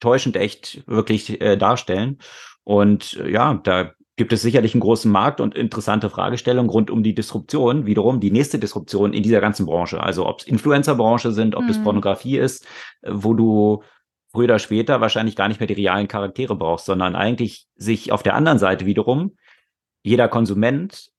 täuschend 0.00 0.36
echt 0.36 0.82
wirklich 0.86 1.40
äh, 1.40 1.56
darstellen. 1.56 2.18
Und 2.64 3.16
äh, 3.16 3.30
ja, 3.30 3.54
da 3.54 3.92
gibt 4.16 4.32
es 4.32 4.42
sicherlich 4.42 4.74
einen 4.74 4.82
großen 4.82 5.10
Markt 5.10 5.40
und 5.40 5.54
interessante 5.54 6.10
Fragestellungen 6.10 6.70
rund 6.70 6.90
um 6.90 7.02
die 7.02 7.14
Disruption. 7.14 7.86
Wiederum 7.86 8.20
die 8.20 8.30
nächste 8.30 8.58
Disruption 8.58 9.12
in 9.12 9.22
dieser 9.22 9.40
ganzen 9.40 9.66
Branche. 9.66 10.00
Also 10.00 10.26
ob 10.26 10.40
es 10.40 10.46
Influencer-Branche 10.46 11.32
sind, 11.32 11.54
ob 11.54 11.64
mhm. 11.64 11.68
das 11.68 11.82
Pornografie 11.82 12.38
ist, 12.38 12.64
äh, 13.02 13.10
wo 13.12 13.34
du 13.34 13.82
früher 14.32 14.44
oder 14.44 14.58
später 14.58 15.00
wahrscheinlich 15.00 15.36
gar 15.36 15.48
nicht 15.48 15.58
mehr 15.58 15.66
die 15.66 15.74
realen 15.74 16.06
Charaktere 16.06 16.54
brauchst, 16.54 16.86
sondern 16.86 17.16
eigentlich 17.16 17.66
sich 17.74 18.12
auf 18.12 18.22
der 18.22 18.34
anderen 18.34 18.58
Seite 18.58 18.86
wiederum 18.86 19.36
jeder 20.02 20.28
Konsument 20.28 21.10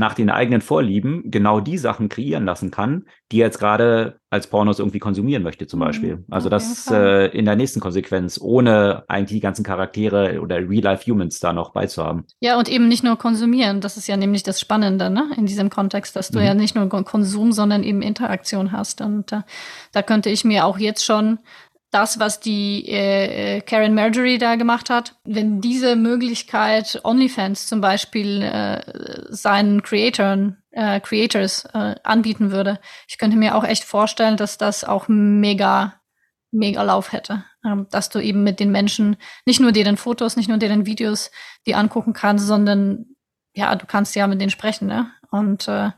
nach 0.00 0.14
den 0.14 0.30
eigenen 0.30 0.62
Vorlieben 0.62 1.22
genau 1.26 1.60
die 1.60 1.78
Sachen 1.78 2.08
kreieren 2.08 2.44
lassen 2.44 2.72
kann, 2.72 3.06
die 3.30 3.40
er 3.40 3.46
jetzt 3.46 3.60
gerade 3.60 4.18
als 4.30 4.46
Pornos 4.46 4.78
irgendwie 4.78 4.98
konsumieren 4.98 5.42
möchte, 5.42 5.66
zum 5.66 5.80
mhm, 5.80 5.84
Beispiel. 5.84 6.24
Also 6.30 6.48
das 6.48 6.90
äh, 6.90 7.26
in 7.26 7.44
der 7.44 7.54
nächsten 7.54 7.80
Konsequenz, 7.80 8.40
ohne 8.40 9.04
eigentlich 9.06 9.36
die 9.36 9.42
ganzen 9.42 9.62
Charaktere 9.62 10.40
oder 10.40 10.56
Real-Life-Humans 10.56 11.38
da 11.38 11.52
noch 11.52 11.72
beizuhaben. 11.72 12.24
Ja, 12.40 12.58
und 12.58 12.68
eben 12.68 12.88
nicht 12.88 13.04
nur 13.04 13.16
konsumieren. 13.16 13.80
Das 13.80 13.96
ist 13.96 14.08
ja 14.08 14.16
nämlich 14.16 14.42
das 14.42 14.58
Spannende, 14.58 15.10
ne? 15.10 15.30
In 15.36 15.46
diesem 15.46 15.68
Kontext, 15.68 16.16
dass 16.16 16.30
du 16.30 16.38
mhm. 16.38 16.44
ja 16.46 16.54
nicht 16.54 16.74
nur 16.74 16.88
Konsum, 16.88 17.52
sondern 17.52 17.82
eben 17.82 18.02
Interaktion 18.02 18.72
hast. 18.72 19.02
Und 19.02 19.32
äh, 19.32 19.42
da 19.92 20.02
könnte 20.02 20.30
ich 20.30 20.44
mir 20.44 20.64
auch 20.64 20.78
jetzt 20.78 21.04
schon 21.04 21.38
das, 21.90 22.20
was 22.20 22.40
die 22.40 22.88
äh, 22.88 23.56
äh, 23.56 23.60
Karen 23.62 23.94
Marjorie 23.94 24.38
da 24.38 24.54
gemacht 24.54 24.90
hat, 24.90 25.16
wenn 25.24 25.60
diese 25.60 25.96
Möglichkeit 25.96 27.00
OnlyFans 27.02 27.66
zum 27.66 27.80
Beispiel 27.80 28.42
äh, 28.42 28.80
seinen 29.28 29.82
Creatoren, 29.82 30.62
äh, 30.70 31.00
Creators 31.00 31.64
äh, 31.74 31.96
anbieten 32.04 32.52
würde, 32.52 32.78
ich 33.08 33.18
könnte 33.18 33.36
mir 33.36 33.56
auch 33.56 33.64
echt 33.64 33.84
vorstellen, 33.84 34.36
dass 34.36 34.56
das 34.56 34.84
auch 34.84 35.08
mega, 35.08 36.00
mega 36.52 36.82
Lauf 36.82 37.12
hätte. 37.12 37.44
Ähm, 37.64 37.88
dass 37.90 38.08
du 38.08 38.20
eben 38.20 38.42
mit 38.42 38.58
den 38.58 38.70
Menschen 38.70 39.16
nicht 39.44 39.60
nur 39.60 39.72
deren 39.72 39.98
Fotos, 39.98 40.36
nicht 40.36 40.48
nur 40.48 40.56
deren 40.56 40.86
Videos 40.86 41.30
die 41.66 41.74
angucken 41.74 42.14
kannst, 42.14 42.46
sondern 42.46 43.04
ja, 43.52 43.74
du 43.74 43.84
kannst 43.84 44.14
ja 44.14 44.26
mit 44.26 44.40
denen 44.40 44.50
sprechen, 44.50 44.86
ne? 44.86 45.10
Und 45.30 45.68
äh, 45.68 45.90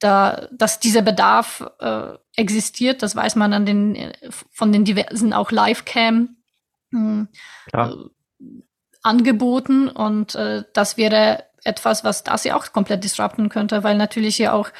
da, 0.00 0.48
dass 0.52 0.80
dieser 0.80 1.02
Bedarf 1.02 1.64
äh, 1.80 2.14
existiert, 2.36 3.02
das 3.02 3.16
weiß 3.16 3.36
man 3.36 3.52
an 3.52 3.66
den, 3.66 4.12
von 4.50 4.72
den 4.72 4.84
diversen 4.84 5.32
auch 5.32 5.50
Live-Cam 5.50 6.36
äh, 6.92 7.26
Angeboten 9.02 9.88
und 9.88 10.34
äh, 10.34 10.64
das 10.72 10.96
wäre 10.96 11.44
etwas, 11.64 12.04
was 12.04 12.24
das 12.24 12.44
ja 12.44 12.56
auch 12.56 12.72
komplett 12.72 13.04
disrupten 13.04 13.48
könnte, 13.48 13.82
weil 13.84 13.96
natürlich 13.96 14.38
ja 14.38 14.52
auch, 14.52 14.70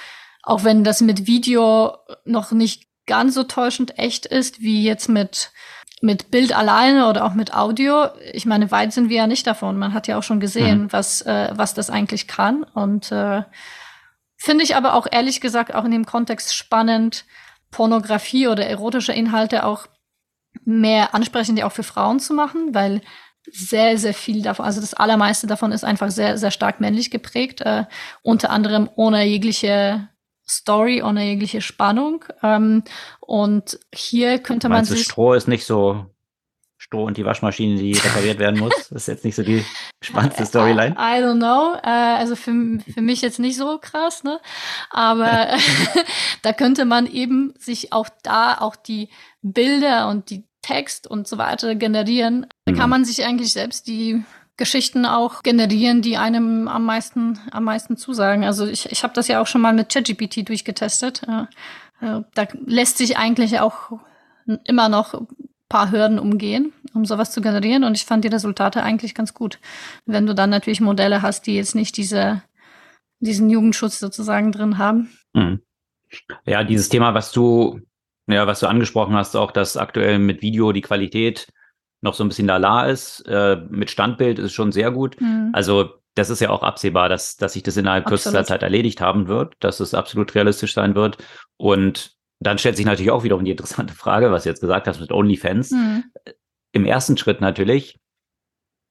auch 0.42 0.64
wenn 0.64 0.84
das 0.84 1.00
mit 1.00 1.26
Video 1.26 1.96
noch 2.24 2.52
nicht 2.52 2.84
ganz 3.06 3.34
so 3.34 3.44
täuschend 3.44 3.98
echt 3.98 4.26
ist, 4.26 4.60
wie 4.60 4.84
jetzt 4.84 5.08
mit 5.08 5.50
mit 6.00 6.30
Bild 6.30 6.56
alleine 6.56 7.08
oder 7.08 7.24
auch 7.24 7.34
mit 7.34 7.54
Audio, 7.54 8.06
ich 8.32 8.46
meine, 8.46 8.70
weit 8.70 8.92
sind 8.92 9.08
wir 9.08 9.16
ja 9.16 9.26
nicht 9.26 9.46
davon. 9.48 9.78
Man 9.78 9.94
hat 9.94 10.06
ja 10.06 10.16
auch 10.16 10.22
schon 10.22 10.38
gesehen, 10.38 10.82
mhm. 10.82 10.92
was, 10.92 11.22
äh, 11.22 11.50
was 11.52 11.74
das 11.74 11.90
eigentlich 11.90 12.28
kann. 12.28 12.62
Und 12.62 13.10
äh, 13.10 13.42
Finde 14.40 14.64
ich 14.64 14.76
aber 14.76 14.94
auch 14.94 15.06
ehrlich 15.10 15.40
gesagt 15.40 15.74
auch 15.74 15.84
in 15.84 15.90
dem 15.90 16.06
Kontext 16.06 16.54
spannend, 16.54 17.24
Pornografie 17.70 18.46
oder 18.48 18.64
erotische 18.64 19.12
Inhalte 19.12 19.66
auch 19.66 19.88
mehr 20.64 21.14
ansprechend 21.14 21.62
auch 21.62 21.72
für 21.72 21.82
Frauen 21.82 22.20
zu 22.20 22.34
machen, 22.34 22.74
weil 22.74 23.02
sehr, 23.50 23.98
sehr 23.98 24.14
viel 24.14 24.42
davon, 24.42 24.64
also 24.64 24.80
das 24.80 24.94
allermeiste 24.94 25.46
davon 25.46 25.72
ist 25.72 25.84
einfach 25.84 26.10
sehr, 26.10 26.38
sehr 26.38 26.50
stark 26.50 26.80
männlich 26.80 27.10
geprägt, 27.10 27.62
äh, 27.62 27.84
unter 28.22 28.50
anderem 28.50 28.88
ohne 28.94 29.24
jegliche 29.24 30.08
Story, 30.46 31.02
ohne 31.02 31.24
jegliche 31.24 31.60
Spannung. 31.60 32.24
Ähm, 32.42 32.84
und 33.20 33.78
hier 33.92 34.38
könnte 34.38 34.68
man 34.68 34.84
sich. 34.84 35.04
Stroh 35.04 35.34
ist 35.34 35.48
nicht 35.48 35.66
so 35.66 36.06
Stroh 36.88 37.04
und 37.04 37.18
die 37.18 37.24
Waschmaschine, 37.24 37.78
die 37.78 37.92
repariert 37.92 38.38
werden 38.38 38.58
muss. 38.58 38.72
Das 38.88 39.02
ist 39.02 39.08
jetzt 39.08 39.24
nicht 39.24 39.36
so 39.36 39.42
die 39.42 39.62
spannendste 40.02 40.46
Storyline. 40.46 40.94
I, 40.98 41.22
don't 41.22 41.36
know. 41.36 41.74
Äh, 41.82 42.18
also 42.18 42.34
für, 42.34 42.52
für 42.92 43.02
mich 43.02 43.20
jetzt 43.20 43.38
nicht 43.38 43.58
so 43.58 43.78
krass, 43.78 44.24
ne? 44.24 44.40
Aber 44.90 45.48
da 46.42 46.52
könnte 46.54 46.86
man 46.86 47.06
eben 47.06 47.52
sich 47.58 47.92
auch 47.92 48.08
da 48.22 48.56
auch 48.58 48.74
die 48.74 49.10
Bilder 49.42 50.08
und 50.08 50.30
die 50.30 50.44
Text 50.62 51.06
und 51.06 51.28
so 51.28 51.36
weiter 51.36 51.74
generieren. 51.74 52.46
Da 52.64 52.72
kann 52.72 52.84
mhm. 52.84 52.90
man 52.90 53.04
sich 53.04 53.24
eigentlich 53.24 53.52
selbst 53.52 53.86
die 53.86 54.24
Geschichten 54.56 55.04
auch 55.04 55.42
generieren, 55.42 56.00
die 56.00 56.16
einem 56.16 56.68
am 56.68 56.86
meisten, 56.86 57.38
am 57.52 57.64
meisten 57.64 57.98
zusagen. 57.98 58.44
Also 58.44 58.66
ich, 58.66 58.90
ich 58.90 59.02
habe 59.02 59.12
das 59.12 59.28
ja 59.28 59.42
auch 59.42 59.46
schon 59.46 59.60
mal 59.60 59.74
mit 59.74 59.90
ChatGPT 59.90 60.48
durchgetestet. 60.48 61.22
Äh, 61.28 62.22
da 62.34 62.46
lässt 62.64 62.96
sich 62.96 63.18
eigentlich 63.18 63.60
auch 63.60 63.92
immer 64.64 64.88
noch 64.88 65.26
paar 65.68 65.90
Hürden 65.90 66.18
umgehen, 66.18 66.72
um 66.94 67.04
sowas 67.04 67.30
zu 67.30 67.40
generieren. 67.40 67.84
Und 67.84 67.96
ich 67.96 68.04
fand 68.04 68.24
die 68.24 68.28
Resultate 68.28 68.82
eigentlich 68.82 69.14
ganz 69.14 69.34
gut. 69.34 69.58
Wenn 70.06 70.26
du 70.26 70.34
dann 70.34 70.50
natürlich 70.50 70.80
Modelle 70.80 71.22
hast, 71.22 71.46
die 71.46 71.56
jetzt 71.56 71.74
nicht 71.74 71.96
diese, 71.96 72.42
diesen 73.20 73.50
Jugendschutz 73.50 73.98
sozusagen 73.98 74.52
drin 74.52 74.78
haben. 74.78 75.10
Mhm. 75.34 75.60
Ja, 76.46 76.64
dieses 76.64 76.88
Thema, 76.88 77.12
was 77.12 77.32
du, 77.32 77.80
ja, 78.26 78.46
was 78.46 78.60
du 78.60 78.66
angesprochen 78.66 79.14
hast, 79.14 79.36
auch, 79.36 79.50
dass 79.50 79.76
aktuell 79.76 80.18
mit 80.18 80.40
Video 80.40 80.72
die 80.72 80.80
Qualität 80.80 81.48
noch 82.00 82.14
so 82.14 82.24
ein 82.24 82.28
bisschen 82.28 82.46
lala 82.46 82.86
ist, 82.86 83.26
äh, 83.26 83.56
mit 83.70 83.90
Standbild 83.90 84.38
ist 84.38 84.52
schon 84.52 84.72
sehr 84.72 84.90
gut. 84.90 85.20
Mhm. 85.20 85.50
Also 85.52 85.90
das 86.14 86.30
ist 86.30 86.40
ja 86.40 86.50
auch 86.50 86.62
absehbar, 86.62 87.08
dass, 87.08 87.36
dass 87.36 87.52
sich 87.52 87.62
das 87.62 87.76
innerhalb 87.76 88.06
kürzester 88.06 88.44
Zeit 88.44 88.62
erledigt 88.62 89.00
haben 89.00 89.28
wird, 89.28 89.54
dass 89.60 89.80
es 89.80 89.94
absolut 89.94 90.34
realistisch 90.34 90.74
sein 90.74 90.94
wird. 90.94 91.18
Und 91.56 92.17
dann 92.40 92.58
stellt 92.58 92.76
sich 92.76 92.86
natürlich 92.86 93.10
auch 93.10 93.24
wiederum 93.24 93.44
die 93.44 93.50
interessante 93.50 93.94
Frage, 93.94 94.30
was 94.30 94.44
du 94.44 94.48
jetzt 94.48 94.60
gesagt 94.60 94.86
hast 94.86 95.00
mit 95.00 95.12
OnlyFans. 95.12 95.72
Mhm. 95.72 96.04
Im 96.72 96.84
ersten 96.84 97.16
Schritt 97.16 97.40
natürlich 97.40 97.98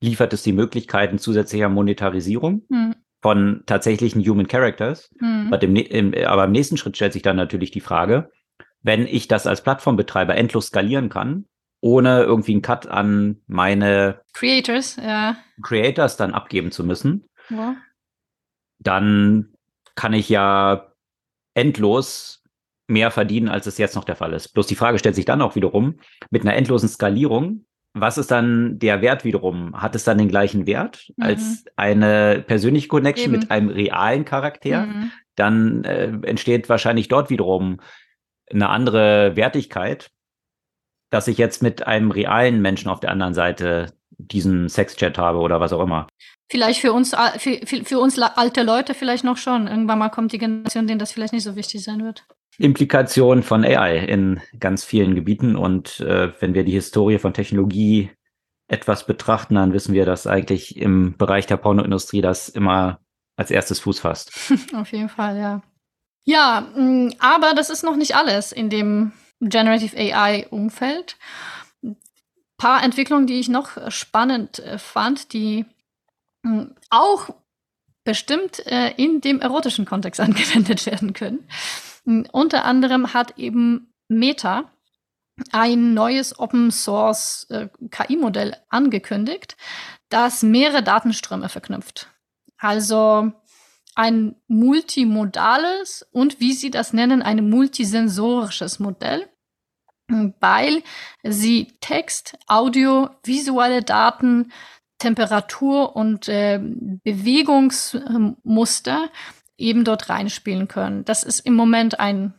liefert 0.01 0.33
es 0.33 0.43
die 0.43 0.53
Möglichkeiten 0.53 1.17
zusätzlicher 1.17 1.69
Monetarisierung 1.69 2.63
mhm. 2.69 2.95
von 3.21 3.63
tatsächlichen 3.65 4.21
Human 4.25 4.47
Characters. 4.47 5.09
Mhm. 5.19 5.53
Im, 5.61 5.75
im, 5.75 6.27
aber 6.27 6.45
im 6.45 6.51
nächsten 6.51 6.77
Schritt 6.77 6.95
stellt 6.97 7.13
sich 7.13 7.21
dann 7.21 7.35
natürlich 7.35 7.71
die 7.71 7.81
Frage, 7.81 8.31
wenn 8.81 9.07
ich 9.07 9.27
das 9.27 9.47
als 9.47 9.63
Plattformbetreiber 9.63 10.35
endlos 10.35 10.67
skalieren 10.67 11.09
kann, 11.09 11.45
ohne 11.81 12.23
irgendwie 12.23 12.53
einen 12.53 12.61
Cut 12.61 12.87
an 12.87 13.41
meine 13.47 14.21
Creators, 14.33 14.97
ja. 14.97 15.37
Creators 15.61 16.17
dann 16.17 16.33
abgeben 16.33 16.71
zu 16.71 16.83
müssen, 16.83 17.27
ja. 17.49 17.75
dann 18.79 19.53
kann 19.95 20.13
ich 20.13 20.29
ja 20.29 20.91
endlos 21.53 22.43
mehr 22.87 23.11
verdienen, 23.11 23.49
als 23.49 23.67
es 23.67 23.77
jetzt 23.77 23.95
noch 23.95 24.05
der 24.05 24.15
Fall 24.15 24.33
ist. 24.33 24.49
Bloß 24.49 24.67
die 24.67 24.75
Frage 24.75 24.97
stellt 24.97 25.15
sich 25.15 25.25
dann 25.25 25.41
auch 25.41 25.55
wiederum, 25.55 25.99
mit 26.31 26.43
einer 26.43 26.55
endlosen 26.55 26.89
Skalierung, 26.89 27.65
was 27.93 28.17
ist 28.17 28.31
dann 28.31 28.79
der 28.79 29.01
Wert 29.01 29.23
wiederum? 29.23 29.79
Hat 29.79 29.95
es 29.95 30.03
dann 30.03 30.17
den 30.17 30.29
gleichen 30.29 30.67
Wert 30.67 31.07
mhm. 31.15 31.23
als 31.23 31.65
eine 31.75 32.43
persönliche 32.45 32.87
Connection 32.87 33.33
Eben. 33.33 33.39
mit 33.39 33.51
einem 33.51 33.69
realen 33.69 34.25
Charakter? 34.25 34.85
Mhm. 34.85 35.11
Dann 35.35 35.83
äh, 35.83 36.11
entsteht 36.23 36.69
wahrscheinlich 36.69 37.07
dort 37.07 37.29
wiederum 37.29 37.79
eine 38.51 38.69
andere 38.69 39.35
Wertigkeit, 39.35 40.09
dass 41.09 41.27
ich 41.27 41.37
jetzt 41.37 41.61
mit 41.61 41.85
einem 41.85 42.11
realen 42.11 42.61
Menschen 42.61 42.89
auf 42.89 42.99
der 42.99 43.11
anderen 43.11 43.33
Seite 43.33 43.93
diesen 44.09 44.69
Sexchat 44.69 45.17
habe 45.17 45.39
oder 45.39 45.59
was 45.59 45.73
auch 45.73 45.81
immer. 45.81 46.07
Vielleicht 46.49 46.79
für 46.79 46.93
uns, 46.93 47.13
für, 47.37 47.59
für 47.65 47.99
uns 47.99 48.17
alte 48.19 48.63
Leute 48.63 48.93
vielleicht 48.93 49.25
noch 49.25 49.37
schon. 49.37 49.67
Irgendwann 49.67 49.99
mal 49.99 50.09
kommt 50.09 50.31
die 50.31 50.37
Generation, 50.37 50.87
denen 50.87 50.99
das 50.99 51.11
vielleicht 51.11 51.33
nicht 51.33 51.43
so 51.43 51.55
wichtig 51.55 51.83
sein 51.83 52.03
wird. 52.03 52.25
Implikation 52.57 53.43
von 53.43 53.63
AI 53.63 53.97
in 53.97 54.41
ganz 54.59 54.83
vielen 54.83 55.15
Gebieten. 55.15 55.55
Und 55.55 55.99
äh, 55.99 56.31
wenn 56.39 56.53
wir 56.53 56.63
die 56.63 56.71
Historie 56.71 57.19
von 57.19 57.33
Technologie 57.33 58.11
etwas 58.67 59.05
betrachten, 59.05 59.55
dann 59.55 59.73
wissen 59.73 59.93
wir, 59.93 60.05
dass 60.05 60.27
eigentlich 60.27 60.77
im 60.77 61.15
Bereich 61.17 61.45
der 61.45 61.57
Pornoindustrie 61.57 62.21
das 62.21 62.49
immer 62.49 62.99
als 63.35 63.51
erstes 63.51 63.79
Fuß 63.79 63.99
fasst. 63.99 64.31
Auf 64.73 64.91
jeden 64.91 65.09
Fall, 65.09 65.37
ja. 65.37 65.61
Ja, 66.25 66.67
mm, 66.75 67.13
aber 67.19 67.53
das 67.53 67.69
ist 67.69 67.83
noch 67.83 67.95
nicht 67.95 68.15
alles 68.15 68.51
in 68.51 68.69
dem 68.69 69.13
Generative 69.39 69.95
AI-Umfeld. 69.95 71.15
Ein 71.83 71.95
paar 72.57 72.83
Entwicklungen, 72.83 73.27
die 73.27 73.39
ich 73.39 73.47
noch 73.47 73.91
spannend 73.91 74.59
äh, 74.59 74.77
fand, 74.77 75.31
die 75.31 75.65
mm, 76.41 76.63
auch 76.89 77.29
bestimmt 78.03 78.65
äh, 78.65 78.91
in 78.97 79.21
dem 79.21 79.39
erotischen 79.39 79.85
Kontext 79.85 80.19
angewendet 80.21 80.85
werden 80.85 81.13
können. 81.13 81.47
Unter 82.31 82.63
anderem 82.63 83.13
hat 83.13 83.37
eben 83.37 83.93
Meta 84.07 84.71
ein 85.51 85.93
neues 85.93 86.39
Open 86.39 86.71
Source 86.71 87.47
äh, 87.49 87.67
KI-Modell 87.91 88.55
angekündigt, 88.69 89.57
das 90.09 90.41
mehrere 90.41 90.83
Datenströme 90.83 91.49
verknüpft. 91.49 92.07
Also 92.57 93.33
ein 93.93 94.35
multimodales 94.47 96.07
und 96.11 96.39
wie 96.39 96.53
sie 96.53 96.71
das 96.71 96.93
nennen, 96.93 97.21
ein 97.21 97.49
multisensorisches 97.49 98.79
Modell, 98.79 99.27
weil 100.07 100.81
sie 101.23 101.73
Text, 101.81 102.37
Audio, 102.47 103.09
visuelle 103.23 103.83
Daten, 103.83 104.53
Temperatur 104.97 105.95
und 105.95 106.27
äh, 106.29 106.59
Bewegungsmuster 107.03 109.09
eben 109.57 109.83
dort 109.83 110.09
reinspielen 110.09 110.67
können. 110.67 111.05
Das 111.05 111.23
ist 111.23 111.39
im 111.41 111.55
Moment 111.55 111.99
ein 111.99 112.33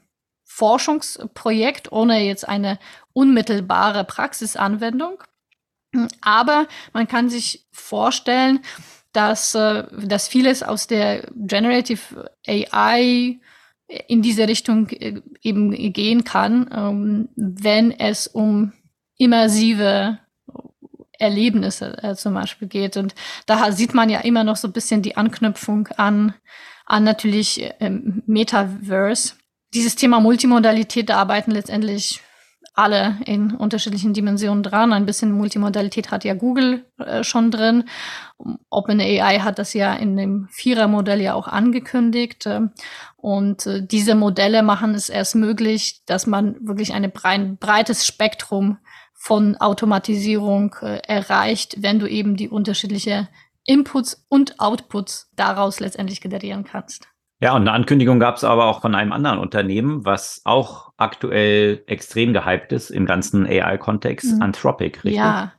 Forschungsprojekt 0.44 1.92
ohne 1.92 2.24
jetzt 2.24 2.48
eine 2.48 2.78
unmittelbare 3.12 4.04
Praxisanwendung. 4.04 5.22
Aber 6.20 6.66
man 6.92 7.06
kann 7.08 7.28
sich 7.28 7.66
vorstellen, 7.70 8.60
dass, 9.12 9.54
äh, 9.54 9.84
dass 10.06 10.28
vieles 10.28 10.62
aus 10.62 10.86
der 10.86 11.28
Generative 11.34 12.30
AI 12.46 13.40
in 14.06 14.22
diese 14.22 14.46
Richtung 14.48 14.88
äh, 14.90 15.20
eben 15.42 15.92
gehen 15.92 16.24
kann, 16.24 16.70
ähm, 16.74 17.28
wenn 17.36 17.90
es 17.90 18.26
um 18.26 18.72
immersive 19.16 20.18
Erlebnisse 21.18 22.02
äh, 22.02 22.14
zum 22.14 22.34
Beispiel 22.34 22.68
geht. 22.68 22.96
Und 22.96 23.14
da 23.46 23.72
sieht 23.72 23.94
man 23.94 24.08
ja 24.08 24.20
immer 24.20 24.44
noch 24.44 24.56
so 24.56 24.68
ein 24.68 24.72
bisschen 24.72 25.02
die 25.02 25.16
Anknüpfung 25.16 25.88
an 25.96 26.34
an 26.88 27.04
natürlich 27.04 27.70
ähm, 27.80 28.22
Metaverse. 28.26 29.34
Dieses 29.74 29.94
Thema 29.94 30.20
Multimodalität, 30.20 31.10
da 31.10 31.18
arbeiten 31.18 31.50
letztendlich 31.50 32.22
alle 32.72 33.18
in 33.26 33.54
unterschiedlichen 33.54 34.14
Dimensionen 34.14 34.62
dran. 34.62 34.92
Ein 34.92 35.04
bisschen 35.04 35.32
Multimodalität 35.32 36.10
hat 36.10 36.24
ja 36.24 36.34
Google 36.34 36.86
äh, 36.98 37.24
schon 37.24 37.50
drin. 37.50 37.84
OpenAI 38.70 39.40
hat 39.40 39.58
das 39.58 39.74
ja 39.74 39.92
in 39.94 40.16
dem 40.16 40.48
Vierer-Modell 40.50 41.20
ja 41.20 41.34
auch 41.34 41.48
angekündigt. 41.48 42.46
Äh, 42.46 42.60
und 43.16 43.66
äh, 43.66 43.86
diese 43.86 44.14
Modelle 44.14 44.62
machen 44.62 44.94
es 44.94 45.08
erst 45.10 45.34
möglich, 45.34 46.02
dass 46.06 46.26
man 46.26 46.56
wirklich 46.60 46.94
ein 46.94 47.10
breites 47.58 48.06
Spektrum 48.06 48.78
von 49.12 49.56
Automatisierung 49.56 50.76
äh, 50.80 51.00
erreicht, 51.06 51.82
wenn 51.82 51.98
du 51.98 52.06
eben 52.06 52.36
die 52.36 52.48
unterschiedliche 52.48 53.28
Inputs 53.68 54.24
und 54.28 54.58
Outputs 54.58 55.30
daraus 55.36 55.78
letztendlich 55.78 56.20
generieren 56.20 56.64
kannst. 56.64 57.06
Ja, 57.40 57.54
und 57.54 57.62
eine 57.62 57.72
Ankündigung 57.72 58.18
gab 58.18 58.36
es 58.36 58.42
aber 58.42 58.64
auch 58.64 58.80
von 58.80 58.94
einem 58.96 59.12
anderen 59.12 59.38
Unternehmen, 59.38 60.04
was 60.04 60.40
auch 60.44 60.92
aktuell 60.96 61.84
extrem 61.86 62.32
gehypt 62.32 62.72
ist 62.72 62.90
im 62.90 63.06
ganzen 63.06 63.46
AI-Kontext, 63.46 64.34
mhm. 64.34 64.42
Anthropic, 64.42 65.04
richtig? 65.04 65.14
Ja, 65.14 65.52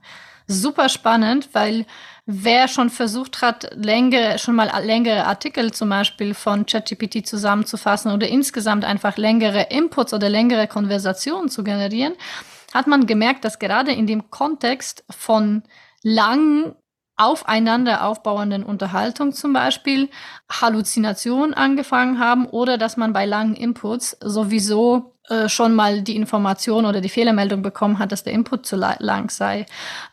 super 0.46 0.90
spannend, 0.90 1.50
weil 1.54 1.86
wer 2.26 2.68
schon 2.68 2.90
versucht 2.90 3.42
hat, 3.42 3.70
längere, 3.76 4.40
schon 4.40 4.56
mal 4.56 4.70
längere 4.84 5.26
Artikel 5.26 5.72
zum 5.72 5.90
Beispiel 5.90 6.34
von 6.34 6.66
ChatGPT 6.66 7.26
zusammenzufassen 7.26 8.12
oder 8.12 8.28
insgesamt 8.28 8.84
einfach 8.84 9.16
längere 9.18 9.68
Inputs 9.70 10.14
oder 10.14 10.28
längere 10.28 10.68
Konversationen 10.68 11.48
zu 11.50 11.64
generieren, 11.64 12.16
hat 12.74 12.88
man 12.88 13.06
gemerkt, 13.06 13.46
dass 13.46 13.58
gerade 13.58 13.94
in 13.94 14.06
dem 14.06 14.30
Kontext 14.32 15.06
von 15.10 15.64
langen 16.04 16.76
aufeinander 17.20 18.06
aufbauenden 18.06 18.64
Unterhaltung 18.64 19.34
zum 19.34 19.52
Beispiel 19.52 20.10
Halluzinationen 20.50 21.54
angefangen 21.54 22.18
haben 22.18 22.46
oder 22.48 22.78
dass 22.78 22.96
man 22.96 23.12
bei 23.12 23.26
langen 23.26 23.56
Inputs 23.56 24.18
sowieso 24.22 25.14
äh, 25.28 25.50
schon 25.50 25.76
mal 25.76 26.02
die 26.02 26.16
Information 26.16 26.86
oder 26.86 27.02
die 27.02 27.10
Fehlermeldung 27.10 27.62
bekommen 27.62 28.00
hat, 28.00 28.14
dass 28.14 28.24
der 28.24 28.34
Input 28.34 28.66
zu 28.66 28.78
lang 28.78 29.30
sei. 29.30 29.66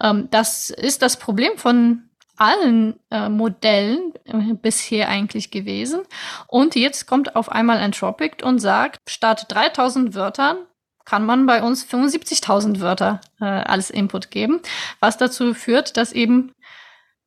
Ähm, 0.02 0.26
das 0.32 0.70
ist 0.70 1.00
das 1.00 1.16
Problem 1.16 1.56
von 1.56 2.02
allen 2.36 2.98
äh, 3.10 3.28
Modellen 3.28 4.12
äh, 4.24 4.54
bisher 4.54 5.08
eigentlich 5.08 5.50
gewesen. 5.50 6.00
Und 6.48 6.74
jetzt 6.74 7.06
kommt 7.06 7.36
auf 7.36 7.50
einmal 7.50 7.78
Anthropic 7.78 8.44
und 8.44 8.58
sagt, 8.58 8.98
statt 9.08 9.46
3000 9.48 10.14
Wörtern 10.14 10.58
kann 11.06 11.24
man 11.24 11.46
bei 11.46 11.62
uns 11.62 11.86
75.000 11.86 12.80
Wörter 12.80 13.20
äh, 13.40 13.44
als 13.44 13.90
Input 13.90 14.30
geben, 14.30 14.60
was 15.00 15.16
dazu 15.16 15.54
führt, 15.54 15.96
dass 15.96 16.12
eben 16.12 16.52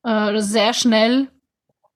äh, 0.04 0.40
sehr 0.40 0.74
schnell 0.74 1.28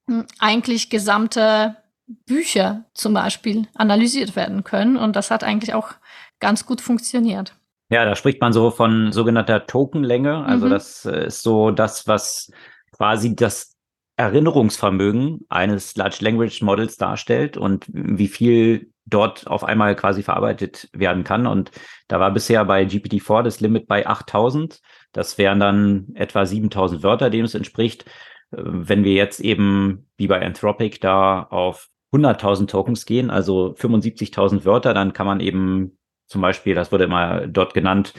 hm, 0.07 0.25
eigentlich 0.39 0.89
gesamte 0.89 1.77
Bücher 2.25 2.85
zum 2.93 3.13
Beispiel 3.13 3.67
analysiert 3.75 4.35
werden 4.35 4.63
können. 4.63 4.97
Und 4.97 5.15
das 5.15 5.31
hat 5.31 5.43
eigentlich 5.43 5.73
auch 5.73 5.93
ganz 6.39 6.65
gut 6.65 6.81
funktioniert. 6.81 7.55
Ja, 7.89 8.05
da 8.05 8.15
spricht 8.15 8.41
man 8.41 8.53
so 8.53 8.71
von 8.71 9.11
sogenannter 9.11 9.65
Tokenlänge. 9.65 10.43
Also 10.45 10.65
mhm. 10.65 10.69
das 10.71 11.05
äh, 11.05 11.27
ist 11.27 11.43
so 11.43 11.71
das, 11.71 12.07
was 12.07 12.51
quasi 12.91 13.35
das 13.35 13.75
Erinnerungsvermögen 14.15 15.41
eines 15.49 15.95
Large 15.95 16.17
Language 16.21 16.61
Models 16.61 16.97
darstellt 16.97 17.57
und 17.57 17.85
wie 17.89 18.27
viel 18.27 18.91
dort 19.05 19.47
auf 19.47 19.63
einmal 19.63 19.95
quasi 19.95 20.23
verarbeitet 20.23 20.89
werden 20.93 21.23
kann. 21.23 21.47
Und 21.47 21.71
da 22.07 22.19
war 22.19 22.31
bisher 22.31 22.63
bei 22.65 22.83
GPT-4 22.83 23.43
das 23.43 23.59
Limit 23.59 23.87
bei 23.87 24.07
8000. 24.07 24.81
Das 25.13 25.37
wären 25.37 25.59
dann 25.59 26.07
etwa 26.15 26.45
7000 26.45 27.03
Wörter, 27.03 27.29
dem 27.29 27.45
es 27.45 27.55
entspricht. 27.55 28.05
Äh, 28.51 28.57
wenn 28.57 29.03
wir 29.03 29.13
jetzt 29.13 29.39
eben 29.39 30.09
wie 30.17 30.27
bei 30.27 30.45
Anthropic 30.45 30.99
da 30.99 31.43
auf 31.43 31.89
100.000 32.11 32.67
Tokens 32.67 33.05
gehen, 33.05 33.29
also 33.29 33.73
75.000 33.77 34.65
Wörter, 34.65 34.93
dann 34.93 35.13
kann 35.13 35.25
man 35.25 35.39
eben 35.39 35.97
zum 36.27 36.41
Beispiel, 36.41 36.75
das 36.75 36.91
wurde 36.91 37.05
immer 37.05 37.47
dort 37.47 37.73
genannt, 37.73 38.13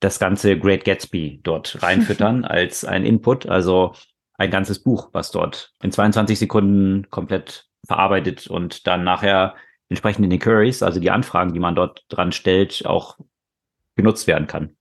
das 0.00 0.18
ganze 0.18 0.58
Great 0.58 0.84
Gatsby 0.84 1.40
dort 1.42 1.78
reinfüttern 1.82 2.44
als 2.44 2.84
ein 2.84 3.04
Input, 3.04 3.46
also 3.46 3.94
ein 4.34 4.50
ganzes 4.50 4.82
Buch, 4.82 5.10
was 5.12 5.30
dort 5.32 5.72
in 5.82 5.90
22 5.90 6.38
Sekunden 6.38 7.10
komplett 7.10 7.66
verarbeitet 7.86 8.46
und 8.46 8.86
dann 8.86 9.02
nachher 9.02 9.56
entsprechend 9.88 10.24
in 10.24 10.30
den 10.30 10.38
Queries, 10.38 10.82
also 10.82 11.00
die 11.00 11.10
Anfragen, 11.10 11.52
die 11.52 11.60
man 11.60 11.74
dort 11.74 12.04
dran 12.08 12.32
stellt, 12.32 12.84
auch 12.86 13.18
genutzt 13.96 14.26
werden 14.26 14.46
kann. 14.46 14.76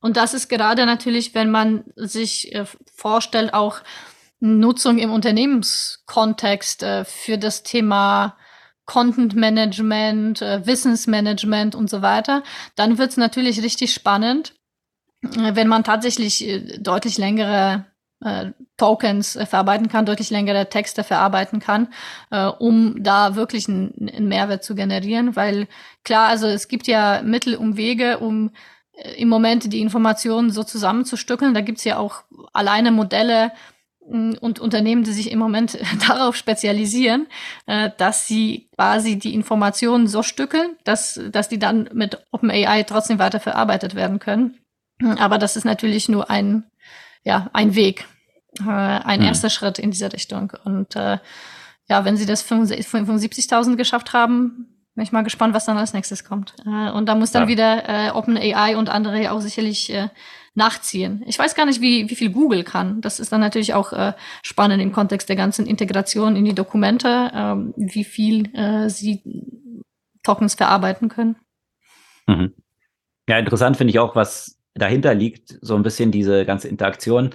Und 0.00 0.16
das 0.16 0.34
ist 0.34 0.48
gerade 0.48 0.86
natürlich, 0.86 1.34
wenn 1.34 1.50
man 1.50 1.84
sich 1.96 2.54
äh, 2.54 2.64
vorstellt, 2.94 3.54
auch 3.54 3.80
Nutzung 4.40 4.98
im 4.98 5.12
Unternehmenskontext 5.12 6.82
äh, 6.82 7.04
für 7.04 7.36
das 7.36 7.62
Thema 7.62 8.36
Content 8.86 9.36
Management, 9.36 10.42
äh, 10.42 10.66
Wissensmanagement 10.66 11.74
und 11.74 11.90
so 11.90 12.02
weiter, 12.02 12.42
dann 12.74 12.98
wird 12.98 13.10
es 13.10 13.16
natürlich 13.18 13.62
richtig 13.62 13.92
spannend, 13.92 14.54
äh, 15.22 15.54
wenn 15.54 15.68
man 15.68 15.84
tatsächlich 15.84 16.46
äh, 16.48 16.78
deutlich 16.78 17.18
längere 17.18 17.84
äh, 18.24 18.52
Tokens 18.78 19.32
verarbeiten 19.32 19.88
kann, 19.88 20.06
deutlich 20.06 20.30
längere 20.30 20.68
Texte 20.68 21.04
verarbeiten 21.04 21.60
kann, 21.60 21.88
äh, 22.30 22.46
um 22.46 23.02
da 23.02 23.34
wirklich 23.36 23.68
einen 23.68 24.28
Mehrwert 24.28 24.64
zu 24.64 24.74
generieren. 24.74 25.36
Weil 25.36 25.68
klar, 26.02 26.28
also 26.28 26.46
es 26.46 26.68
gibt 26.68 26.86
ja 26.86 27.22
Mittel 27.22 27.56
und 27.56 27.76
Wege, 27.76 28.18
um 28.18 28.50
im 29.16 29.28
Moment 29.28 29.72
die 29.72 29.80
Informationen 29.80 30.50
so 30.50 30.62
zusammenzustückeln. 30.62 31.54
Da 31.54 31.60
gibt's 31.60 31.84
ja 31.84 31.98
auch 31.98 32.24
alleine 32.52 32.92
Modelle, 32.92 33.52
und 34.10 34.58
Unternehmen, 34.58 35.04
die 35.04 35.12
sich 35.12 35.30
im 35.30 35.38
Moment 35.38 35.78
darauf 36.08 36.34
spezialisieren, 36.34 37.26
äh, 37.66 37.90
dass 37.96 38.26
sie 38.26 38.68
quasi 38.74 39.18
die 39.18 39.34
Informationen 39.34 40.08
so 40.08 40.22
stückeln, 40.22 40.76
dass, 40.84 41.20
dass 41.30 41.48
die 41.48 41.58
dann 41.58 41.88
mit 41.92 42.18
OpenAI 42.32 42.82
trotzdem 42.82 43.18
weiter 43.18 43.40
verarbeitet 43.40 43.94
werden 43.94 44.18
können. 44.18 44.58
Aber 45.18 45.38
das 45.38 45.56
ist 45.56 45.64
natürlich 45.64 46.08
nur 46.08 46.28
ein, 46.28 46.64
ja, 47.24 47.48
ein 47.52 47.74
Weg, 47.74 48.06
äh, 48.58 48.70
ein 48.70 49.20
mhm. 49.20 49.26
erster 49.26 49.48
Schritt 49.48 49.78
in 49.78 49.90
diese 49.90 50.12
Richtung. 50.12 50.52
Und 50.64 50.96
äh, 50.96 51.18
ja, 51.88 52.04
wenn 52.04 52.16
sie 52.16 52.26
das 52.26 52.46
75.000 52.46 53.76
geschafft 53.76 54.12
haben, 54.12 54.79
bin 55.00 55.06
ich 55.06 55.12
mal 55.12 55.22
gespannt, 55.22 55.54
was 55.54 55.64
dann 55.64 55.78
als 55.78 55.94
nächstes 55.94 56.24
kommt. 56.24 56.54
Äh, 56.66 56.90
und 56.90 57.06
da 57.06 57.14
muss 57.14 57.32
dann 57.32 57.44
ja. 57.44 57.48
wieder 57.48 57.88
äh, 57.88 58.10
OpenAI 58.10 58.76
und 58.76 58.90
andere 58.90 59.32
auch 59.32 59.40
sicherlich 59.40 59.90
äh, 59.90 60.08
nachziehen. 60.54 61.22
Ich 61.26 61.38
weiß 61.38 61.54
gar 61.54 61.64
nicht, 61.64 61.80
wie, 61.80 62.10
wie 62.10 62.14
viel 62.14 62.30
Google 62.30 62.64
kann. 62.64 63.00
Das 63.00 63.18
ist 63.18 63.32
dann 63.32 63.40
natürlich 63.40 63.72
auch 63.72 63.94
äh, 63.94 64.12
spannend 64.42 64.82
im 64.82 64.92
Kontext 64.92 65.30
der 65.30 65.36
ganzen 65.36 65.64
Integration 65.64 66.36
in 66.36 66.44
die 66.44 66.54
Dokumente, 66.54 67.30
ähm, 67.34 67.72
wie 67.78 68.04
viel 68.04 68.54
äh, 68.54 68.90
sie 68.90 69.22
Tokens 70.22 70.54
verarbeiten 70.54 71.08
können. 71.08 71.36
Mhm. 72.26 72.52
Ja, 73.26 73.38
interessant 73.38 73.78
finde 73.78 73.92
ich 73.92 74.00
auch, 74.00 74.14
was 74.14 74.58
dahinter 74.74 75.14
liegt, 75.14 75.56
so 75.62 75.76
ein 75.76 75.82
bisschen 75.82 76.10
diese 76.10 76.44
ganze 76.44 76.68
Interaktion. 76.68 77.30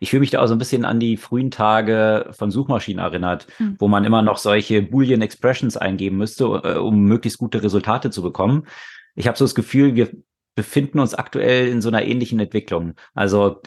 Ich 0.00 0.10
fühle 0.10 0.20
mich 0.20 0.30
da 0.30 0.40
auch 0.40 0.46
so 0.46 0.54
ein 0.54 0.58
bisschen 0.58 0.84
an 0.84 0.98
die 0.98 1.16
frühen 1.16 1.50
Tage 1.50 2.30
von 2.32 2.50
Suchmaschinen 2.50 3.04
erinnert, 3.04 3.46
mhm. 3.58 3.76
wo 3.78 3.86
man 3.86 4.04
immer 4.04 4.22
noch 4.22 4.38
solche 4.38 4.82
Boolean 4.82 5.22
Expressions 5.22 5.76
eingeben 5.76 6.16
müsste, 6.16 6.44
äh, 6.44 6.78
um 6.78 7.04
möglichst 7.04 7.38
gute 7.38 7.62
Resultate 7.62 8.10
zu 8.10 8.22
bekommen. 8.22 8.66
Ich 9.14 9.28
habe 9.28 9.38
so 9.38 9.44
das 9.44 9.54
Gefühl, 9.54 9.94
wir 9.94 10.10
befinden 10.54 10.98
uns 10.98 11.14
aktuell 11.14 11.68
in 11.68 11.80
so 11.80 11.88
einer 11.88 12.02
ähnlichen 12.02 12.40
Entwicklung. 12.40 12.94
Also 13.14 13.60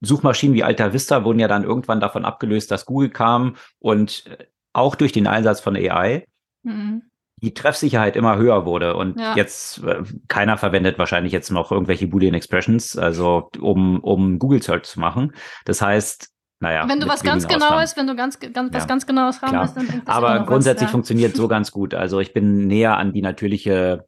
Suchmaschinen 0.00 0.54
wie 0.54 0.64
Alta 0.64 0.92
Vista 0.92 1.24
wurden 1.24 1.38
ja 1.38 1.48
dann 1.48 1.64
irgendwann 1.64 2.00
davon 2.00 2.24
abgelöst, 2.24 2.70
dass 2.70 2.86
Google 2.86 3.10
kam 3.10 3.56
und 3.78 4.26
äh, 4.26 4.46
auch 4.72 4.94
durch 4.94 5.12
den 5.12 5.26
Einsatz 5.26 5.60
von 5.60 5.76
AI 5.76 6.26
mhm. 6.62 7.02
Die 7.42 7.54
Treffsicherheit 7.54 8.16
immer 8.16 8.36
höher 8.36 8.64
wurde. 8.66 8.96
Und 8.96 9.18
ja. 9.18 9.34
jetzt, 9.34 9.82
äh, 9.84 10.02
keiner 10.28 10.58
verwendet 10.58 10.98
wahrscheinlich 10.98 11.32
jetzt 11.32 11.50
noch 11.50 11.72
irgendwelche 11.72 12.06
Boolean 12.06 12.34
Expressions, 12.34 12.96
also 12.96 13.50
um, 13.60 14.00
um 14.00 14.38
Google 14.38 14.62
Search 14.62 14.84
zu 14.84 15.00
machen. 15.00 15.32
Das 15.64 15.80
heißt, 15.80 16.30
naja, 16.60 16.86
wenn 16.86 17.00
du 17.00 17.08
was 17.08 17.22
ganz 17.22 17.48
Genaues, 17.48 17.96
wenn 17.96 18.06
du 18.06 18.14
ganz, 18.14 18.38
ganz 18.38 18.74
was 18.74 18.86
ganz 18.86 19.06
Genaues 19.06 19.40
haben 19.40 19.58
willst, 19.58 19.76
dann 19.76 20.02
Aber 20.04 20.44
grundsätzlich 20.44 20.88
was, 20.88 20.90
ja. 20.90 20.92
funktioniert 20.92 21.34
so 21.34 21.48
ganz 21.48 21.72
gut. 21.72 21.94
Also 21.94 22.20
ich 22.20 22.34
bin 22.34 22.66
näher 22.66 22.98
an 22.98 23.14
die 23.14 23.22
natürliche 23.22 24.04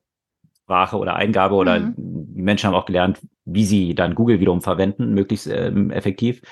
Sprache 0.64 0.98
oder 0.98 1.16
Eingabe 1.16 1.54
oder 1.54 1.80
mhm. 1.80 1.94
die 1.96 2.42
Menschen 2.42 2.66
haben 2.66 2.74
auch 2.74 2.84
gelernt, 2.84 3.20
wie 3.46 3.64
sie 3.64 3.94
dann 3.94 4.14
Google 4.14 4.38
wiederum 4.38 4.60
verwenden, 4.60 5.14
möglichst 5.14 5.46
ähm, 5.46 5.90
effektiv. 5.90 6.42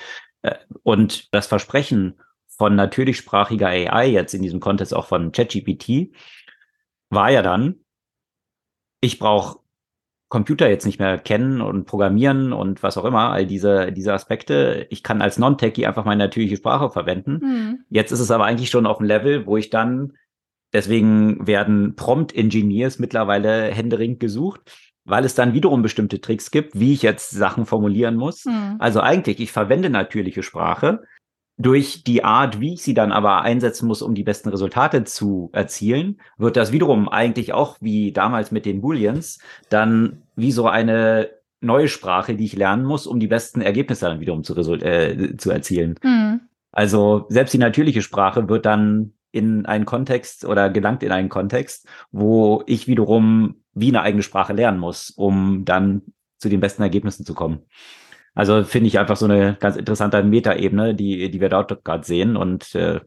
Äh, 0.41 0.55
und 0.81 1.33
das 1.35 1.45
Versprechen 1.45 2.19
von 2.57 2.75
natürlichsprachiger 2.75 3.67
AI 3.67 4.07
jetzt 4.07 4.33
in 4.33 4.41
diesem 4.41 4.59
Kontext 4.59 4.93
auch 4.93 5.05
von 5.05 5.31
ChatGPT 5.31 6.13
war 7.11 7.31
ja 7.31 7.41
dann, 7.41 7.75
ich 9.01 9.19
brauche 9.19 9.59
Computer 10.29 10.69
jetzt 10.69 10.85
nicht 10.85 10.99
mehr 10.99 11.17
kennen 11.17 11.61
und 11.61 11.85
programmieren 11.85 12.53
und 12.53 12.83
was 12.83 12.97
auch 12.97 13.05
immer, 13.05 13.31
all 13.31 13.45
diese, 13.45 13.91
diese 13.91 14.13
Aspekte. 14.13 14.87
Ich 14.89 15.03
kann 15.03 15.21
als 15.21 15.37
Non-Techie 15.37 15.85
einfach 15.85 16.05
meine 16.05 16.23
natürliche 16.23 16.55
Sprache 16.55 16.89
verwenden. 16.89 17.39
Mhm. 17.41 17.85
Jetzt 17.89 18.11
ist 18.11 18.21
es 18.21 18.31
aber 18.31 18.45
eigentlich 18.45 18.69
schon 18.69 18.85
auf 18.85 18.97
dem 18.97 19.07
Level, 19.07 19.45
wo 19.45 19.57
ich 19.57 19.69
dann 19.69 20.13
Deswegen 20.73 21.45
werden 21.45 21.95
Prompt-Engineers 21.95 22.99
mittlerweile 22.99 23.65
händeringend 23.65 24.19
gesucht, 24.19 24.61
weil 25.03 25.25
es 25.25 25.35
dann 25.35 25.53
wiederum 25.53 25.81
bestimmte 25.81 26.21
Tricks 26.21 26.51
gibt, 26.51 26.79
wie 26.79 26.93
ich 26.93 27.01
jetzt 27.01 27.31
Sachen 27.31 27.65
formulieren 27.65 28.15
muss. 28.15 28.45
Mhm. 28.45 28.77
Also 28.79 29.01
eigentlich, 29.01 29.39
ich 29.39 29.51
verwende 29.51 29.89
natürliche 29.89 30.43
Sprache. 30.43 31.03
Durch 31.61 32.03
die 32.03 32.23
Art, 32.23 32.59
wie 32.59 32.73
ich 32.73 32.81
sie 32.81 32.93
dann 32.93 33.11
aber 33.11 33.41
einsetzen 33.41 33.87
muss, 33.87 34.01
um 34.01 34.15
die 34.15 34.23
besten 34.23 34.49
Resultate 34.49 35.03
zu 35.03 35.49
erzielen, 35.53 36.19
wird 36.37 36.57
das 36.57 36.71
wiederum 36.71 37.07
eigentlich 37.07 37.53
auch 37.53 37.77
wie 37.81 38.11
damals 38.11 38.51
mit 38.51 38.65
den 38.65 38.81
Booleans 38.81 39.39
dann 39.69 40.23
wie 40.35 40.51
so 40.51 40.67
eine 40.67 41.29
neue 41.59 41.87
Sprache, 41.87 42.35
die 42.35 42.45
ich 42.45 42.55
lernen 42.55 42.83
muss, 42.83 43.05
um 43.05 43.19
die 43.19 43.27
besten 43.27 43.61
Ergebnisse 43.61 44.07
dann 44.07 44.19
wiederum 44.19 44.43
zu, 44.43 44.55
äh, 44.55 45.37
zu 45.37 45.51
erzielen. 45.51 45.99
Mhm. 46.01 46.41
Also 46.71 47.25
selbst 47.29 47.53
die 47.53 47.59
natürliche 47.59 48.01
Sprache 48.01 48.49
wird 48.49 48.65
dann 48.65 49.13
in 49.31 49.65
einen 49.65 49.85
Kontext 49.85 50.45
oder 50.45 50.69
gelangt 50.69 51.03
in 51.03 51.11
einen 51.11 51.29
Kontext, 51.29 51.87
wo 52.11 52.63
ich 52.65 52.87
wiederum 52.87 53.61
wie 53.73 53.89
eine 53.89 54.01
eigene 54.01 54.23
Sprache 54.23 54.53
lernen 54.53 54.79
muss, 54.79 55.11
um 55.11 55.63
dann 55.63 56.01
zu 56.37 56.49
den 56.49 56.59
besten 56.59 56.81
Ergebnissen 56.81 57.25
zu 57.25 57.33
kommen. 57.33 57.59
Also 58.33 58.63
finde 58.63 58.87
ich 58.87 58.99
einfach 58.99 59.17
so 59.17 59.25
eine 59.25 59.57
ganz 59.59 59.75
interessante 59.75 60.23
Metaebene, 60.23 60.95
die, 60.95 61.29
die 61.29 61.41
wir 61.41 61.49
dort 61.49 61.83
gerade 61.83 62.05
sehen 62.05 62.37
und 62.37 62.73
äh, 62.75 63.01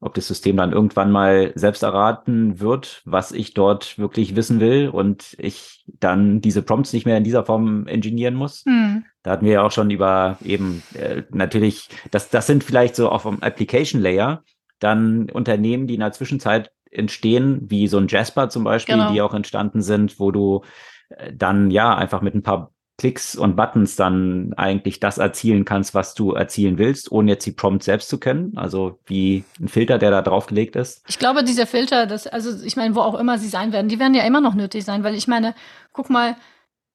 ob 0.00 0.12
das 0.12 0.28
System 0.28 0.58
dann 0.58 0.72
irgendwann 0.72 1.10
mal 1.10 1.52
selbst 1.54 1.82
erraten 1.82 2.60
wird, 2.60 3.00
was 3.06 3.32
ich 3.32 3.54
dort 3.54 3.98
wirklich 3.98 4.36
wissen 4.36 4.60
will 4.60 4.90
und 4.90 5.34
ich 5.38 5.82
dann 5.86 6.42
diese 6.42 6.60
Prompts 6.60 6.92
nicht 6.92 7.06
mehr 7.06 7.16
in 7.16 7.24
dieser 7.24 7.44
Form 7.44 7.86
engineieren 7.86 8.34
muss. 8.34 8.64
Hm. 8.66 9.04
Da 9.22 9.30
hatten 9.30 9.46
wir 9.46 9.52
ja 9.54 9.62
auch 9.62 9.70
schon 9.70 9.90
über 9.90 10.36
eben 10.44 10.82
äh, 10.92 11.22
natürlich, 11.30 11.88
das, 12.10 12.28
das 12.28 12.46
sind 12.46 12.64
vielleicht 12.64 12.96
so 12.96 13.08
auf 13.08 13.22
dem 13.22 13.42
Application 13.42 14.02
Layer 14.02 14.42
dann 14.78 15.30
Unternehmen, 15.30 15.86
die 15.86 15.94
in 15.94 16.00
der 16.00 16.12
Zwischenzeit 16.12 16.70
entstehen, 16.90 17.62
wie 17.70 17.88
so 17.88 17.96
ein 17.96 18.08
Jasper 18.08 18.50
zum 18.50 18.64
Beispiel, 18.64 18.96
genau. 18.96 19.10
die 19.10 19.22
auch 19.22 19.32
entstanden 19.32 19.80
sind, 19.80 20.20
wo 20.20 20.30
du 20.32 20.62
äh, 21.08 21.32
dann 21.32 21.70
ja 21.70 21.96
einfach 21.96 22.20
mit 22.20 22.34
ein 22.34 22.42
paar 22.42 22.73
Klicks 22.96 23.34
und 23.34 23.56
Buttons 23.56 23.96
dann 23.96 24.52
eigentlich 24.56 25.00
das 25.00 25.18
erzielen 25.18 25.64
kannst, 25.64 25.94
was 25.94 26.14
du 26.14 26.32
erzielen 26.32 26.78
willst, 26.78 27.10
ohne 27.10 27.32
jetzt 27.32 27.44
die 27.44 27.52
Prompt 27.52 27.82
selbst 27.82 28.08
zu 28.08 28.18
kennen. 28.18 28.56
Also 28.56 28.98
wie 29.06 29.44
ein 29.60 29.68
Filter, 29.68 29.98
der 29.98 30.10
da 30.10 30.22
draufgelegt 30.22 30.76
ist. 30.76 31.02
Ich 31.08 31.18
glaube, 31.18 31.42
diese 31.42 31.66
Filter, 31.66 32.06
das, 32.06 32.26
also 32.26 32.64
ich 32.64 32.76
meine, 32.76 32.94
wo 32.94 33.00
auch 33.00 33.18
immer 33.18 33.38
sie 33.38 33.48
sein 33.48 33.72
werden, 33.72 33.88
die 33.88 33.98
werden 33.98 34.14
ja 34.14 34.24
immer 34.24 34.40
noch 34.40 34.54
nötig 34.54 34.84
sein, 34.84 35.02
weil 35.02 35.14
ich 35.14 35.26
meine, 35.26 35.54
guck 35.92 36.08
mal, 36.08 36.36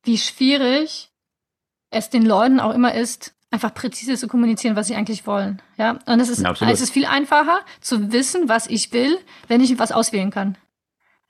wie 0.03 0.17
schwierig 0.17 1.11
es 1.91 2.09
den 2.09 2.25
Leuten 2.25 2.59
auch 2.59 2.73
immer 2.73 2.93
ist, 2.93 3.33
einfach 3.51 3.73
präzise 3.73 4.15
zu 4.15 4.27
kommunizieren, 4.27 4.75
was 4.75 4.87
sie 4.87 4.95
eigentlich 4.95 5.27
wollen. 5.27 5.61
Ja, 5.77 5.99
und 6.05 6.19
es 6.19 6.29
ist, 6.29 6.41
ja, 6.41 6.53
es 6.69 6.81
ist 6.81 6.93
viel 6.93 7.05
einfacher 7.05 7.59
zu 7.81 8.11
wissen, 8.11 8.47
was 8.47 8.67
ich 8.67 8.93
will, 8.93 9.17
wenn 9.47 9.61
ich 9.61 9.77
was 9.79 9.91
auswählen 9.91 10.29
kann. 10.29 10.57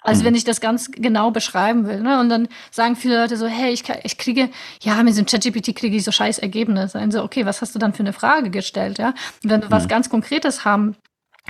Also 0.02 0.22
mhm. 0.22 0.28
wenn 0.28 0.36
ich 0.36 0.44
das 0.44 0.62
ganz 0.62 0.92
genau 0.92 1.32
beschreiben 1.32 1.88
will. 1.88 2.00
Ne? 2.00 2.20
Und 2.20 2.30
dann 2.30 2.48
sagen 2.72 2.96
viele 2.96 3.20
Leute 3.22 3.38
so, 3.38 3.48
hey, 3.48 3.72
ich, 3.72 3.84
ich 4.04 4.18
kriege, 4.18 4.50
ja, 4.82 4.96
mit 5.04 5.10
diesem 5.10 5.26
ChatGPT 5.26 5.76
kriege 5.76 5.96
ich 5.96 6.04
so 6.04 6.12
scheiß 6.12 6.40
Ergebnisse. 6.40 7.00
Und 7.00 7.12
so, 7.12 7.24
okay, 7.24 7.46
was 7.46 7.62
hast 7.62 7.76
du 7.76 7.80
dann 7.80 7.94
für 7.94 8.04
eine 8.04 8.14
Frage 8.14 8.50
gestellt? 8.50 8.98
Ja? 8.98 9.10
Und 9.44 9.50
wenn 9.50 9.62
du 9.62 9.68
mhm. 9.68 9.72
was 9.72 9.88
ganz 9.88 10.10
Konkretes 10.10 10.66
haben 10.66 10.96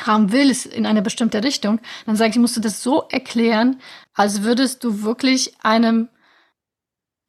haben 0.08 0.32
willst 0.32 0.66
in 0.66 0.86
eine 0.86 1.02
bestimmte 1.02 1.44
Richtung, 1.44 1.82
dann 2.06 2.16
sage 2.16 2.32
ich, 2.32 2.38
musst 2.38 2.56
du 2.56 2.62
das 2.62 2.82
so 2.82 3.04
erklären, 3.10 3.82
als 4.14 4.44
würdest 4.44 4.84
du 4.86 5.04
wirklich 5.04 5.54
einem 5.62 6.08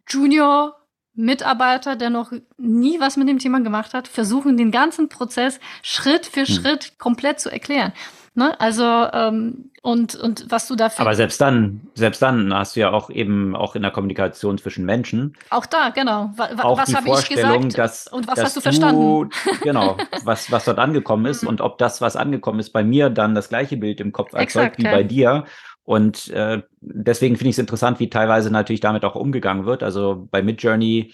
Junior 0.09 0.77
Mitarbeiter, 1.15 1.97
der 1.97 2.11
noch 2.11 2.33
nie 2.57 3.01
was 3.01 3.17
mit 3.17 3.29
dem 3.29 3.39
Thema 3.39 3.61
gemacht 3.61 3.95
hat, 3.95 4.09
versuchen, 4.09 4.57
den 4.57 4.71
ganzen 4.71 5.09
Prozess 5.09 5.59
Schritt 5.83 6.27
für 6.27 6.47
hm. 6.47 6.55
Schritt 6.55 6.99
komplett 6.99 7.41
zu 7.41 7.51
erklären. 7.51 7.93
Ne? 8.41 8.59
Also 8.59 8.85
ähm, 9.13 9.71
und 9.83 10.15
und 10.15 10.47
was 10.49 10.67
du 10.67 10.75
dafür. 10.75 11.03
Aber 11.03 11.15
selbst 11.15 11.43
dann, 11.43 11.83
selbst 11.95 12.23
dann 12.23 12.55
hast 12.55 12.75
du 12.75 12.81
ja 12.81 12.91
auch 12.91 13.11
eben 13.11 13.55
auch 13.55 13.75
in 13.77 13.83
der 13.83 13.91
Kommunikation 13.91 14.57
zwischen 14.57 14.87
Menschen. 14.87 15.37
Auch 15.51 15.67
da, 15.67 15.91
genau. 15.91 16.31
Wa 16.37 16.49
auch 16.63 16.79
was 16.79 16.95
habe 16.95 17.11
ich 17.11 17.29
gesagt 17.29 17.77
dass, 17.77 18.07
und 18.07 18.27
was 18.27 18.43
hast 18.43 18.57
du 18.57 18.63
verstanden? 18.63 19.29
genau, 19.61 19.99
was 20.25 20.51
was 20.51 20.65
dort 20.65 20.79
angekommen 20.79 21.27
ist 21.27 21.43
mhm. 21.43 21.51
und 21.51 21.61
ob 21.61 21.77
das, 21.77 22.01
was 22.01 22.17
angekommen 22.17 22.61
ist, 22.61 22.71
bei 22.71 22.83
mir 22.83 23.11
dann 23.11 23.35
das 23.35 23.51
gleiche 23.51 23.77
Bild 23.77 24.01
im 24.01 24.11
Kopf 24.11 24.33
erzeugt 24.33 24.43
Exakt, 24.43 24.79
wie 24.79 24.85
ja. 24.85 24.91
bei 24.93 25.03
dir. 25.03 25.45
Und 25.85 26.29
äh, 26.29 26.63
deswegen 26.81 27.37
finde 27.37 27.51
ich 27.51 27.57
es 27.57 27.59
interessant, 27.59 28.01
wie 28.01 28.09
teilweise 28.09 28.51
natürlich 28.51 28.81
damit 28.81 29.05
auch 29.05 29.17
umgegangen 29.17 29.67
wird. 29.67 29.83
Also 29.83 30.29
bei 30.31 30.41
Midjourney 30.41 31.13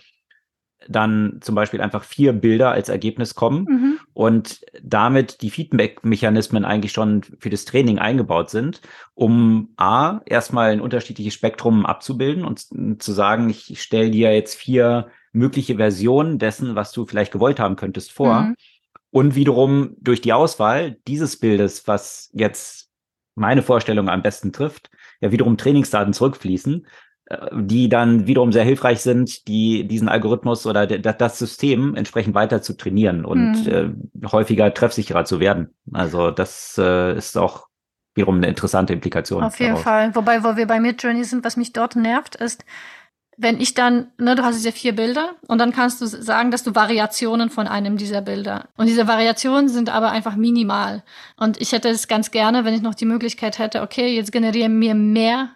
dann 0.88 1.40
zum 1.40 1.56
Beispiel 1.56 1.80
einfach 1.80 2.04
vier 2.04 2.32
Bilder 2.32 2.70
als 2.70 2.88
Ergebnis 2.88 3.34
kommen 3.34 3.64
mhm. 3.68 3.98
Und 4.16 4.64
damit 4.82 5.42
die 5.42 5.50
Feedback-Mechanismen 5.50 6.64
eigentlich 6.64 6.92
schon 6.92 7.22
für 7.22 7.50
das 7.50 7.66
Training 7.66 7.98
eingebaut 7.98 8.48
sind, 8.48 8.80
um 9.12 9.74
A, 9.76 10.22
erstmal 10.24 10.70
ein 10.70 10.80
unterschiedliches 10.80 11.34
Spektrum 11.34 11.84
abzubilden 11.84 12.42
und 12.46 13.02
zu 13.02 13.12
sagen, 13.12 13.50
ich 13.50 13.82
stelle 13.82 14.10
dir 14.10 14.34
jetzt 14.34 14.54
vier 14.54 15.08
mögliche 15.32 15.76
Versionen 15.76 16.38
dessen, 16.38 16.76
was 16.76 16.92
du 16.92 17.04
vielleicht 17.04 17.30
gewollt 17.30 17.60
haben 17.60 17.76
könntest, 17.76 18.10
vor. 18.10 18.40
Mhm. 18.40 18.54
Und 19.10 19.34
wiederum 19.34 19.96
durch 20.00 20.22
die 20.22 20.32
Auswahl 20.32 20.96
dieses 21.06 21.38
Bildes, 21.38 21.86
was 21.86 22.30
jetzt 22.32 22.88
meine 23.34 23.62
Vorstellung 23.62 24.08
am 24.08 24.22
besten 24.22 24.50
trifft, 24.50 24.88
ja 25.20 25.30
wiederum 25.30 25.58
Trainingsdaten 25.58 26.14
zurückfließen, 26.14 26.86
die 27.52 27.88
dann 27.88 28.26
wiederum 28.26 28.52
sehr 28.52 28.62
hilfreich 28.62 29.00
sind, 29.00 29.48
die 29.48 29.86
diesen 29.88 30.08
Algorithmus 30.08 30.64
oder 30.64 30.86
das 30.86 31.38
System 31.38 31.96
entsprechend 31.96 32.34
weiter 32.34 32.62
zu 32.62 32.76
trainieren 32.76 33.24
und 33.24 33.66
mhm. 33.66 34.06
äh, 34.22 34.28
häufiger 34.28 34.72
treffsicherer 34.72 35.24
zu 35.24 35.40
werden. 35.40 35.74
Also 35.92 36.30
das 36.30 36.78
äh, 36.78 37.16
ist 37.16 37.36
auch 37.36 37.66
wiederum 38.14 38.36
eine 38.36 38.46
interessante 38.46 38.92
Implikation. 38.92 39.42
Auf 39.42 39.58
jeden 39.58 39.72
daraus. 39.72 39.82
Fall. 39.82 40.14
Wobei, 40.14 40.44
wo 40.44 40.56
wir 40.56 40.66
bei 40.66 40.78
Midjourney 40.78 41.24
sind, 41.24 41.44
was 41.44 41.56
mich 41.56 41.72
dort 41.72 41.96
nervt, 41.96 42.36
ist, 42.36 42.64
wenn 43.36 43.60
ich 43.60 43.74
dann, 43.74 44.12
ne, 44.18 44.36
du 44.36 44.44
hast 44.44 44.56
diese 44.56 44.72
vier 44.72 44.94
Bilder 44.94 45.32
und 45.48 45.58
dann 45.58 45.72
kannst 45.72 46.00
du 46.00 46.06
sagen, 46.06 46.52
dass 46.52 46.62
du 46.62 46.74
Variationen 46.74 47.50
von 47.50 47.66
einem 47.66 47.96
dieser 47.96 48.22
Bilder. 48.22 48.68
Und 48.76 48.86
diese 48.86 49.08
Variationen 49.08 49.68
sind 49.68 49.92
aber 49.92 50.10
einfach 50.12 50.36
minimal. 50.36 51.02
Und 51.36 51.60
ich 51.60 51.72
hätte 51.72 51.88
es 51.88 52.08
ganz 52.08 52.30
gerne, 52.30 52.64
wenn 52.64 52.72
ich 52.72 52.82
noch 52.82 52.94
die 52.94 53.04
Möglichkeit 53.04 53.58
hätte, 53.58 53.82
okay, 53.82 54.14
jetzt 54.14 54.32
generiere 54.32 54.70
mir 54.70 54.94
mehr 54.94 55.50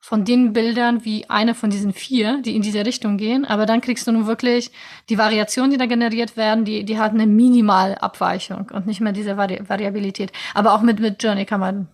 von 0.00 0.24
den 0.24 0.54
Bildern 0.54 1.04
wie 1.04 1.28
eine 1.28 1.54
von 1.54 1.68
diesen 1.68 1.92
vier, 1.92 2.40
die 2.40 2.56
in 2.56 2.62
diese 2.62 2.84
Richtung 2.86 3.18
gehen. 3.18 3.44
Aber 3.44 3.66
dann 3.66 3.82
kriegst 3.82 4.06
du 4.06 4.12
nun 4.12 4.26
wirklich 4.26 4.72
die 5.10 5.18
Variationen, 5.18 5.70
die 5.70 5.76
da 5.76 5.86
generiert 5.86 6.36
werden, 6.36 6.64
die, 6.64 6.84
die 6.84 6.98
hat 6.98 7.12
eine 7.12 7.26
Minimalabweichung 7.26 8.70
und 8.72 8.86
nicht 8.86 9.00
mehr 9.00 9.12
diese 9.12 9.36
Vari 9.36 9.60
Variabilität. 9.68 10.32
Aber 10.54 10.72
auch 10.72 10.80
mit, 10.80 11.00
mit 11.00 11.22
Journey 11.22 11.44
kann 11.44 11.60
man, 11.60 11.88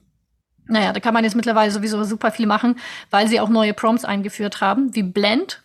naja, 0.66 0.92
da 0.92 1.00
kann 1.00 1.14
man 1.14 1.24
jetzt 1.24 1.34
mittlerweile 1.34 1.72
sowieso 1.72 2.04
super 2.04 2.30
viel 2.30 2.46
machen, 2.46 2.76
weil 3.10 3.26
sie 3.26 3.40
auch 3.40 3.48
neue 3.48 3.74
Prompts 3.74 4.04
eingeführt 4.04 4.60
haben, 4.60 4.94
wie 4.94 5.02
Blend. 5.02 5.64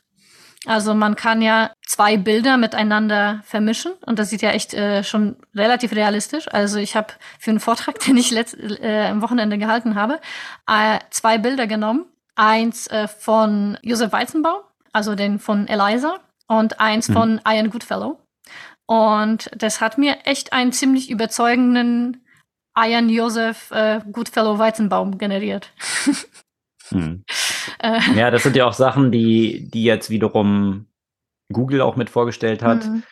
Also 0.65 0.93
man 0.93 1.15
kann 1.15 1.41
ja 1.41 1.71
zwei 1.87 2.17
Bilder 2.17 2.57
miteinander 2.57 3.41
vermischen 3.45 3.93
und 4.05 4.19
das 4.19 4.29
sieht 4.29 4.43
ja 4.43 4.51
echt 4.51 4.73
äh, 4.73 5.03
schon 5.03 5.35
relativ 5.55 5.93
realistisch. 5.93 6.47
Also 6.51 6.77
ich 6.79 6.95
habe 6.95 7.13
für 7.39 7.51
einen 7.51 7.59
Vortrag, 7.59 7.99
den 8.05 8.17
ich 8.17 8.31
letzt, 8.31 8.57
äh, 8.59 9.07
am 9.09 9.21
Wochenende 9.21 9.59
gehalten 9.59 9.95
habe, 9.95 10.19
äh, 10.67 10.99
zwei 11.11 11.37
Bilder 11.37 11.67
genommen 11.67 12.05
Eins 12.35 12.87
äh, 12.87 13.07
von 13.07 13.77
Josef 13.81 14.11
Weizenbaum, 14.11 14.61
also 14.93 15.15
den 15.15 15.39
von 15.39 15.67
Eliza, 15.67 16.19
und 16.47 16.79
eins 16.79 17.09
mhm. 17.09 17.13
von 17.13 17.41
Ian 17.47 17.69
Goodfellow. 17.69 18.19
Und 18.87 19.49
das 19.55 19.79
hat 19.79 19.97
mir 19.97 20.17
echt 20.25 20.53
einen 20.53 20.71
ziemlich 20.71 21.09
überzeugenden 21.09 22.25
Ian 22.77 23.09
Josef 23.09 23.71
äh, 23.71 24.01
Goodfellow 24.11 24.57
Weizenbaum 24.57 25.17
generiert. 25.17 25.71
hm. 26.89 27.23
äh, 27.79 27.99
ja, 28.15 28.31
das 28.31 28.43
sind 28.43 28.55
ja 28.55 28.65
auch 28.65 28.73
Sachen, 28.73 29.11
die, 29.11 29.69
die 29.69 29.83
jetzt 29.83 30.09
wiederum 30.09 30.87
Google 31.51 31.81
auch 31.81 31.95
mit 31.95 32.09
vorgestellt 32.09 32.63
hat. 32.63 32.85
Mhm 32.85 33.03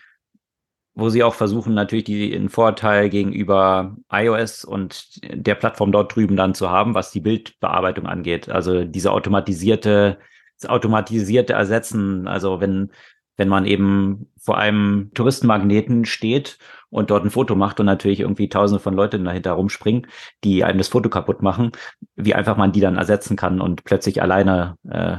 wo 0.95 1.09
sie 1.09 1.23
auch 1.23 1.33
versuchen, 1.33 1.73
natürlich 1.73 2.05
den 2.05 2.49
Vorteil 2.49 3.09
gegenüber 3.09 3.95
iOS 4.11 4.65
und 4.65 5.19
der 5.23 5.55
Plattform 5.55 5.91
dort 5.91 6.15
drüben 6.15 6.35
dann 6.35 6.53
zu 6.53 6.69
haben, 6.69 6.93
was 6.93 7.11
die 7.11 7.21
Bildbearbeitung 7.21 8.05
angeht. 8.05 8.49
Also 8.49 8.83
diese 8.83 9.11
automatisierte, 9.11 10.19
das 10.59 10.69
automatisierte 10.69 11.53
Ersetzen. 11.53 12.27
Also 12.27 12.59
wenn, 12.59 12.91
wenn 13.37 13.47
man 13.47 13.65
eben 13.65 14.29
vor 14.37 14.57
einem 14.57 15.11
Touristenmagneten 15.13 16.05
steht 16.05 16.57
und 16.89 17.11
dort 17.11 17.23
ein 17.23 17.31
Foto 17.31 17.55
macht 17.55 17.79
und 17.79 17.85
natürlich 17.85 18.19
irgendwie 18.19 18.49
tausende 18.49 18.81
von 18.81 18.93
Leuten 18.93 19.23
dahinter 19.23 19.53
rumspringen, 19.53 20.07
die 20.43 20.63
einem 20.63 20.79
das 20.79 20.89
Foto 20.89 21.09
kaputt 21.09 21.41
machen, 21.41 21.71
wie 22.15 22.35
einfach 22.35 22.57
man 22.57 22.71
die 22.71 22.81
dann 22.81 22.97
ersetzen 22.97 23.37
kann 23.37 23.61
und 23.61 23.83
plötzlich 23.83 24.21
alleine 24.21 24.75
äh, 24.89 25.17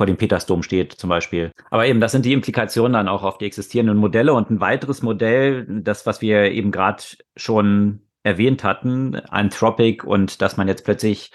vor 0.00 0.06
dem 0.06 0.16
Petersdom 0.16 0.62
steht 0.62 0.94
zum 0.94 1.10
Beispiel. 1.10 1.52
Aber 1.68 1.86
eben, 1.86 2.00
das 2.00 2.12
sind 2.12 2.24
die 2.24 2.32
Implikationen 2.32 2.94
dann 2.94 3.06
auch 3.06 3.22
auf 3.22 3.36
die 3.36 3.44
existierenden 3.44 3.98
Modelle. 3.98 4.32
Und 4.32 4.48
ein 4.48 4.58
weiteres 4.58 5.02
Modell, 5.02 5.66
das, 5.68 6.06
was 6.06 6.22
wir 6.22 6.52
eben 6.52 6.70
gerade 6.70 7.02
schon 7.36 8.00
erwähnt 8.22 8.64
hatten, 8.64 9.14
Anthropic 9.14 10.02
und 10.02 10.40
dass 10.40 10.56
man 10.56 10.68
jetzt 10.68 10.86
plötzlich 10.86 11.32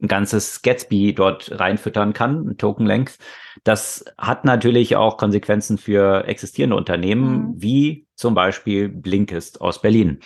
ein 0.00 0.06
ganzes 0.06 0.62
Gatsby 0.62 1.12
dort 1.12 1.58
reinfüttern 1.58 2.12
kann, 2.12 2.50
ein 2.50 2.56
Token 2.56 2.86
Length. 2.86 3.18
Das 3.64 4.04
hat 4.16 4.44
natürlich 4.44 4.94
auch 4.94 5.16
Konsequenzen 5.16 5.76
für 5.76 6.28
existierende 6.28 6.76
Unternehmen, 6.76 7.32
mhm. 7.32 7.54
wie 7.56 8.06
zum 8.14 8.34
Beispiel 8.36 8.90
Blinkist 8.90 9.60
aus 9.60 9.82
Berlin. 9.82 10.20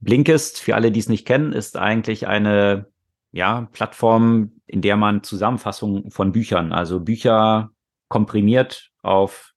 Blinkist, 0.00 0.58
für 0.58 0.74
alle, 0.74 0.90
die 0.90 1.00
es 1.00 1.10
nicht 1.10 1.26
kennen, 1.26 1.52
ist 1.52 1.76
eigentlich 1.76 2.26
eine 2.26 2.86
ja, 3.32 3.68
Plattform, 3.72 4.52
in 4.66 4.82
der 4.82 4.96
man 4.96 5.22
Zusammenfassungen 5.22 6.10
von 6.10 6.32
Büchern, 6.32 6.72
also 6.72 7.00
Bücher 7.00 7.70
komprimiert 8.08 8.90
auf 9.02 9.52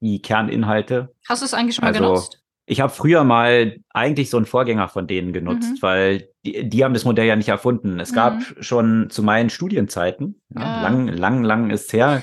die 0.00 0.20
Kerninhalte. 0.22 1.14
Hast 1.28 1.42
du 1.42 1.46
es 1.46 1.54
eigentlich 1.54 1.76
schon 1.76 1.84
mal 1.84 1.88
also, 1.88 2.04
genutzt? 2.04 2.38
Ich 2.64 2.80
habe 2.80 2.92
früher 2.92 3.24
mal 3.24 3.76
eigentlich 3.90 4.30
so 4.30 4.36
einen 4.36 4.46
Vorgänger 4.46 4.88
von 4.88 5.06
denen 5.06 5.32
genutzt, 5.32 5.70
mhm. 5.70 5.82
weil 5.82 6.28
die, 6.44 6.68
die, 6.68 6.84
haben 6.84 6.94
das 6.94 7.04
Modell 7.04 7.26
ja 7.26 7.36
nicht 7.36 7.48
erfunden. 7.48 7.98
Es 7.98 8.12
mhm. 8.12 8.16
gab 8.16 8.42
schon 8.60 9.10
zu 9.10 9.22
meinen 9.22 9.50
Studienzeiten, 9.50 10.40
ja, 10.54 10.62
ja. 10.62 10.82
lang, 10.82 11.08
lang, 11.08 11.42
lang 11.42 11.70
ist 11.70 11.92
her, 11.92 12.22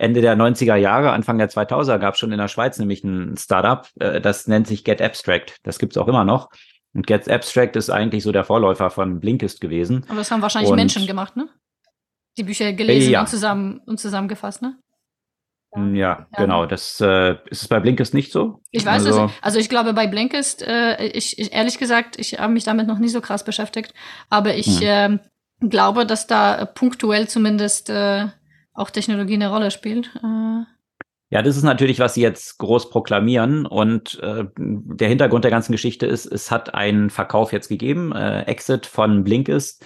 Ende 0.00 0.22
der 0.22 0.34
90er 0.34 0.76
Jahre, 0.76 1.10
Anfang 1.10 1.36
der 1.36 1.50
2000er 1.50 1.98
gab 1.98 2.14
es 2.14 2.20
schon 2.20 2.32
in 2.32 2.38
der 2.38 2.48
Schweiz 2.48 2.78
nämlich 2.78 3.04
ein 3.04 3.36
Startup, 3.36 3.86
äh, 3.98 4.20
das 4.20 4.46
nennt 4.46 4.66
sich 4.66 4.82
Get 4.82 5.02
Abstract. 5.02 5.56
Das 5.62 5.78
gibt's 5.78 5.98
auch 5.98 6.08
immer 6.08 6.24
noch. 6.24 6.48
Und 6.92 7.06
Get 7.06 7.28
Abstract 7.28 7.76
ist 7.76 7.90
eigentlich 7.90 8.24
so 8.24 8.32
der 8.32 8.44
Vorläufer 8.44 8.90
von 8.90 9.20
Blinkist 9.20 9.60
gewesen. 9.60 10.04
Aber 10.08 10.18
das 10.18 10.30
haben 10.30 10.42
wahrscheinlich 10.42 10.70
und 10.70 10.76
Menschen 10.76 11.06
gemacht, 11.06 11.36
ne? 11.36 11.48
Die 12.36 12.42
Bücher 12.42 12.72
gelesen 12.72 13.12
ja. 13.12 13.20
und, 13.20 13.28
zusammen, 13.28 13.80
und 13.86 14.00
zusammengefasst, 14.00 14.62
ne? 14.62 14.76
Ja, 15.76 15.86
ja, 15.92 16.26
genau. 16.36 16.66
Das 16.66 17.00
äh, 17.00 17.36
ist 17.48 17.62
es 17.62 17.68
bei 17.68 17.78
Blinkist 17.78 18.12
nicht 18.12 18.32
so. 18.32 18.60
Ich 18.72 18.84
weiß 18.84 19.06
also, 19.06 19.26
es. 19.26 19.32
Also 19.40 19.58
ich 19.60 19.68
glaube 19.68 19.92
bei 19.92 20.08
Blinkist, 20.08 20.62
äh, 20.62 21.06
ich, 21.06 21.38
ich 21.38 21.52
ehrlich 21.52 21.78
gesagt, 21.78 22.18
ich 22.18 22.40
habe 22.40 22.52
mich 22.52 22.64
damit 22.64 22.88
noch 22.88 22.98
nie 22.98 23.08
so 23.08 23.20
krass 23.20 23.44
beschäftigt, 23.44 23.94
aber 24.28 24.56
ich 24.56 24.80
hm. 24.80 25.20
äh, 25.62 25.68
glaube, 25.68 26.06
dass 26.06 26.26
da 26.26 26.64
punktuell 26.64 27.28
zumindest 27.28 27.88
äh, 27.88 28.26
auch 28.72 28.90
Technologie 28.90 29.34
eine 29.34 29.50
Rolle 29.50 29.70
spielt. 29.70 30.10
Äh, 30.16 30.64
ja, 31.30 31.42
das 31.42 31.56
ist 31.56 31.62
natürlich, 31.62 32.00
was 32.00 32.14
sie 32.14 32.22
jetzt 32.22 32.58
groß 32.58 32.90
proklamieren. 32.90 33.64
Und 33.64 34.18
äh, 34.20 34.46
der 34.56 35.08
Hintergrund 35.08 35.44
der 35.44 35.52
ganzen 35.52 35.70
Geschichte 35.70 36.06
ist, 36.06 36.26
es 36.26 36.50
hat 36.50 36.74
einen 36.74 37.08
Verkauf 37.08 37.52
jetzt 37.52 37.68
gegeben, 37.68 38.12
äh, 38.12 38.42
Exit 38.42 38.84
von 38.84 39.22
Blinkist. 39.22 39.84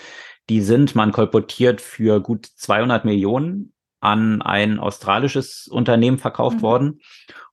Die 0.48 0.62
sind, 0.62 0.94
man 0.94 1.12
kolportiert, 1.12 1.82
für 1.82 2.20
gut 2.20 2.46
200 2.46 3.04
Millionen 3.04 3.74
an 4.00 4.40
ein 4.40 4.78
australisches 4.78 5.68
Unternehmen 5.68 6.18
verkauft 6.18 6.58
mhm. 6.58 6.62
worden. 6.62 7.00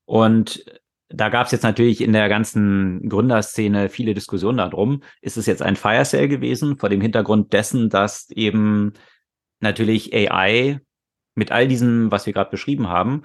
Und 0.05 0.63
da 1.09 1.27
gab 1.27 1.47
es 1.47 1.51
jetzt 1.51 1.63
natürlich 1.63 1.99
in 1.99 2.13
der 2.13 2.29
ganzen 2.29 3.09
Gründerszene 3.09 3.89
viele 3.89 4.13
Diskussionen 4.13 4.57
darum. 4.57 5.03
Ist 5.21 5.35
es 5.35 5.45
jetzt 5.45 5.61
ein 5.61 5.75
Fire 5.75 6.05
Sale 6.05 6.29
gewesen, 6.29 6.77
vor 6.77 6.87
dem 6.87 7.01
Hintergrund 7.01 7.51
dessen, 7.51 7.89
dass 7.89 8.29
eben 8.29 8.93
natürlich 9.59 10.13
AI 10.13 10.79
mit 11.35 11.51
all 11.51 11.67
diesem, 11.67 12.09
was 12.09 12.25
wir 12.25 12.31
gerade 12.31 12.51
beschrieben 12.51 12.87
haben, 12.87 13.23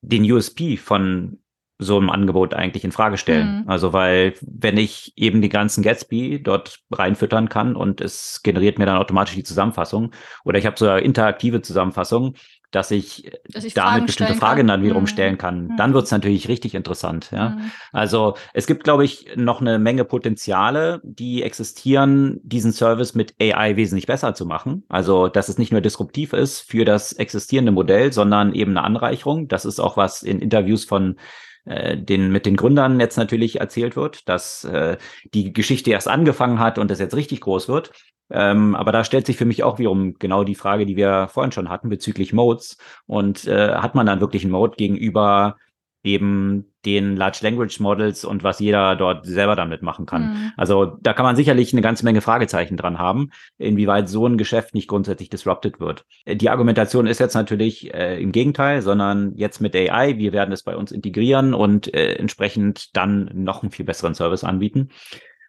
den 0.00 0.30
USP 0.30 0.76
von 0.76 1.38
so 1.80 1.96
einem 1.96 2.10
Angebot 2.10 2.54
eigentlich 2.54 2.84
in 2.84 2.90
Frage 2.90 3.18
stellen. 3.18 3.60
Mhm. 3.60 3.68
Also 3.68 3.92
weil 3.92 4.34
wenn 4.40 4.76
ich 4.76 5.12
eben 5.16 5.40
die 5.40 5.48
ganzen 5.48 5.84
Gatsby 5.84 6.42
dort 6.42 6.80
reinfüttern 6.90 7.48
kann 7.48 7.76
und 7.76 8.00
es 8.00 8.42
generiert 8.42 8.78
mir 8.78 8.86
dann 8.86 8.98
automatisch 8.98 9.36
die 9.36 9.44
Zusammenfassung 9.44 10.10
oder 10.44 10.58
ich 10.58 10.66
habe 10.66 10.76
sogar 10.76 11.00
interaktive 11.00 11.62
Zusammenfassung, 11.62 12.34
dass 12.70 12.90
ich, 12.90 13.30
Dass 13.50 13.64
ich 13.64 13.74
damit 13.74 13.90
Fragen 13.92 14.06
bestimmte 14.06 14.34
Fragen 14.34 14.58
kann. 14.60 14.66
dann 14.68 14.82
wiederum 14.82 15.04
Mhm. 15.04 15.06
stellen 15.08 15.38
kann. 15.38 15.68
Mhm. 15.68 15.76
Dann 15.76 15.94
wird 15.94 16.04
es 16.04 16.10
natürlich 16.10 16.48
richtig 16.48 16.74
interessant. 16.74 17.30
Ja? 17.32 17.50
Mhm. 17.50 17.70
Also 17.92 18.34
es 18.52 18.66
gibt, 18.66 18.84
glaube 18.84 19.04
ich, 19.04 19.26
noch 19.36 19.60
eine 19.60 19.78
Menge 19.78 20.04
Potenziale, 20.04 21.00
die 21.04 21.42
existieren, 21.42 22.40
diesen 22.42 22.72
Service 22.72 23.14
mit 23.14 23.34
AI 23.40 23.76
wesentlich 23.76 24.06
besser 24.06 24.34
zu 24.34 24.44
machen. 24.46 24.84
Also, 24.88 25.28
dass 25.28 25.48
es 25.48 25.58
nicht 25.58 25.72
nur 25.72 25.80
disruptiv 25.80 26.32
ist 26.32 26.60
für 26.60 26.84
das 26.84 27.12
existierende 27.12 27.72
Modell, 27.72 28.12
sondern 28.12 28.52
eben 28.54 28.72
eine 28.76 28.82
Anreicherung. 28.84 29.48
Das 29.48 29.64
ist 29.64 29.80
auch 29.80 29.96
was 29.96 30.22
in 30.22 30.40
Interviews 30.40 30.84
von 30.84 31.12
äh, 31.12 31.18
den 31.96 32.32
mit 32.32 32.46
den 32.46 32.56
Gründern 32.56 33.00
jetzt 33.00 33.16
natürlich 33.16 33.60
erzählt 33.60 33.96
wird, 33.96 34.28
dass 34.28 34.64
äh, 34.64 34.96
die 35.34 35.52
Geschichte 35.52 35.90
erst 35.90 36.08
angefangen 36.08 36.58
hat 36.58 36.78
und 36.78 36.90
es 36.90 36.98
jetzt 36.98 37.14
richtig 37.14 37.40
groß 37.40 37.68
wird. 37.68 37.92
Ähm, 38.30 38.74
aber 38.74 38.92
da 38.92 39.04
stellt 39.04 39.26
sich 39.26 39.36
für 39.36 39.44
mich 39.44 39.62
auch 39.62 39.78
wiederum 39.78 40.14
genau 40.18 40.44
die 40.44 40.54
Frage, 40.54 40.86
die 40.86 40.96
wir 40.96 41.28
vorhin 41.28 41.52
schon 41.52 41.68
hatten 41.68 41.88
bezüglich 41.88 42.32
Modes. 42.32 42.76
Und 43.06 43.46
äh, 43.46 43.74
hat 43.74 43.94
man 43.94 44.06
dann 44.06 44.20
wirklich 44.20 44.44
einen 44.44 44.52
Mode 44.52 44.76
gegenüber 44.76 45.56
eben 46.02 46.72
den 46.94 47.16
Large 47.16 47.40
Language 47.42 47.80
Models 47.80 48.24
und 48.24 48.42
was 48.42 48.60
jeder 48.60 48.96
dort 48.96 49.26
selber 49.26 49.56
damit 49.56 49.82
machen 49.82 50.06
kann? 50.06 50.22
Mhm. 50.22 50.52
Also 50.56 50.96
da 51.00 51.12
kann 51.12 51.24
man 51.24 51.36
sicherlich 51.36 51.72
eine 51.72 51.82
ganze 51.82 52.04
Menge 52.04 52.20
Fragezeichen 52.20 52.76
dran 52.76 52.98
haben, 52.98 53.30
inwieweit 53.58 54.08
so 54.08 54.26
ein 54.26 54.38
Geschäft 54.38 54.74
nicht 54.74 54.88
grundsätzlich 54.88 55.28
disrupted 55.28 55.80
wird. 55.80 56.04
Äh, 56.24 56.36
Die 56.36 56.50
Argumentation 56.50 57.06
ist 57.06 57.20
jetzt 57.20 57.34
natürlich 57.34 57.92
äh, 57.92 58.20
im 58.22 58.32
Gegenteil, 58.32 58.82
sondern 58.82 59.34
jetzt 59.36 59.60
mit 59.60 59.74
AI, 59.76 60.18
wir 60.18 60.32
werden 60.32 60.52
es 60.52 60.62
bei 60.62 60.76
uns 60.76 60.92
integrieren 60.92 61.54
und 61.54 61.92
äh, 61.94 62.14
entsprechend 62.14 62.96
dann 62.96 63.30
noch 63.34 63.62
einen 63.62 63.70
viel 63.70 63.84
besseren 63.84 64.14
Service 64.14 64.44
anbieten. 64.44 64.88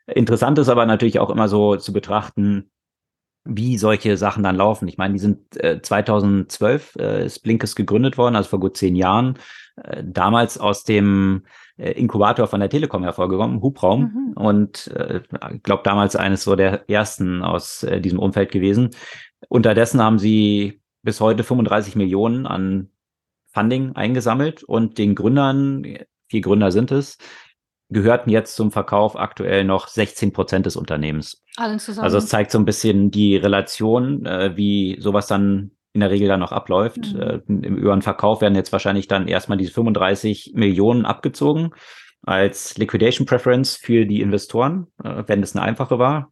Interessant 0.07 0.57
ist 0.57 0.69
aber 0.69 0.85
natürlich 0.85 1.19
auch 1.19 1.29
immer 1.29 1.47
so 1.47 1.75
zu 1.75 1.93
betrachten, 1.93 2.71
wie 3.45 3.77
solche 3.77 4.17
Sachen 4.17 4.43
dann 4.43 4.55
laufen. 4.55 4.87
Ich 4.87 4.97
meine, 4.97 5.13
die 5.13 5.19
sind 5.19 5.61
äh, 5.63 5.81
2012 5.81 6.95
äh, 6.97 7.25
ist 7.25 7.39
Blinkes 7.39 7.75
gegründet 7.75 8.17
worden, 8.17 8.35
also 8.35 8.49
vor 8.49 8.59
gut 8.59 8.77
zehn 8.77 8.95
Jahren. 8.95 9.37
Äh, 9.83 10.03
damals 10.05 10.57
aus 10.57 10.83
dem 10.83 11.43
äh, 11.77 11.91
Inkubator 11.91 12.47
von 12.47 12.59
der 12.59 12.69
Telekom 12.69 13.03
hervorgekommen, 13.03 13.61
Hubraum. 13.61 14.01
Mhm. 14.01 14.33
Und 14.33 14.87
äh, 14.87 15.21
ich 15.53 15.63
glaube, 15.63 15.83
damals 15.83 16.15
eines 16.15 16.43
so 16.43 16.55
der 16.55 16.89
ersten 16.89 17.43
aus 17.43 17.83
äh, 17.83 18.01
diesem 18.01 18.19
Umfeld 18.19 18.51
gewesen. 18.51 18.89
Unterdessen 19.47 20.01
haben 20.01 20.19
sie 20.19 20.81
bis 21.01 21.21
heute 21.21 21.43
35 21.43 21.95
Millionen 21.95 22.45
an 22.45 22.89
Funding 23.51 23.95
eingesammelt 23.95 24.63
und 24.63 24.97
den 24.97 25.15
Gründern, 25.15 25.83
vier 26.27 26.41
Gründer 26.41 26.71
sind 26.71 26.91
es, 26.91 27.17
gehörten 27.89 28.29
jetzt 28.29 28.55
zum 28.55 28.71
Verkauf 28.71 29.17
aktuell 29.17 29.63
noch 29.63 29.87
16 29.87 30.31
Prozent 30.31 30.65
des 30.65 30.75
Unternehmens. 30.75 31.43
Allen 31.57 31.79
zusammen. 31.79 32.05
Also 32.05 32.17
es 32.17 32.27
zeigt 32.27 32.51
so 32.51 32.59
ein 32.59 32.65
bisschen 32.65 33.11
die 33.11 33.35
Relation, 33.35 34.25
äh, 34.25 34.55
wie 34.55 34.97
sowas 34.99 35.27
dann 35.27 35.71
in 35.93 36.01
der 36.01 36.11
Regel 36.11 36.27
dann 36.27 36.39
noch 36.39 36.51
abläuft. 36.51 37.13
Mhm. 37.13 37.19
Äh, 37.19 37.39
im, 37.47 37.63
über 37.63 37.95
den 37.95 38.01
Verkauf 38.01 38.41
werden 38.41 38.55
jetzt 38.55 38.71
wahrscheinlich 38.71 39.07
dann 39.07 39.27
erstmal 39.27 39.57
diese 39.57 39.71
35 39.71 40.53
Millionen 40.55 41.05
abgezogen 41.05 41.71
als 42.23 42.77
Liquidation 42.77 43.25
Preference 43.25 43.75
für 43.75 44.05
die 44.05 44.21
Investoren, 44.21 44.87
äh, 45.03 45.23
wenn 45.27 45.41
es 45.41 45.55
eine 45.55 45.65
einfache 45.65 45.99
war. 45.99 46.31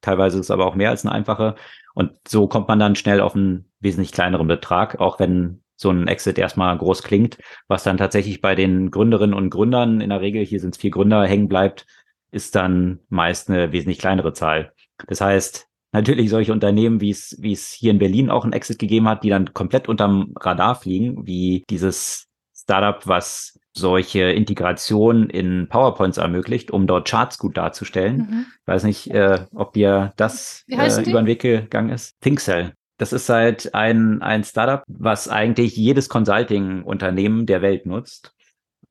Teilweise 0.00 0.38
ist 0.38 0.46
es 0.46 0.50
aber 0.50 0.66
auch 0.66 0.74
mehr 0.74 0.90
als 0.90 1.04
eine 1.04 1.14
einfache. 1.14 1.54
Und 1.94 2.12
so 2.26 2.46
kommt 2.46 2.68
man 2.68 2.78
dann 2.78 2.96
schnell 2.96 3.20
auf 3.20 3.34
einen 3.34 3.70
wesentlich 3.80 4.12
kleineren 4.12 4.46
Betrag, 4.46 5.00
auch 5.00 5.18
wenn 5.18 5.62
so 5.78 5.90
ein 5.90 6.08
Exit 6.08 6.38
erstmal 6.38 6.76
groß 6.76 7.02
klingt, 7.02 7.38
was 7.68 7.84
dann 7.84 7.96
tatsächlich 7.96 8.40
bei 8.40 8.54
den 8.54 8.90
Gründerinnen 8.90 9.34
und 9.34 9.50
Gründern 9.50 10.00
in 10.00 10.10
der 10.10 10.20
Regel, 10.20 10.44
hier 10.44 10.60
sind 10.60 10.74
es 10.74 10.80
vier 10.80 10.90
Gründer, 10.90 11.24
hängen 11.24 11.48
bleibt, 11.48 11.86
ist 12.32 12.56
dann 12.56 12.98
meist 13.08 13.48
eine 13.48 13.72
wesentlich 13.72 13.98
kleinere 13.98 14.32
Zahl. 14.32 14.72
Das 15.06 15.20
heißt, 15.20 15.68
natürlich 15.92 16.30
solche 16.30 16.52
Unternehmen, 16.52 17.00
wie 17.00 17.10
es, 17.10 17.36
wie 17.40 17.52
es 17.52 17.70
hier 17.70 17.92
in 17.92 17.98
Berlin 17.98 18.28
auch 18.28 18.44
ein 18.44 18.52
Exit 18.52 18.80
gegeben 18.80 19.08
hat, 19.08 19.22
die 19.22 19.30
dann 19.30 19.54
komplett 19.54 19.88
unterm 19.88 20.34
Radar 20.38 20.74
fliegen, 20.74 21.26
wie 21.26 21.64
dieses 21.70 22.26
Startup, 22.54 23.00
was 23.06 23.58
solche 23.72 24.24
Integration 24.24 25.30
in 25.30 25.68
PowerPoints 25.68 26.18
ermöglicht, 26.18 26.72
um 26.72 26.88
dort 26.88 27.08
Charts 27.08 27.38
gut 27.38 27.56
darzustellen. 27.56 28.16
Mhm. 28.16 28.46
Ich 28.60 28.66
weiß 28.66 28.82
nicht, 28.82 29.10
äh, 29.12 29.46
ob 29.54 29.72
dir 29.74 30.12
das 30.16 30.64
äh, 30.68 31.08
über 31.08 31.22
den 31.22 31.26
Weg 31.26 31.40
gegangen 31.40 31.90
ist. 31.90 32.20
ThinkCell. 32.20 32.72
Das 32.98 33.12
ist 33.12 33.28
halt 33.28 33.74
ein, 33.74 34.22
ein 34.22 34.44
Startup, 34.44 34.82
was 34.88 35.28
eigentlich 35.28 35.76
jedes 35.76 36.08
Consulting-Unternehmen 36.08 37.46
der 37.46 37.62
Welt 37.62 37.86
nutzt. 37.86 38.34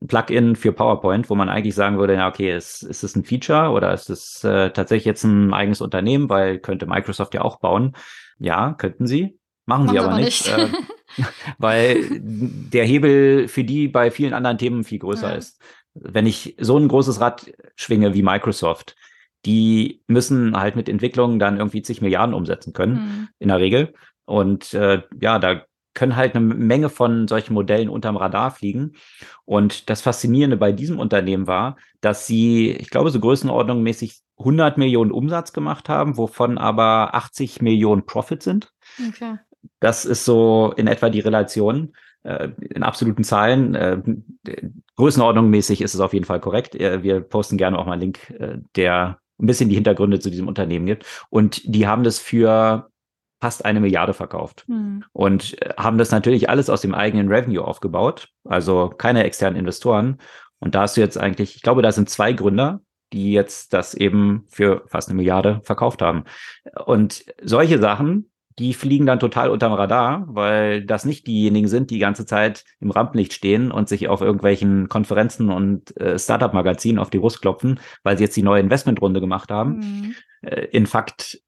Ein 0.01 0.07
Plugin 0.07 0.55
für 0.55 0.71
PowerPoint, 0.73 1.29
wo 1.29 1.35
man 1.35 1.49
eigentlich 1.49 1.75
sagen 1.75 1.97
würde, 1.97 2.13
ja, 2.15 2.27
okay, 2.27 2.55
ist, 2.55 2.83
ist 2.83 3.03
es 3.03 3.15
ein 3.15 3.23
Feature 3.25 3.71
oder 3.71 3.93
ist 3.93 4.09
es 4.09 4.43
äh, 4.43 4.69
tatsächlich 4.71 5.05
jetzt 5.05 5.23
ein 5.23 5.53
eigenes 5.53 5.81
Unternehmen, 5.81 6.29
weil 6.29 6.59
könnte 6.59 6.85
Microsoft 6.85 7.33
ja 7.33 7.41
auch 7.41 7.59
bauen. 7.59 7.95
Ja, 8.39 8.73
könnten 8.73 9.07
sie. 9.07 9.37
Machen, 9.65 9.87
sie 9.89 9.95
Machen 9.95 10.07
aber 10.09 10.17
nicht, 10.21 10.47
Äh, 10.47 10.67
weil 11.57 12.07
der 12.21 12.85
Hebel 12.85 13.47
für 13.47 13.63
die 13.63 13.87
bei 13.87 14.11
vielen 14.11 14.33
anderen 14.33 14.57
Themen 14.57 14.83
viel 14.83 14.99
größer 14.99 15.31
Ja. 15.31 15.35
ist. 15.35 15.59
Wenn 15.95 16.27
ich 16.27 16.55
so 16.59 16.77
ein 16.77 16.87
großes 16.87 17.19
Rad 17.19 17.51
schwinge 17.75 18.13
wie 18.13 18.21
Microsoft, 18.21 18.95
die 19.47 20.01
müssen 20.07 20.55
halt 20.55 20.75
mit 20.75 20.89
Entwicklungen 20.89 21.39
dann 21.39 21.57
irgendwie 21.57 21.81
zig 21.81 22.01
Milliarden 22.01 22.35
umsetzen 22.35 22.73
können, 22.73 22.93
Mhm. 22.95 23.27
in 23.39 23.47
der 23.47 23.59
Regel. 23.59 23.93
Und 24.25 24.73
äh, 24.73 25.01
ja, 25.21 25.39
da 25.39 25.63
können 25.93 26.15
halt 26.15 26.35
eine 26.35 26.45
Menge 26.45 26.89
von 26.89 27.27
solchen 27.27 27.55
Modellen 27.55 27.89
unterm 27.89 28.17
Radar 28.17 28.51
fliegen. 28.51 28.93
Und 29.45 29.89
das 29.89 30.01
Faszinierende 30.01 30.57
bei 30.57 30.71
diesem 30.71 30.99
Unternehmen 30.99 31.47
war, 31.47 31.77
dass 32.01 32.27
sie, 32.27 32.71
ich 32.71 32.91
glaube, 32.91 33.09
so 33.09 33.19
größenordnungsmäßig 33.19 34.19
100 34.37 34.77
Millionen 34.77 35.11
Umsatz 35.11 35.53
gemacht 35.53 35.89
haben, 35.89 36.17
wovon 36.17 36.59
aber 36.59 37.15
80 37.15 37.61
Millionen 37.63 38.05
Profit 38.05 38.43
sind. 38.43 38.71
Okay. 39.09 39.39
Das 39.79 40.05
ist 40.05 40.25
so 40.25 40.73
in 40.77 40.85
etwa 40.85 41.09
die 41.09 41.21
Relation. 41.21 41.93
Äh, 42.23 42.49
in 42.59 42.83
absoluten 42.83 43.23
Zahlen, 43.23 43.73
äh, 43.73 43.97
größenordnungsmäßig 44.97 45.81
ist 45.81 45.93
es 45.93 45.99
auf 45.99 46.13
jeden 46.13 46.25
Fall 46.25 46.39
korrekt. 46.39 46.75
Äh, 46.75 47.01
wir 47.01 47.21
posten 47.21 47.57
gerne 47.57 47.79
auch 47.79 47.85
mal 47.85 47.93
einen 47.93 48.01
Link, 48.01 48.29
äh, 48.39 48.57
der 48.75 49.17
ein 49.39 49.47
bisschen 49.47 49.69
die 49.69 49.75
Hintergründe 49.75 50.19
zu 50.19 50.29
diesem 50.29 50.47
Unternehmen 50.47 50.85
gibt. 50.85 51.05
Und 51.29 51.61
die 51.65 51.87
haben 51.87 52.03
das 52.03 52.19
für 52.19 52.89
fast 53.39 53.65
eine 53.65 53.79
Milliarde 53.79 54.13
verkauft 54.13 54.65
Mhm. 54.67 55.03
und 55.13 55.61
äh, 55.61 55.73
haben 55.77 55.97
das 55.97 56.11
natürlich 56.11 56.49
alles 56.49 56.69
aus 56.69 56.81
dem 56.81 56.95
eigenen 56.95 57.27
Revenue 57.27 57.63
aufgebaut, 57.63 58.29
also 58.45 58.89
keine 58.89 59.23
externen 59.23 59.59
Investoren. 59.59 60.17
Und 60.59 60.73
da 60.73 60.81
hast 60.81 60.97
du 60.97 61.01
jetzt 61.01 61.17
eigentlich, 61.19 61.55
ich 61.55 61.61
glaube, 61.61 61.83
da 61.83 61.91
sind 61.91 62.09
zwei 62.09 62.33
Gründer, 62.33 62.81
die 63.13 63.31
jetzt 63.31 63.73
das 63.73 63.93
eben 63.93 64.45
für 64.49 64.83
fast 64.87 65.09
eine 65.09 65.15
Milliarde 65.17 65.61
verkauft 65.63 66.01
haben. 66.01 66.23
Und 66.85 67.25
solche 67.43 67.79
Sachen, 67.79 68.31
die 68.59 68.73
fliegen 68.73 69.05
dann 69.05 69.19
total 69.19 69.49
unterm 69.51 69.73
Radar, 69.73 70.25
weil 70.27 70.83
das 70.83 71.05
nicht 71.05 71.27
diejenigen 71.27 71.67
sind, 71.67 71.91
die 71.91 71.95
die 71.95 71.99
ganze 72.01 72.25
Zeit 72.25 72.63
im 72.79 72.89
Rampenlicht 72.89 73.33
stehen 73.33 73.71
und 73.71 73.87
sich 73.87 74.07
auf 74.07 74.21
irgendwelchen 74.21 74.89
Konferenzen 74.89 75.51
und 75.51 75.95
äh, 75.97 76.17
Startup-Magazinen 76.17 76.97
auf 76.97 77.09
die 77.09 77.19
Brust 77.19 77.41
klopfen, 77.41 77.79
weil 78.03 78.17
sie 78.17 78.23
jetzt 78.23 78.35
die 78.35 78.43
neue 78.43 78.61
Investmentrunde 78.61 79.19
gemacht 79.19 79.51
haben. 79.51 79.77
Mhm. 79.77 80.15
Äh, 80.41 80.65
in 80.71 80.87
Fakt, 80.87 81.39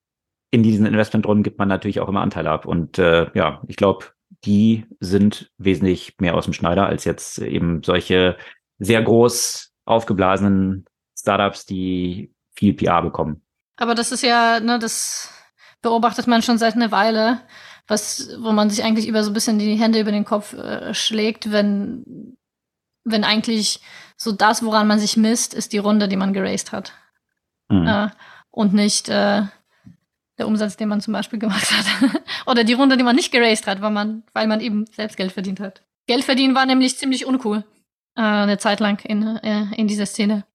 in 0.51 0.62
diesen 0.62 0.86
Investmentrunden 0.86 1.43
gibt 1.43 1.57
man 1.57 1.68
natürlich 1.68 1.99
auch 1.99 2.10
immer 2.10 2.22
Anteile 2.22 2.51
ab. 2.51 2.66
Und 2.66 2.99
äh, 2.99 3.28
ja, 3.34 3.62
ich 3.68 3.76
glaube, 3.76 4.05
die 4.45 4.86
sind 4.99 5.51
wesentlich 5.57 6.16
mehr 6.20 6.36
aus 6.36 6.45
dem 6.45 6.53
Schneider 6.53 6.86
als 6.86 7.05
jetzt 7.05 7.39
eben 7.39 7.82
solche 7.84 8.38
sehr 8.78 9.01
groß 9.01 9.74
aufgeblasenen 9.86 10.86
Startups, 11.18 11.66
die 11.66 12.34
viel 12.55 12.74
PR 12.74 13.01
bekommen. 13.01 13.41
Aber 13.78 13.95
das 13.95 14.12
ist 14.12 14.24
ja, 14.24 14.60
ne, 14.60 14.78
das 14.78 15.34
beobachtet 15.82 16.27
man 16.27 16.41
schon 16.41 16.57
seit 16.57 16.75
einer 16.75 16.91
Weile, 16.91 17.41
was, 17.88 18.30
wo 18.39 18.51
man 18.51 18.69
sich 18.69 18.84
eigentlich 18.84 19.07
über 19.07 19.23
so 19.23 19.32
ein 19.32 19.34
bisschen 19.34 19.59
die 19.59 19.75
Hände 19.75 19.99
über 19.99 20.11
den 20.11 20.25
Kopf 20.25 20.53
äh, 20.53 20.93
schlägt, 20.93 21.51
wenn, 21.51 22.38
wenn 23.03 23.23
eigentlich 23.23 23.82
so 24.15 24.32
das, 24.32 24.63
woran 24.63 24.88
man 24.88 24.99
sich 24.99 25.17
misst, 25.17 25.53
ist 25.53 25.73
die 25.73 25.77
Runde, 25.77 26.07
die 26.07 26.17
man 26.17 26.34
geraced 26.34 26.71
hat. 26.71 26.93
Hm. 27.71 27.88
Äh, 27.88 28.09
und 28.51 28.73
nicht 28.73 29.09
äh, 29.09 29.43
der 30.38 30.47
Umsatz, 30.47 30.77
den 30.77 30.89
man 30.89 31.01
zum 31.01 31.13
Beispiel 31.13 31.39
gemacht 31.39 31.71
hat. 31.71 32.21
Oder 32.45 32.63
die 32.63 32.73
Runde, 32.73 32.97
die 32.97 33.03
man 33.03 33.15
nicht 33.15 33.32
geraced 33.32 33.67
hat, 33.67 33.82
weil 33.82 33.91
man, 33.91 34.23
weil 34.34 34.47
man 34.47 34.61
eben 34.61 34.86
selbst 34.88 35.17
Geld 35.17 35.32
verdient 35.32 35.59
hat. 35.59 35.84
Geld 36.07 36.23
verdienen 36.23 36.55
war 36.55 36.65
nämlich 36.65 36.97
ziemlich 36.97 37.25
uncool. 37.25 37.63
Äh, 38.15 38.21
eine 38.21 38.57
Zeit 38.57 38.80
lang 38.80 39.03
in, 39.05 39.38
äh, 39.38 39.65
in 39.75 39.88
dieser 39.88 40.05
Szene. 40.05 40.45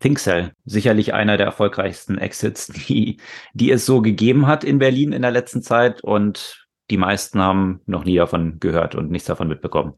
ThinkCell, 0.00 0.52
sicherlich 0.64 1.14
einer 1.14 1.36
der 1.36 1.46
erfolgreichsten 1.46 2.18
Exits, 2.18 2.66
die, 2.88 3.18
die 3.54 3.70
es 3.70 3.86
so 3.86 4.02
gegeben 4.02 4.46
hat 4.46 4.64
in 4.64 4.78
Berlin 4.78 5.12
in 5.12 5.22
der 5.22 5.30
letzten 5.30 5.62
Zeit. 5.62 6.02
Und 6.02 6.66
die 6.90 6.98
meisten 6.98 7.40
haben 7.40 7.80
noch 7.86 8.04
nie 8.04 8.16
davon 8.16 8.60
gehört 8.60 8.94
und 8.94 9.10
nichts 9.10 9.26
davon 9.26 9.48
mitbekommen. 9.48 9.94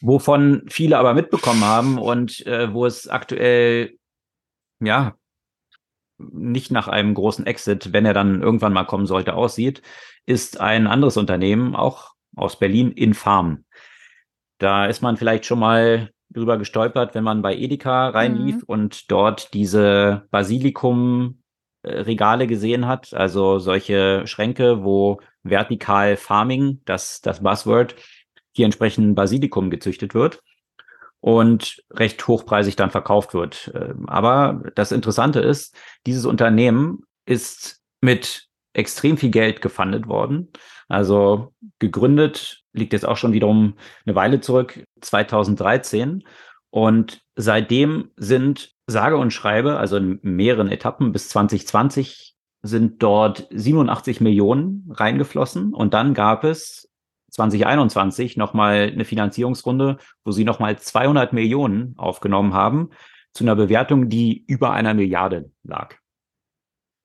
Wovon 0.00 0.64
viele 0.68 0.98
aber 0.98 1.14
mitbekommen 1.14 1.64
haben 1.64 1.98
und 1.98 2.46
äh, 2.46 2.72
wo 2.72 2.84
es 2.84 3.08
aktuell, 3.08 3.96
ja, 4.80 5.14
nicht 6.18 6.70
nach 6.70 6.88
einem 6.88 7.14
großen 7.14 7.46
Exit, 7.46 7.92
wenn 7.92 8.04
er 8.04 8.14
dann 8.14 8.42
irgendwann 8.42 8.72
mal 8.72 8.84
kommen 8.84 9.06
sollte, 9.06 9.34
aussieht, 9.34 9.82
ist 10.26 10.60
ein 10.60 10.86
anderes 10.86 11.16
Unternehmen, 11.16 11.74
auch 11.74 12.12
aus 12.36 12.58
Berlin, 12.58 12.92
Infarm. 12.92 13.64
Da 14.58 14.86
ist 14.86 15.02
man 15.02 15.16
vielleicht 15.16 15.46
schon 15.46 15.58
mal 15.58 16.10
drüber 16.34 16.58
gestolpert, 16.58 17.14
wenn 17.14 17.24
man 17.24 17.42
bei 17.42 17.56
Edeka 17.56 18.08
reinlief 18.08 18.56
Mhm. 18.56 18.62
und 18.66 19.10
dort 19.10 19.54
diese 19.54 20.26
Basilikum-Regale 20.30 22.46
gesehen 22.46 22.86
hat, 22.86 23.14
also 23.14 23.58
solche 23.58 24.26
Schränke, 24.26 24.84
wo 24.84 25.20
vertikal 25.42 26.16
Farming, 26.16 26.80
das, 26.84 27.20
das 27.20 27.42
Buzzword, 27.42 27.94
hier 28.52 28.64
entsprechend 28.66 29.14
Basilikum 29.14 29.70
gezüchtet 29.70 30.14
wird 30.14 30.40
und 31.20 31.82
recht 31.90 32.26
hochpreisig 32.26 32.76
dann 32.76 32.90
verkauft 32.90 33.34
wird. 33.34 33.72
Ähm, 33.74 34.08
aber 34.08 34.62
das 34.74 34.92
Interessante 34.92 35.40
ist, 35.40 35.76
dieses 36.06 36.26
Unternehmen 36.26 37.00
ist 37.26 37.80
mit 38.00 38.46
extrem 38.74 39.16
viel 39.16 39.30
Geld 39.30 39.62
gefundet 39.62 40.08
worden. 40.08 40.50
Also 40.88 41.52
gegründet 41.78 42.62
liegt 42.72 42.92
jetzt 42.92 43.06
auch 43.06 43.16
schon 43.16 43.32
wiederum 43.32 43.74
eine 44.04 44.14
Weile 44.14 44.40
zurück, 44.40 44.84
2013. 45.00 46.24
Und 46.70 47.22
seitdem 47.36 48.10
sind 48.16 48.72
sage 48.86 49.16
und 49.16 49.32
schreibe, 49.32 49.76
also 49.76 49.96
in 49.96 50.18
mehreren 50.22 50.70
Etappen 50.70 51.12
bis 51.12 51.28
2020 51.28 52.34
sind 52.62 53.02
dort 53.02 53.46
87 53.50 54.20
Millionen 54.20 54.90
reingeflossen. 54.90 55.74
Und 55.74 55.94
dann 55.94 56.14
gab 56.14 56.44
es 56.44 56.90
2021 57.30 58.36
nochmal 58.36 58.90
eine 58.92 59.04
Finanzierungsrunde, 59.04 59.98
wo 60.24 60.32
sie 60.32 60.44
nochmal 60.44 60.78
200 60.78 61.32
Millionen 61.32 61.94
aufgenommen 61.96 62.54
haben 62.54 62.90
zu 63.32 63.44
einer 63.44 63.56
Bewertung, 63.56 64.08
die 64.08 64.44
über 64.46 64.72
einer 64.72 64.94
Milliarde 64.94 65.50
lag. 65.62 65.96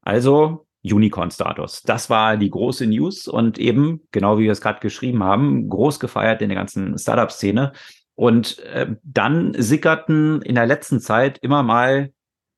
Also 0.01 0.67
Unicorn-Status. 0.83 1.83
Das 1.83 2.09
war 2.09 2.37
die 2.37 2.49
große 2.49 2.87
News 2.87 3.27
und 3.27 3.57
eben, 3.57 4.01
genau 4.11 4.37
wie 4.37 4.43
wir 4.43 4.51
es 4.51 4.61
gerade 4.61 4.79
geschrieben 4.79 5.23
haben, 5.23 5.69
groß 5.69 5.99
gefeiert 5.99 6.41
in 6.41 6.49
der 6.49 6.57
ganzen 6.57 6.97
Startup-Szene. 6.97 7.73
Und 8.15 8.59
äh, 8.59 8.95
dann 9.03 9.53
sickerten 9.57 10.41
in 10.41 10.55
der 10.55 10.65
letzten 10.65 10.99
Zeit 10.99 11.37
immer 11.41 11.63
mal 11.63 12.11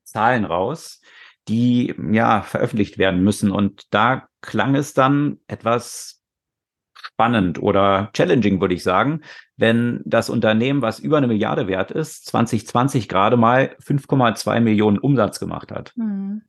Zahlen 0.04 0.46
raus, 0.46 1.02
die 1.48 1.96
ja 2.12 2.42
veröffentlicht 2.42 2.98
werden 2.98 3.24
müssen. 3.24 3.52
Und 3.52 3.94
da 3.94 4.28
klang 4.42 4.76
es 4.76 4.94
dann 4.94 5.40
etwas 5.48 6.22
spannend 6.94 7.62
oder 7.62 8.10
challenging, 8.14 8.62
würde 8.62 8.76
ich 8.76 8.84
sagen, 8.84 9.22
wenn 9.58 10.02
das 10.06 10.30
Unternehmen, 10.30 10.82
was 10.82 11.00
über 11.00 11.18
eine 11.18 11.28
Milliarde 11.28 11.68
wert 11.68 11.92
ist, 11.92 12.26
2020 12.28 13.08
gerade 13.08 13.38
mal 13.38 13.76
5,2 13.84 14.60
Millionen 14.60 14.98
Umsatz 14.98 15.40
gemacht 15.40 15.72
hat. 15.72 15.94
Mhm. 15.96 16.44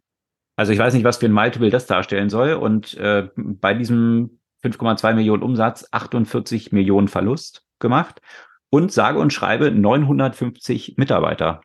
Also 0.63 0.73
ich 0.73 0.79
weiß 0.79 0.95
nicht, 0.95 1.03
was 1.03 1.17
für 1.17 1.27
ein 1.27 1.33
Multiple 1.33 1.71
das 1.71 1.87
darstellen 1.87 2.31
soll. 2.31 2.53
Und 2.53 2.95
äh, 2.95 3.29
bei 3.35 3.75
diesem 3.75 4.39
5,2 4.63 5.13
Millionen 5.15 5.43
Umsatz 5.43 5.89
48 5.91 6.71
Millionen 6.71 7.09
Verlust 7.09 7.67
gemacht 7.81 8.23
und 8.71 8.93
sage 8.93 9.19
und 9.19 9.33
schreibe 9.33 9.73
950 9.73 10.99
Mitarbeiter. 10.99 11.63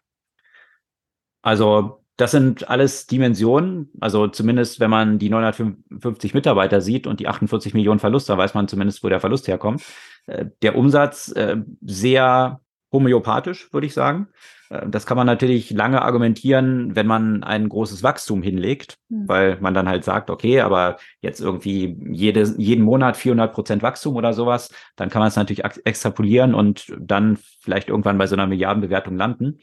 Also 1.43 2.03
das 2.15 2.31
sind 2.31 2.71
alles 2.71 3.05
Dimensionen. 3.05 3.91
Also 3.99 4.29
zumindest, 4.29 4.79
wenn 4.79 4.89
man 4.89 5.19
die 5.19 5.29
950 5.29 6.33
Mitarbeiter 6.33 6.81
sieht 6.81 7.05
und 7.05 7.19
die 7.19 7.27
48 7.27 7.75
Millionen 7.75 7.99
Verlust, 7.99 8.29
dann 8.29 8.39
weiß 8.39 8.55
man 8.55 8.67
zumindest, 8.67 9.03
wo 9.03 9.09
der 9.09 9.19
Verlust 9.19 9.47
herkommt. 9.47 9.83
Äh, 10.25 10.47
der 10.63 10.75
Umsatz 10.75 11.31
äh, 11.33 11.57
sehr 11.81 12.61
homöopathisch, 12.91 13.71
würde 13.71 13.85
ich 13.85 13.93
sagen. 13.93 14.29
Äh, 14.69 14.87
das 14.89 15.05
kann 15.05 15.17
man 15.17 15.27
natürlich 15.27 15.71
lange 15.71 16.01
argumentieren, 16.01 16.95
wenn 16.95 17.07
man 17.07 17.43
ein 17.43 17.69
großes 17.69 18.03
Wachstum 18.03 18.41
hinlegt, 18.41 18.97
mhm. 19.09 19.27
weil 19.27 19.57
man 19.59 19.73
dann 19.73 19.87
halt 19.87 20.03
sagt, 20.03 20.29
okay, 20.29 20.61
aber 20.61 20.97
jetzt 21.21 21.39
irgendwie 21.39 21.97
jede, 22.11 22.43
jeden 22.57 22.83
Monat 22.83 23.17
400 23.17 23.53
Prozent 23.53 23.83
Wachstum 23.83 24.15
oder 24.15 24.33
sowas, 24.33 24.69
dann 24.95 25.09
kann 25.09 25.19
man 25.19 25.29
es 25.29 25.35
natürlich 25.35 25.63
extrapolieren 25.85 26.53
und 26.53 26.93
dann 26.99 27.37
vielleicht 27.59 27.89
irgendwann 27.89 28.17
bei 28.17 28.27
so 28.27 28.35
einer 28.35 28.47
Milliardenbewertung 28.47 29.17
landen. 29.17 29.59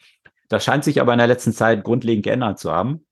Das 0.48 0.64
scheint 0.64 0.84
sich 0.84 1.00
aber 1.00 1.12
in 1.12 1.18
der 1.18 1.26
letzten 1.26 1.52
Zeit 1.52 1.84
grundlegend 1.84 2.24
geändert 2.24 2.59
zu 2.59 2.70
haben. 2.70 3.05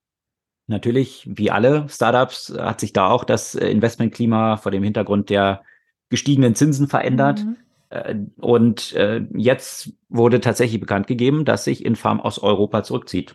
Natürlich, 0.69 1.29
wie 1.29 1.51
alle 1.51 1.89
Startups, 1.89 2.55
hat 2.57 2.81
sich 2.81 2.93
da 2.93 3.09
auch 3.09 3.25
das 3.25 3.55
Investmentklima 3.55 4.57
vor 4.59 4.71
dem 4.71 4.83
Hintergrund 4.83 5.29
der 5.29 5.63
gestiegenen 6.09 6.55
Zinsen 6.55 6.89
verändert. 6.89 7.45
Mhm. 7.45 7.57
Äh, 7.93 8.17
und 8.37 8.95
äh, 8.95 9.25
jetzt 9.35 9.93
wurde 10.09 10.41
tatsächlich 10.41 10.81
bekannt 10.81 11.07
gegeben, 11.07 11.45
dass 11.45 11.65
sich 11.65 11.85
Infarm 11.85 12.21
aus 12.21 12.39
Europa 12.39 12.83
zurückzieht. 12.83 13.35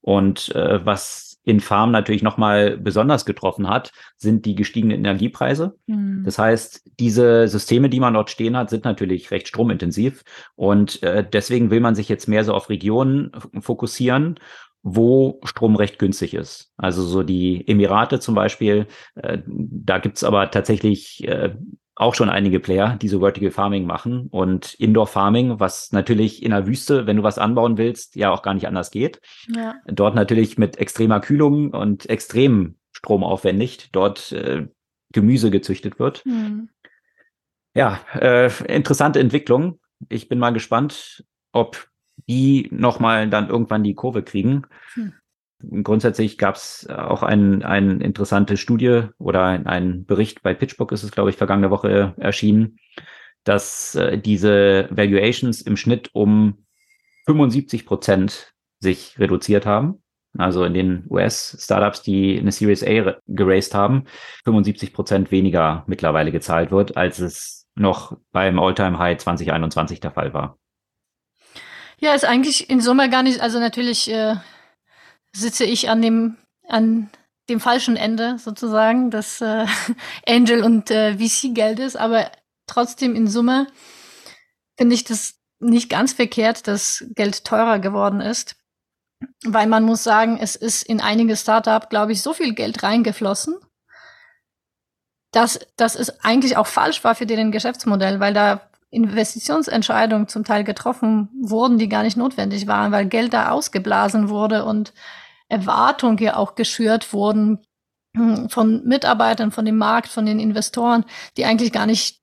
Und 0.00 0.54
äh, 0.54 0.84
was 0.84 1.40
Infarm 1.44 1.90
natürlich 1.90 2.22
nochmal 2.22 2.78
besonders 2.78 3.26
getroffen 3.26 3.68
hat, 3.68 3.92
sind 4.16 4.46
die 4.46 4.54
gestiegenen 4.54 4.98
Energiepreise. 4.98 5.76
Mhm. 5.86 6.22
Das 6.24 6.38
heißt, 6.38 6.90
diese 6.98 7.48
Systeme, 7.48 7.90
die 7.90 8.00
man 8.00 8.14
dort 8.14 8.30
stehen 8.30 8.56
hat, 8.56 8.70
sind 8.70 8.84
natürlich 8.84 9.30
recht 9.30 9.48
stromintensiv. 9.48 10.22
Und 10.54 11.02
deswegen 11.02 11.70
will 11.70 11.80
man 11.80 11.94
sich 11.94 12.08
jetzt 12.08 12.28
mehr 12.28 12.44
so 12.44 12.54
auf 12.54 12.70
Regionen 12.70 13.30
fokussieren 13.60 14.38
wo 14.84 15.40
Strom 15.44 15.76
recht 15.76 15.98
günstig 15.98 16.34
ist. 16.34 16.70
Also 16.76 17.02
so 17.02 17.22
die 17.22 17.66
Emirate 17.66 18.20
zum 18.20 18.34
Beispiel, 18.34 18.86
äh, 19.14 19.38
da 19.46 19.98
gibt's 19.98 20.22
aber 20.22 20.50
tatsächlich 20.50 21.26
äh, 21.26 21.56
auch 21.96 22.14
schon 22.14 22.28
einige 22.28 22.58
Player, 22.58 22.96
die 23.00 23.08
so 23.08 23.20
Vertical 23.20 23.50
Farming 23.50 23.86
machen 23.86 24.26
und 24.30 24.74
Indoor 24.74 25.06
Farming, 25.06 25.60
was 25.60 25.92
natürlich 25.92 26.42
in 26.42 26.50
der 26.50 26.66
Wüste, 26.66 27.06
wenn 27.06 27.16
du 27.16 27.22
was 27.22 27.38
anbauen 27.38 27.78
willst, 27.78 28.16
ja 28.16 28.30
auch 28.30 28.42
gar 28.42 28.54
nicht 28.54 28.66
anders 28.66 28.90
geht. 28.90 29.20
Ja. 29.54 29.76
Dort 29.86 30.14
natürlich 30.14 30.58
mit 30.58 30.78
extremer 30.78 31.20
Kühlung 31.20 31.70
und 31.70 32.08
extrem 32.08 32.76
stromaufwendig 32.92 33.90
dort 33.92 34.32
äh, 34.32 34.66
Gemüse 35.12 35.50
gezüchtet 35.50 35.98
wird. 35.98 36.26
Mhm. 36.26 36.68
Ja, 37.74 38.00
äh, 38.14 38.50
interessante 38.66 39.20
Entwicklung. 39.20 39.80
Ich 40.08 40.28
bin 40.28 40.38
mal 40.38 40.50
gespannt, 40.50 41.24
ob 41.52 41.88
die 42.28 42.68
nochmal 42.72 43.28
dann 43.28 43.48
irgendwann 43.48 43.84
die 43.84 43.94
Kurve 43.94 44.22
kriegen. 44.22 44.66
Hm 44.94 45.12
grundsätzlich 45.82 46.38
gab 46.38 46.56
es 46.56 46.88
auch 46.88 47.22
eine 47.22 47.64
ein 47.66 48.00
interessante 48.00 48.56
Studie 48.56 49.04
oder 49.18 49.44
ein, 49.44 49.66
ein, 49.66 50.04
Bericht 50.04 50.42
bei 50.42 50.54
PitchBook 50.54 50.92
ist 50.92 51.02
es, 51.02 51.10
glaube 51.10 51.30
ich, 51.30 51.36
vergangene 51.36 51.70
Woche 51.70 52.14
erschienen, 52.18 52.78
dass 53.44 53.94
äh, 53.94 54.18
diese 54.18 54.88
Valuations 54.90 55.60
im 55.62 55.76
Schnitt 55.76 56.10
um 56.14 56.64
75 57.26 57.86
Prozent 57.86 58.54
sich 58.80 59.18
reduziert 59.18 59.66
haben. 59.66 60.02
Also 60.36 60.64
in 60.64 60.74
den 60.74 61.06
US-Startups, 61.10 62.02
die 62.02 62.38
eine 62.38 62.50
Series 62.50 62.82
A 62.82 63.16
geraced 63.26 63.74
haben, 63.74 64.04
75 64.44 64.92
Prozent 64.92 65.30
weniger 65.30 65.84
mittlerweile 65.86 66.32
gezahlt 66.32 66.70
wird, 66.72 66.96
als 66.96 67.20
es 67.20 67.66
noch 67.76 68.16
beim 68.32 68.58
All-Time-High 68.58 69.18
2021 69.18 70.00
der 70.00 70.10
Fall 70.10 70.34
war. 70.34 70.58
Ja, 71.98 72.14
ist 72.14 72.24
eigentlich 72.24 72.68
in 72.68 72.80
Summe 72.80 73.08
gar 73.08 73.22
nicht, 73.22 73.40
also 73.40 73.60
natürlich 73.60 74.10
äh, 74.10 74.34
sitze 75.34 75.64
ich 75.64 75.90
an 75.90 76.00
dem, 76.00 76.36
an 76.68 77.10
dem 77.48 77.60
falschen 77.60 77.96
Ende 77.96 78.38
sozusagen 78.38 79.10
des 79.10 79.40
äh, 79.40 79.66
Angel- 80.26 80.64
und 80.64 80.90
äh, 80.90 81.16
VC-Geldes, 81.18 81.96
aber 81.96 82.30
trotzdem 82.66 83.14
in 83.14 83.28
Summe 83.28 83.66
finde 84.76 84.94
ich 84.94 85.04
das 85.04 85.34
nicht 85.60 85.88
ganz 85.88 86.12
verkehrt, 86.12 86.66
dass 86.66 87.04
Geld 87.14 87.44
teurer 87.44 87.78
geworden 87.78 88.20
ist. 88.20 88.56
Weil 89.44 89.66
man 89.66 89.84
muss 89.84 90.02
sagen, 90.02 90.38
es 90.38 90.56
ist 90.56 90.82
in 90.82 91.00
einige 91.00 91.36
Startup, 91.36 91.88
glaube 91.88 92.12
ich, 92.12 92.20
so 92.20 92.34
viel 92.34 92.54
Geld 92.54 92.82
reingeflossen, 92.82 93.56
dass, 95.32 95.60
dass 95.76 95.94
es 95.94 96.22
eigentlich 96.22 96.56
auch 96.56 96.66
falsch 96.66 97.02
war 97.04 97.14
für 97.14 97.24
deren 97.24 97.50
Geschäftsmodell, 97.50 98.20
weil 98.20 98.34
da 98.34 98.68
Investitionsentscheidungen 98.90 100.28
zum 100.28 100.44
Teil 100.44 100.62
getroffen 100.62 101.28
wurden, 101.42 101.78
die 101.78 101.88
gar 101.88 102.02
nicht 102.02 102.16
notwendig 102.16 102.66
waren, 102.66 102.92
weil 102.92 103.06
Geld 103.06 103.32
da 103.32 103.50
ausgeblasen 103.50 104.28
wurde 104.28 104.64
und 104.64 104.92
Erwartungen 105.54 106.18
ja 106.18 106.36
auch 106.36 106.54
geschürt 106.54 107.12
wurden 107.12 107.60
hm, 108.16 108.50
von 108.50 108.84
Mitarbeitern, 108.84 109.50
von 109.50 109.64
dem 109.64 109.78
Markt, 109.78 110.08
von 110.08 110.26
den 110.26 110.40
Investoren, 110.40 111.04
die 111.36 111.44
eigentlich 111.44 111.72
gar 111.72 111.86
nicht 111.86 112.20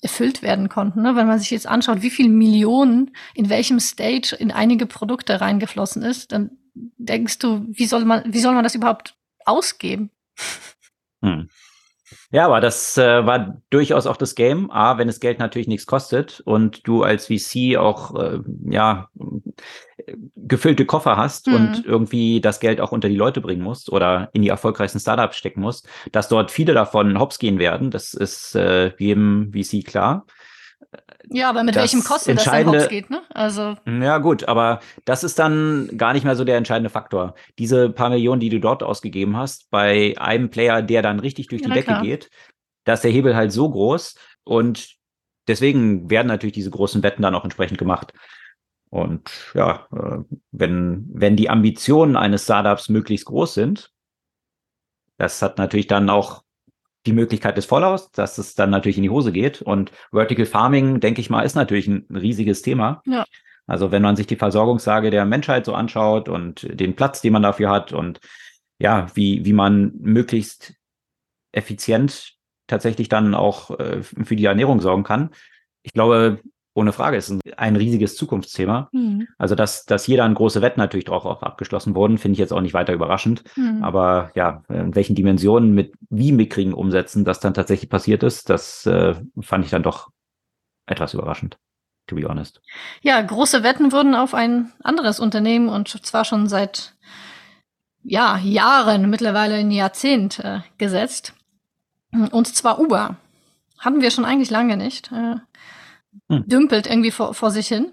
erfüllt 0.00 0.42
werden 0.42 0.68
konnten. 0.68 1.02
Ne? 1.02 1.16
Wenn 1.16 1.26
man 1.26 1.38
sich 1.38 1.50
jetzt 1.50 1.66
anschaut, 1.66 2.02
wie 2.02 2.10
viel 2.10 2.28
Millionen 2.28 3.10
in 3.34 3.48
welchem 3.48 3.80
Stage 3.80 4.36
in 4.38 4.52
einige 4.52 4.86
Produkte 4.86 5.40
reingeflossen 5.40 6.02
ist, 6.02 6.32
dann 6.32 6.50
denkst 6.74 7.38
du, 7.38 7.64
wie 7.68 7.86
soll 7.86 8.04
man, 8.04 8.32
wie 8.32 8.40
soll 8.40 8.54
man 8.54 8.64
das 8.64 8.74
überhaupt 8.74 9.16
ausgeben? 9.44 10.10
Hm. 11.20 11.48
Ja, 12.30 12.44
aber 12.44 12.60
das 12.60 12.98
äh, 12.98 13.24
war 13.24 13.56
durchaus 13.70 14.06
auch 14.06 14.18
das 14.18 14.34
Game. 14.34 14.70
A, 14.70 14.98
wenn 14.98 15.08
es 15.08 15.20
Geld 15.20 15.38
natürlich 15.38 15.66
nichts 15.66 15.86
kostet 15.86 16.40
und 16.40 16.86
du 16.86 17.02
als 17.02 17.26
VC 17.26 17.78
auch 17.78 18.14
äh, 18.14 18.40
ja 18.68 19.08
gefüllte 20.36 20.84
Koffer 20.84 21.16
hast 21.16 21.46
mhm. 21.46 21.54
und 21.54 21.86
irgendwie 21.86 22.40
das 22.40 22.60
Geld 22.60 22.80
auch 22.80 22.92
unter 22.92 23.08
die 23.08 23.16
Leute 23.16 23.40
bringen 23.40 23.62
musst 23.62 23.90
oder 23.90 24.28
in 24.32 24.42
die 24.42 24.48
erfolgreichsten 24.48 25.00
Startups 25.00 25.36
stecken 25.36 25.60
musst, 25.60 25.88
dass 26.12 26.28
dort 26.28 26.50
viele 26.50 26.74
davon 26.74 27.18
hops 27.18 27.38
gehen 27.38 27.58
werden, 27.58 27.90
das 27.90 28.14
ist 28.14 28.54
äh, 28.54 28.92
jedem 28.98 29.52
VC 29.52 29.84
klar. 29.84 30.26
Ja, 31.30 31.50
aber 31.50 31.64
mit 31.64 31.74
welchem 31.74 32.02
Kosten 32.04 32.36
das 32.36 32.46
hops 32.46 32.88
geht, 32.88 33.10
ne? 33.10 33.22
Also. 33.34 33.76
Ja, 33.86 34.18
gut, 34.18 34.46
aber 34.48 34.80
das 35.04 35.24
ist 35.24 35.38
dann 35.38 35.90
gar 35.96 36.12
nicht 36.12 36.24
mehr 36.24 36.36
so 36.36 36.44
der 36.44 36.56
entscheidende 36.56 36.90
Faktor. 36.90 37.34
Diese 37.58 37.90
paar 37.90 38.10
Millionen, 38.10 38.40
die 38.40 38.48
du 38.48 38.60
dort 38.60 38.82
ausgegeben 38.82 39.36
hast, 39.36 39.70
bei 39.70 40.14
einem 40.18 40.50
Player, 40.50 40.80
der 40.80 41.02
dann 41.02 41.20
richtig 41.20 41.48
durch 41.48 41.62
die 41.62 41.68
ja, 41.68 41.74
Decke 41.74 41.86
klar. 41.86 42.02
geht, 42.02 42.30
da 42.84 42.94
ist 42.94 43.04
der 43.04 43.10
Hebel 43.10 43.36
halt 43.36 43.52
so 43.52 43.68
groß 43.68 44.14
und 44.44 44.96
deswegen 45.48 46.08
werden 46.08 46.28
natürlich 46.28 46.54
diese 46.54 46.70
großen 46.70 47.02
Wetten 47.02 47.22
dann 47.22 47.34
auch 47.34 47.44
entsprechend 47.44 47.78
gemacht. 47.78 48.12
Und 48.90 49.30
ja, 49.54 49.86
äh, 49.92 50.18
wenn, 50.50 51.06
wenn 51.12 51.36
die 51.36 51.50
Ambitionen 51.50 52.16
eines 52.16 52.44
Startups 52.44 52.88
möglichst 52.88 53.26
groß 53.26 53.54
sind, 53.54 53.92
das 55.18 55.42
hat 55.42 55.58
natürlich 55.58 55.88
dann 55.88 56.08
auch 56.08 56.42
die 57.06 57.12
Möglichkeit 57.12 57.56
des 57.56 57.66
Fallouts, 57.66 58.10
dass 58.10 58.38
es 58.38 58.54
dann 58.54 58.70
natürlich 58.70 58.96
in 58.96 59.02
die 59.02 59.10
Hose 59.10 59.32
geht. 59.32 59.62
Und 59.62 59.92
Vertical 60.12 60.46
Farming, 60.46 61.00
denke 61.00 61.20
ich 61.20 61.30
mal, 61.30 61.42
ist 61.42 61.54
natürlich 61.54 61.86
ein 61.86 62.06
riesiges 62.10 62.62
Thema. 62.62 63.02
Ja. 63.06 63.24
Also 63.66 63.92
wenn 63.92 64.02
man 64.02 64.16
sich 64.16 64.26
die 64.26 64.36
Versorgungslage 64.36 65.10
der 65.10 65.24
Menschheit 65.24 65.66
so 65.66 65.74
anschaut 65.74 66.28
und 66.28 66.66
den 66.68 66.96
Platz, 66.96 67.20
den 67.20 67.34
man 67.34 67.42
dafür 67.42 67.70
hat 67.70 67.92
und 67.92 68.20
ja, 68.78 69.08
wie, 69.14 69.44
wie 69.44 69.52
man 69.52 69.92
möglichst 69.98 70.74
effizient 71.52 72.34
tatsächlich 72.66 73.08
dann 73.08 73.34
auch 73.34 73.78
äh, 73.78 74.02
für 74.02 74.36
die 74.36 74.44
Ernährung 74.44 74.80
sorgen 74.80 75.04
kann. 75.04 75.30
Ich 75.82 75.92
glaube, 75.92 76.40
ohne 76.78 76.92
Frage, 76.92 77.16
ist 77.16 77.34
ein, 77.56 77.76
riesiges 77.76 78.16
Zukunftsthema. 78.16 78.88
Mhm. 78.92 79.28
Also, 79.36 79.54
dass, 79.54 79.84
dass 79.84 80.04
hier 80.04 80.16
dann 80.16 80.34
große 80.34 80.62
Wetten 80.62 80.80
natürlich 80.80 81.04
drauf 81.04 81.24
auch 81.24 81.42
abgeschlossen 81.42 81.94
wurden, 81.94 82.18
finde 82.18 82.34
ich 82.34 82.38
jetzt 82.38 82.52
auch 82.52 82.60
nicht 82.60 82.74
weiter 82.74 82.92
überraschend. 82.92 83.42
Mhm. 83.56 83.82
Aber 83.82 84.30
ja, 84.34 84.62
in 84.68 84.94
welchen 84.94 85.16
Dimensionen 85.16 85.74
mit 85.74 85.94
wie 86.08 86.32
mickrigen 86.32 86.72
Umsätzen 86.72 87.24
das 87.24 87.40
dann 87.40 87.54
tatsächlich 87.54 87.90
passiert 87.90 88.22
ist, 88.22 88.48
das 88.48 88.86
äh, 88.86 89.14
fand 89.40 89.64
ich 89.64 89.70
dann 89.70 89.82
doch 89.82 90.08
etwas 90.86 91.14
überraschend. 91.14 91.58
To 92.06 92.14
be 92.14 92.26
honest. 92.26 92.62
Ja, 93.02 93.20
große 93.20 93.62
Wetten 93.62 93.92
wurden 93.92 94.14
auf 94.14 94.32
ein 94.32 94.72
anderes 94.82 95.20
Unternehmen 95.20 95.68
und 95.68 95.88
zwar 96.06 96.24
schon 96.24 96.46
seit 96.46 96.94
ja, 98.02 98.38
Jahren, 98.38 99.10
mittlerweile 99.10 99.56
ein 99.56 99.70
Jahrzehnt 99.70 100.38
äh, 100.38 100.60
gesetzt. 100.78 101.34
Und 102.30 102.46
zwar 102.46 102.80
Uber. 102.80 103.16
Hatten 103.78 104.00
wir 104.00 104.10
schon 104.10 104.24
eigentlich 104.24 104.50
lange 104.50 104.76
nicht. 104.76 105.12
Äh, 105.12 105.36
hm. 106.28 106.44
Dümpelt 106.46 106.86
irgendwie 106.86 107.10
vor, 107.10 107.34
vor 107.34 107.50
sich 107.50 107.68
hin. 107.68 107.92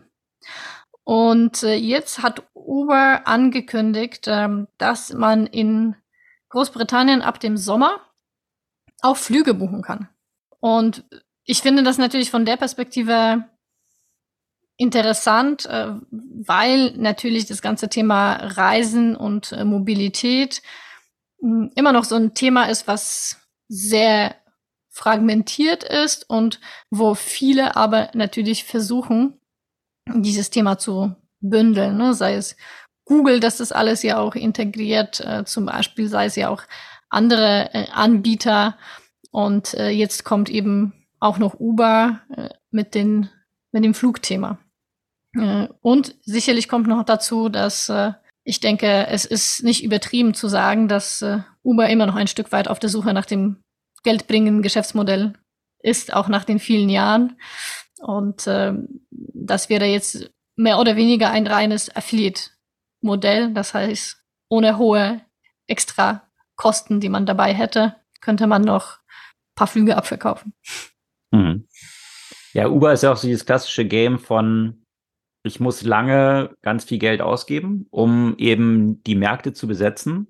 Und 1.04 1.64
äh, 1.64 1.76
jetzt 1.76 2.24
hat 2.24 2.44
Uber 2.54 3.22
angekündigt, 3.26 4.26
ähm, 4.28 4.68
dass 4.78 5.14
man 5.14 5.46
in 5.46 5.96
Großbritannien 6.50 7.22
ab 7.22 7.40
dem 7.40 7.58
Sommer 7.58 8.00
auch 9.02 9.18
Flüge 9.18 9.54
buchen 9.54 9.82
kann. 9.82 10.10
Und 10.60 11.06
ich 11.44 11.62
finde 11.62 11.84
das 11.84 11.98
natürlich 11.98 12.32
von 12.32 12.46
der 12.46 12.58
Perspektive 12.58 13.46
interessant, 14.78 15.66
äh, 15.68 15.94
weil 16.12 16.92
natürlich 16.98 17.46
das 17.46 17.62
ganze 17.62 17.88
Thema 17.88 18.34
Reisen 18.34 19.16
und 19.16 19.52
äh, 19.52 19.64
Mobilität 19.64 20.62
hm, 21.40 21.72
immer 21.76 21.92
noch 21.92 22.04
so 22.04 22.16
ein 22.16 22.34
Thema 22.34 22.66
ist, 22.66 22.88
was 22.88 23.38
sehr 23.68 24.36
fragmentiert 24.96 25.84
ist 25.84 26.30
und 26.30 26.62
wo 26.90 27.16
viele 27.16 27.76
aber 27.76 28.12
natürlich 28.14 28.64
versuchen, 28.64 29.34
dieses 30.08 30.52
Thema 30.52 30.78
zu 30.78 31.14
bündeln, 31.42 31.98
ne? 31.98 32.14
sei 32.14 32.36
es 32.36 32.56
Google, 33.04 33.42
dass 33.42 33.58
das 33.58 33.74
alles 33.74 34.04
ja 34.04 34.18
auch 34.18 34.36
integriert, 34.36 35.20
äh, 35.20 35.44
zum 35.44 35.66
Beispiel, 35.66 36.08
sei 36.08 36.26
es 36.28 36.38
ja 36.38 36.48
auch 36.48 36.64
andere 37.10 37.74
äh, 37.74 37.88
Anbieter 37.92 38.78
und 39.32 39.74
äh, 39.74 39.90
jetzt 39.90 40.24
kommt 40.24 40.50
eben 40.50 40.94
auch 41.20 41.40
noch 41.40 41.60
Uber 41.60 42.22
äh, 42.34 42.50
mit, 42.72 42.96
den, 42.96 43.30
mit 43.74 43.84
dem 43.84 43.94
Flugthema. 43.94 44.60
Äh, 45.38 45.68
und 45.82 46.16
sicherlich 46.22 46.70
kommt 46.70 46.88
noch 46.88 47.04
dazu, 47.04 47.50
dass 47.50 47.90
äh, 47.90 48.14
ich 48.46 48.62
denke, 48.62 49.08
es 49.08 49.26
ist 49.26 49.62
nicht 49.64 49.84
übertrieben 49.84 50.34
zu 50.34 50.48
sagen, 50.48 50.88
dass 50.88 51.26
Uber 51.64 51.90
immer 51.90 52.06
noch 52.06 52.14
ein 52.14 52.28
Stück 52.28 52.52
weit 52.52 52.68
auf 52.68 52.78
der 52.78 52.92
Suche 52.92 53.12
nach 53.12 53.26
dem 53.26 53.65
geldbringenden 54.06 54.62
Geschäftsmodell 54.62 55.34
ist, 55.84 56.14
auch 56.14 56.30
nach 56.30 56.46
den 56.46 56.60
vielen 56.60 56.90
Jahren. 56.90 57.38
Und 58.00 58.48
äh, 58.48 58.74
das 59.12 59.70
wäre 59.70 59.86
jetzt 59.86 60.32
mehr 60.56 60.80
oder 60.80 60.96
weniger 60.96 61.32
ein 61.32 61.48
reines 61.48 61.94
Affiliate-Modell. 61.94 63.54
Das 63.54 63.74
heißt, 63.74 64.24
ohne 64.50 64.78
hohe 64.78 65.22
extra 65.68 66.30
Kosten, 66.56 67.02
die 67.02 67.10
man 67.10 67.26
dabei 67.26 67.54
hätte, 67.54 67.96
könnte 68.22 68.48
man 68.48 68.62
noch 68.62 69.00
ein 69.00 69.56
paar 69.56 69.68
Flüge 69.68 69.98
abverkaufen. 69.98 70.54
Mhm. 71.32 71.68
Ja, 72.54 72.70
Uber 72.70 72.94
ist 72.94 73.04
ja 73.04 73.12
auch 73.12 73.18
so 73.18 73.28
dieses 73.28 73.46
klassische 73.46 73.86
Game 73.86 74.20
von 74.20 74.86
ich 75.44 75.60
muss 75.60 75.84
lange 75.84 76.56
ganz 76.64 76.86
viel 76.86 76.98
Geld 76.98 77.22
ausgeben, 77.22 77.86
um 77.92 78.36
eben 78.38 79.04
die 79.04 79.16
Märkte 79.16 79.54
zu 79.54 79.68
besetzen. 79.68 80.28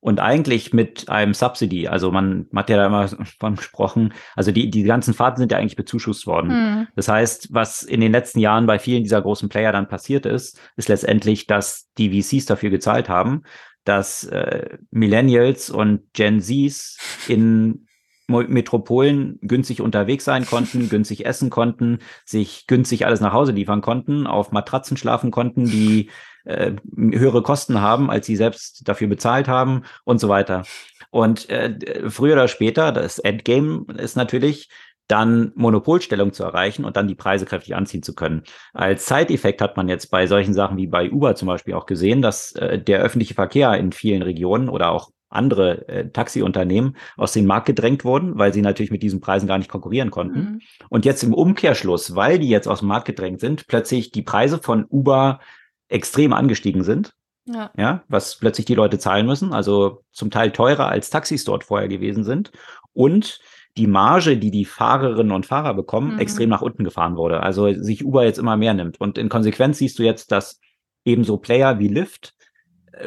Und 0.00 0.20
eigentlich 0.20 0.72
mit 0.72 1.08
einem 1.08 1.34
Subsidy, 1.34 1.88
also 1.88 2.12
man, 2.12 2.46
man 2.50 2.62
hat 2.62 2.70
ja 2.70 2.76
da 2.76 2.86
immer 2.86 3.08
von 3.40 3.56
gesprochen, 3.56 4.12
also 4.34 4.52
die, 4.52 4.70
die 4.70 4.84
ganzen 4.84 5.14
Fahrten 5.14 5.38
sind 5.38 5.52
ja 5.52 5.58
eigentlich 5.58 5.76
bezuschusst 5.76 6.26
worden. 6.26 6.50
Mhm. 6.50 6.88
Das 6.94 7.08
heißt, 7.08 7.48
was 7.52 7.82
in 7.82 8.00
den 8.00 8.12
letzten 8.12 8.38
Jahren 8.38 8.66
bei 8.66 8.78
vielen 8.78 9.02
dieser 9.02 9.22
großen 9.22 9.48
Player 9.48 9.72
dann 9.72 9.88
passiert 9.88 10.26
ist, 10.26 10.60
ist 10.76 10.88
letztendlich, 10.88 11.46
dass 11.46 11.90
die 11.98 12.22
VCs 12.22 12.46
dafür 12.46 12.70
gezahlt 12.70 13.08
haben, 13.08 13.42
dass 13.84 14.24
äh, 14.24 14.78
Millennials 14.90 15.70
und 15.70 16.12
Gen 16.12 16.40
Zs 16.40 16.98
in 17.28 17.86
Metropolen 18.28 19.38
günstig 19.42 19.80
unterwegs 19.80 20.24
sein 20.24 20.46
konnten, 20.46 20.88
günstig 20.90 21.26
essen 21.26 21.50
konnten, 21.50 22.00
sich 22.24 22.66
günstig 22.66 23.06
alles 23.06 23.20
nach 23.20 23.32
Hause 23.32 23.52
liefern 23.52 23.80
konnten, 23.80 24.26
auf 24.26 24.50
Matratzen 24.52 24.96
schlafen 24.96 25.30
konnten, 25.30 25.66
die 25.66 26.10
äh, 26.46 26.72
höhere 26.96 27.42
Kosten 27.42 27.80
haben, 27.80 28.10
als 28.10 28.26
sie 28.26 28.36
selbst 28.36 28.88
dafür 28.88 29.08
bezahlt 29.08 29.48
haben 29.48 29.82
und 30.04 30.18
so 30.20 30.28
weiter. 30.28 30.64
Und 31.10 31.48
äh, 31.50 32.10
früher 32.10 32.34
oder 32.34 32.48
später, 32.48 32.92
das 32.92 33.18
Endgame 33.18 33.86
ist 33.98 34.16
natürlich, 34.16 34.68
dann 35.08 35.52
Monopolstellung 35.54 36.32
zu 36.32 36.42
erreichen 36.42 36.84
und 36.84 36.96
dann 36.96 37.06
die 37.06 37.14
Preise 37.14 37.46
kräftig 37.46 37.76
anziehen 37.76 38.02
zu 38.02 38.14
können. 38.14 38.42
Als 38.72 39.04
Zeiteffekt 39.04 39.60
hat 39.60 39.76
man 39.76 39.88
jetzt 39.88 40.10
bei 40.10 40.26
solchen 40.26 40.52
Sachen 40.52 40.76
wie 40.76 40.88
bei 40.88 41.10
Uber 41.10 41.36
zum 41.36 41.46
Beispiel 41.46 41.74
auch 41.74 41.86
gesehen, 41.86 42.22
dass 42.22 42.52
äh, 42.52 42.80
der 42.80 43.00
öffentliche 43.00 43.34
Verkehr 43.34 43.72
in 43.74 43.92
vielen 43.92 44.22
Regionen 44.22 44.68
oder 44.68 44.90
auch 44.90 45.10
andere 45.28 45.88
äh, 45.88 46.08
Taxiunternehmen 46.10 46.96
aus 47.16 47.32
dem 47.32 47.46
Markt 47.46 47.66
gedrängt 47.66 48.04
wurden, 48.04 48.38
weil 48.38 48.52
sie 48.52 48.62
natürlich 48.62 48.90
mit 48.90 49.02
diesen 49.02 49.20
Preisen 49.20 49.46
gar 49.46 49.58
nicht 49.58 49.70
konkurrieren 49.70 50.10
konnten. 50.10 50.38
Mhm. 50.38 50.60
Und 50.88 51.04
jetzt 51.04 51.22
im 51.22 51.34
Umkehrschluss, 51.34 52.14
weil 52.14 52.38
die 52.38 52.48
jetzt 52.48 52.68
aus 52.68 52.80
dem 52.80 52.88
Markt 52.88 53.06
gedrängt 53.06 53.40
sind, 53.40 53.66
plötzlich 53.66 54.10
die 54.10 54.22
Preise 54.22 54.58
von 54.58 54.84
Uber 54.88 55.40
extrem 55.88 56.32
angestiegen 56.32 56.84
sind. 56.84 57.14
Ja. 57.48 57.70
ja, 57.76 58.02
was 58.08 58.34
plötzlich 58.34 58.66
die 58.66 58.74
Leute 58.74 58.98
zahlen 58.98 59.24
müssen, 59.24 59.52
also 59.52 60.02
zum 60.10 60.32
Teil 60.32 60.50
teurer 60.50 60.88
als 60.88 61.10
Taxis 61.10 61.44
dort 61.44 61.62
vorher 61.62 61.86
gewesen 61.86 62.24
sind. 62.24 62.50
Und 62.92 63.38
die 63.76 63.86
Marge, 63.86 64.36
die 64.36 64.50
die 64.50 64.64
Fahrerinnen 64.64 65.30
und 65.30 65.46
Fahrer 65.46 65.74
bekommen, 65.74 66.14
mhm. 66.14 66.18
extrem 66.18 66.48
nach 66.48 66.62
unten 66.62 66.82
gefahren 66.82 67.16
wurde. 67.16 67.44
Also 67.44 67.72
sich 67.72 68.04
Uber 68.04 68.24
jetzt 68.24 68.38
immer 68.38 68.56
mehr 68.56 68.74
nimmt. 68.74 69.00
Und 69.00 69.16
in 69.16 69.28
Konsequenz 69.28 69.78
siehst 69.78 69.96
du 69.98 70.02
jetzt, 70.02 70.32
dass 70.32 70.60
ebenso 71.04 71.36
Player 71.36 71.78
wie 71.78 71.86
Lyft 71.86 72.34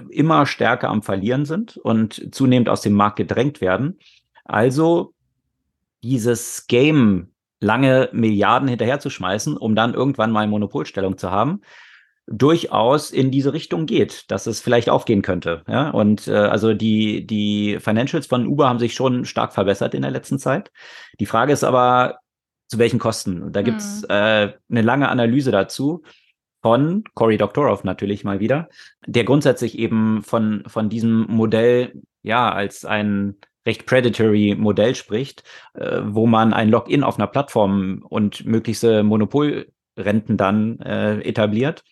immer 0.10 0.46
stärker 0.46 0.90
am 0.90 1.02
Verlieren 1.02 1.46
sind 1.46 1.78
und 1.78 2.34
zunehmend 2.34 2.70
aus 2.70 2.82
dem 2.82 2.94
Markt 2.94 3.18
gedrängt 3.18 3.62
werden. 3.62 4.00
Also 4.46 5.14
dieses 6.04 6.68
Game 6.68 7.32
lange 7.60 8.10
Milliarden 8.14 8.70
hinterherzuschmeißen, 8.70 9.58
um 9.58 9.76
dann 9.76 9.94
irgendwann 9.94 10.32
mal 10.32 10.48
Monopolstellung 10.48 11.18
zu 11.18 11.32
haben, 11.32 11.62
durchaus 12.32 13.12
in 13.12 13.32
diese 13.32 13.54
Richtung 13.54 13.86
geht, 13.86 14.30
dass 14.30 14.46
es 14.46 14.62
vielleicht 14.62 14.90
aufgehen 14.90 15.22
könnte. 15.22 15.64
Ja? 15.68 15.90
Und 15.90 16.28
äh, 16.28 16.36
also 16.36 16.74
die, 16.74 17.26
die 17.26 17.78
Financials 17.80 18.28
von 18.28 18.48
Uber 18.48 18.70
haben 18.70 18.80
sich 18.80 18.94
schon 18.94 19.26
stark 19.26 19.54
verbessert 19.54 19.94
in 19.94 20.04
der 20.04 20.12
letzten 20.12 20.38
Zeit. 20.38 20.72
Die 21.20 21.26
Frage 21.26 21.54
ist 21.54 21.64
aber, 21.64 22.20
zu 22.68 22.78
welchen 22.78 23.00
Kosten? 23.00 23.52
Da 23.52 23.64
gibt's 23.64 24.04
mhm. 24.04 24.08
äh, 24.10 24.54
eine 24.70 24.82
lange 24.82 25.10
Analyse 25.10 25.52
dazu 25.52 26.04
von 26.62 27.04
Cory 27.16 27.38
Doctorow 27.38 27.84
natürlich 27.84 28.24
mal 28.24 28.40
wieder, 28.40 28.70
der 29.08 29.24
grundsätzlich 29.24 29.80
eben 29.80 30.22
von, 30.24 30.64
von 30.68 30.90
diesem 30.90 31.26
Modell 31.30 31.94
ja 32.22 32.52
als 32.52 32.86
ein 32.86 33.36
recht 33.66 33.86
predatory 33.86 34.56
Modell 34.58 34.94
spricht, 34.94 35.44
äh, 35.74 36.02
wo 36.04 36.28
man 36.28 36.54
ein 36.54 36.70
Login 36.70 37.04
auf 37.04 37.18
einer 37.18 37.28
Plattform 37.28 38.06
und 38.08 38.46
möglichste 38.46 39.04
Monopolrenten 39.04 40.38
dann 40.38 40.80
äh, 40.80 41.22
etabliert, 41.22 41.84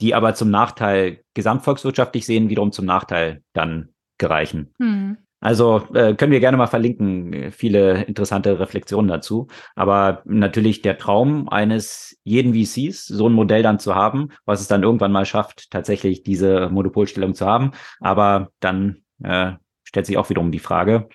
die 0.00 0.14
aber 0.14 0.34
zum 0.34 0.50
Nachteil 0.50 1.22
gesamtvolkswirtschaftlich 1.34 2.26
sehen, 2.26 2.48
wiederum 2.48 2.72
zum 2.72 2.86
Nachteil 2.86 3.42
dann 3.52 3.90
gereichen. 4.18 4.74
Hm. 4.78 5.18
Also 5.42 5.88
äh, 5.94 6.14
können 6.14 6.32
wir 6.32 6.40
gerne 6.40 6.58
mal 6.58 6.66
verlinken, 6.66 7.50
viele 7.50 8.02
interessante 8.02 8.60
Reflexionen 8.60 9.08
dazu. 9.08 9.48
Aber 9.74 10.22
natürlich 10.26 10.82
der 10.82 10.98
Traum 10.98 11.48
eines 11.48 12.18
jeden 12.24 12.52
VCs, 12.52 13.06
so 13.06 13.26
ein 13.26 13.32
Modell 13.32 13.62
dann 13.62 13.78
zu 13.78 13.94
haben, 13.94 14.28
was 14.44 14.60
es 14.60 14.68
dann 14.68 14.82
irgendwann 14.82 15.12
mal 15.12 15.24
schafft, 15.24 15.70
tatsächlich 15.70 16.22
diese 16.22 16.68
Monopolstellung 16.68 17.34
zu 17.34 17.46
haben. 17.46 17.72
Aber 18.00 18.50
dann 18.60 19.02
äh, 19.22 19.52
stellt 19.82 20.04
sich 20.04 20.18
auch 20.18 20.28
wiederum 20.28 20.52
die 20.52 20.58
Frage, 20.58 21.08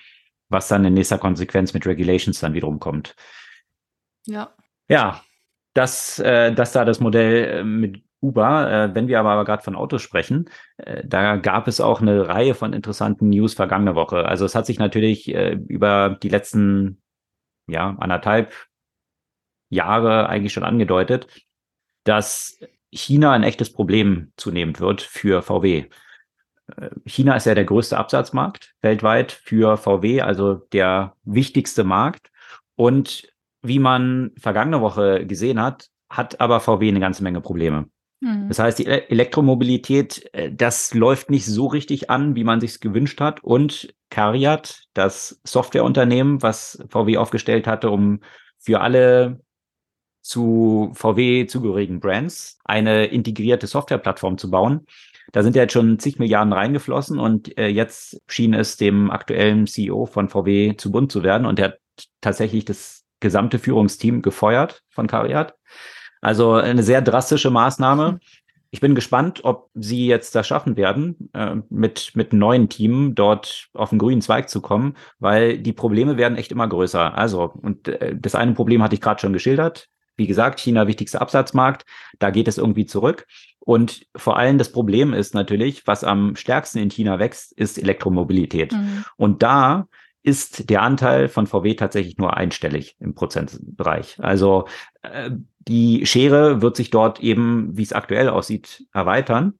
was 0.49 0.67
dann 0.67 0.85
in 0.85 0.95
nächster 0.95 1.19
Konsequenz 1.19 1.75
mit 1.75 1.85
Regulations 1.85 2.39
dann 2.39 2.55
wiederum 2.55 2.79
kommt. 2.79 3.15
Ja. 4.25 4.55
Ja, 4.89 5.21
das, 5.75 6.17
äh, 6.17 6.51
das 6.51 6.71
da 6.71 6.83
das 6.83 6.99
Modell 6.99 7.59
äh, 7.59 7.63
mit 7.63 8.04
Uber. 8.25 8.71
Äh, 8.71 8.95
wenn 8.95 9.07
wir 9.07 9.19
aber, 9.19 9.43
gerade 9.45 9.63
von 9.63 9.75
Autos 9.75 10.01
sprechen, 10.01 10.49
äh, 10.77 11.03
da 11.05 11.35
gab 11.37 11.67
es 11.67 11.81
auch 11.81 12.01
eine 12.01 12.27
Reihe 12.27 12.55
von 12.55 12.73
interessanten 12.73 13.29
News 13.29 13.53
vergangene 13.53 13.95
Woche. 13.95 14.25
Also 14.25 14.45
es 14.45 14.55
hat 14.55 14.65
sich 14.65 14.79
natürlich 14.79 15.33
äh, 15.33 15.53
über 15.67 16.17
die 16.21 16.29
letzten 16.29 17.01
ja, 17.67 17.95
anderthalb 17.99 18.53
Jahre 19.69 20.29
eigentlich 20.29 20.53
schon 20.53 20.63
angedeutet, 20.63 21.27
dass 22.03 22.59
China 22.91 23.31
ein 23.31 23.43
echtes 23.43 23.73
Problem 23.73 24.31
zunehmend 24.37 24.79
wird 24.79 25.01
für 25.01 25.41
VW. 25.41 25.85
China 27.05 27.35
ist 27.35 27.45
ja 27.45 27.53
der 27.55 27.65
größte 27.65 27.97
Absatzmarkt 27.97 28.73
weltweit 28.81 29.31
für 29.31 29.77
VW, 29.77 30.21
also 30.21 30.55
der 30.71 31.15
wichtigste 31.23 31.83
Markt. 31.83 32.31
Und 32.75 33.27
wie 33.61 33.79
man 33.79 34.31
vergangene 34.37 34.81
Woche 34.81 35.25
gesehen 35.25 35.61
hat, 35.61 35.89
hat 36.09 36.39
aber 36.39 36.59
VW 36.59 36.87
eine 36.87 36.99
ganze 36.99 37.23
Menge 37.23 37.41
Probleme. 37.41 37.89
Mhm. 38.25 38.47
Das 38.47 38.57
heißt, 38.57 38.79
die 38.79 38.87
Elektromobilität, 38.87 40.27
äh, 40.33 40.51
das 40.51 40.93
läuft 40.93 41.29
nicht 41.29 41.45
so 41.45 41.67
richtig 41.67 42.09
an, 42.09 42.35
wie 42.35 42.43
man 42.43 42.59
sich 42.59 42.79
gewünscht 42.79 43.21
hat. 43.21 43.43
Und 43.43 43.93
Cariat, 44.09 44.83
das 44.93 45.39
Softwareunternehmen, 45.43 46.41
was 46.41 46.83
VW 46.89 47.17
aufgestellt 47.17 47.67
hatte, 47.67 47.91
um 47.91 48.21
für 48.57 48.81
alle 48.81 49.41
zu 50.21 50.91
VW 50.95 51.45
zugehörigen 51.45 51.99
Brands 51.99 52.57
eine 52.65 53.05
integrierte 53.05 53.67
Softwareplattform 53.67 54.39
zu 54.39 54.49
bauen. 54.49 54.87
Da 55.31 55.43
sind 55.43 55.55
ja 55.55 55.63
jetzt 55.63 55.73
schon 55.73 55.99
zig 55.99 56.17
Milliarden 56.17 56.53
reingeflossen 56.53 57.19
und 57.19 57.55
äh, 57.59 57.67
jetzt 57.67 58.19
schien 58.27 58.55
es 58.55 58.77
dem 58.77 59.11
aktuellen 59.11 59.67
CEO 59.67 60.07
von 60.07 60.29
VW 60.29 60.75
zu 60.77 60.91
bunt 60.91 61.11
zu 61.11 61.21
werden 61.21 61.45
und 61.45 61.59
er 61.59 61.65
hat 61.65 61.79
tatsächlich 62.21 62.65
das 62.65 63.03
gesamte 63.19 63.59
Führungsteam 63.59 64.23
gefeuert 64.23 64.81
von 64.89 65.05
Cariat. 65.05 65.55
Also 66.25 66.53
eine 66.53 66.81
sehr 66.81 67.03
drastische 67.03 67.51
Maßnahme. 67.51 68.19
Ich 68.71 68.79
bin 68.79 68.95
gespannt, 68.95 69.41
ob 69.43 69.69
sie 69.75 70.07
jetzt 70.07 70.33
das 70.33 70.47
schaffen 70.47 70.75
werden, 70.75 71.29
äh, 71.33 71.57
mit, 71.69 72.13
mit 72.15 72.33
neuen 72.33 72.67
Team 72.67 73.13
dort 73.13 73.67
auf 73.75 73.91
den 73.91 73.99
grünen 73.99 74.23
Zweig 74.23 74.49
zu 74.49 74.59
kommen, 74.59 74.95
weil 75.19 75.59
die 75.59 75.71
Probleme 75.71 76.17
werden 76.17 76.35
echt 76.35 76.51
immer 76.51 76.67
größer. 76.67 77.15
Also, 77.15 77.43
und 77.43 77.87
äh, 77.89 78.15
das 78.19 78.33
eine 78.33 78.53
Problem 78.53 78.81
hatte 78.81 78.95
ich 78.95 79.01
gerade 79.01 79.21
schon 79.21 79.33
geschildert. 79.33 79.87
Wie 80.17 80.25
gesagt, 80.25 80.59
China 80.59 80.87
wichtigster 80.87 81.21
Absatzmarkt, 81.21 81.85
da 82.17 82.31
geht 82.31 82.47
es 82.47 82.57
irgendwie 82.57 82.87
zurück. 82.87 83.27
Und 83.59 84.07
vor 84.15 84.37
allem 84.37 84.57
das 84.57 84.71
Problem 84.71 85.13
ist 85.13 85.35
natürlich, 85.35 85.85
was 85.85 86.03
am 86.03 86.35
stärksten 86.35 86.79
in 86.79 86.89
China 86.89 87.19
wächst, 87.19 87.53
ist 87.53 87.77
Elektromobilität. 87.77 88.73
Mhm. 88.73 89.05
Und 89.15 89.43
da 89.43 89.87
ist 90.23 90.71
der 90.71 90.81
Anteil 90.81 91.27
von 91.27 91.45
VW 91.45 91.75
tatsächlich 91.75 92.17
nur 92.17 92.35
einstellig 92.35 92.95
im 92.99 93.13
Prozentbereich. 93.13 94.17
Also 94.19 94.67
äh, 95.03 95.29
die 95.67 96.05
Schere 96.05 96.61
wird 96.61 96.75
sich 96.75 96.89
dort 96.89 97.19
eben, 97.21 97.75
wie 97.77 97.83
es 97.83 97.93
aktuell 97.93 98.29
aussieht, 98.29 98.85
erweitern. 98.93 99.59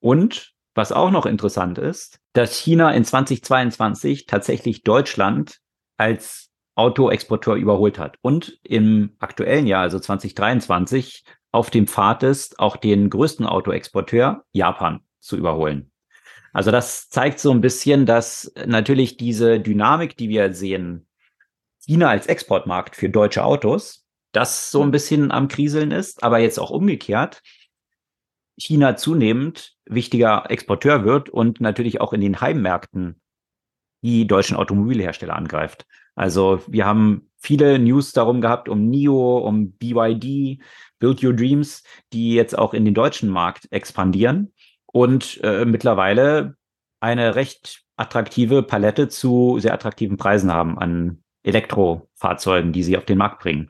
Und 0.00 0.52
was 0.74 0.92
auch 0.92 1.10
noch 1.10 1.26
interessant 1.26 1.78
ist, 1.78 2.18
dass 2.32 2.56
China 2.56 2.90
in 2.92 3.04
2022 3.04 4.26
tatsächlich 4.26 4.82
Deutschland 4.82 5.60
als 5.96 6.50
Autoexporteur 6.74 7.54
überholt 7.54 7.98
hat 7.98 8.16
und 8.20 8.58
im 8.64 9.14
aktuellen 9.20 9.66
Jahr, 9.66 9.82
also 9.82 10.00
2023, 10.00 11.24
auf 11.52 11.70
dem 11.70 11.86
Pfad 11.86 12.24
ist, 12.24 12.58
auch 12.58 12.76
den 12.76 13.10
größten 13.10 13.46
Autoexporteur 13.46 14.44
Japan 14.52 15.00
zu 15.20 15.36
überholen. 15.36 15.92
Also 16.52 16.72
das 16.72 17.08
zeigt 17.08 17.38
so 17.38 17.52
ein 17.52 17.60
bisschen, 17.60 18.06
dass 18.06 18.52
natürlich 18.66 19.16
diese 19.16 19.60
Dynamik, 19.60 20.16
die 20.16 20.28
wir 20.28 20.52
sehen, 20.52 21.06
China 21.78 22.08
als 22.08 22.26
Exportmarkt 22.26 22.96
für 22.96 23.08
deutsche 23.08 23.44
Autos, 23.44 24.03
das 24.36 24.70
so 24.70 24.82
ein 24.82 24.90
bisschen 24.90 25.30
am 25.30 25.48
Kriseln 25.48 25.90
ist, 25.90 26.22
aber 26.22 26.38
jetzt 26.38 26.58
auch 26.58 26.70
umgekehrt, 26.70 27.42
China 28.56 28.96
zunehmend 28.96 29.74
wichtiger 29.86 30.50
Exporteur 30.50 31.04
wird 31.04 31.28
und 31.28 31.60
natürlich 31.60 32.00
auch 32.00 32.12
in 32.12 32.20
den 32.20 32.40
Heimmärkten 32.40 33.20
die 34.02 34.26
deutschen 34.26 34.56
Automobilhersteller 34.56 35.34
angreift. 35.34 35.86
Also 36.14 36.62
wir 36.66 36.86
haben 36.86 37.30
viele 37.38 37.78
News 37.78 38.12
darum 38.12 38.40
gehabt, 38.40 38.68
um 38.68 38.88
NIO, 38.88 39.38
um 39.38 39.72
BYD, 39.72 40.62
Build 40.98 41.22
Your 41.22 41.32
Dreams, 41.32 41.82
die 42.12 42.34
jetzt 42.34 42.56
auch 42.56 42.74
in 42.74 42.84
den 42.84 42.94
deutschen 42.94 43.28
Markt 43.28 43.70
expandieren 43.72 44.52
und 44.86 45.40
äh, 45.42 45.64
mittlerweile 45.64 46.56
eine 47.00 47.34
recht 47.34 47.82
attraktive 47.96 48.62
Palette 48.62 49.08
zu 49.08 49.58
sehr 49.58 49.74
attraktiven 49.74 50.16
Preisen 50.16 50.52
haben 50.52 50.78
an 50.78 51.22
Elektrofahrzeugen, 51.42 52.72
die 52.72 52.82
sie 52.82 52.96
auf 52.96 53.04
den 53.04 53.18
Markt 53.18 53.40
bringen. 53.40 53.68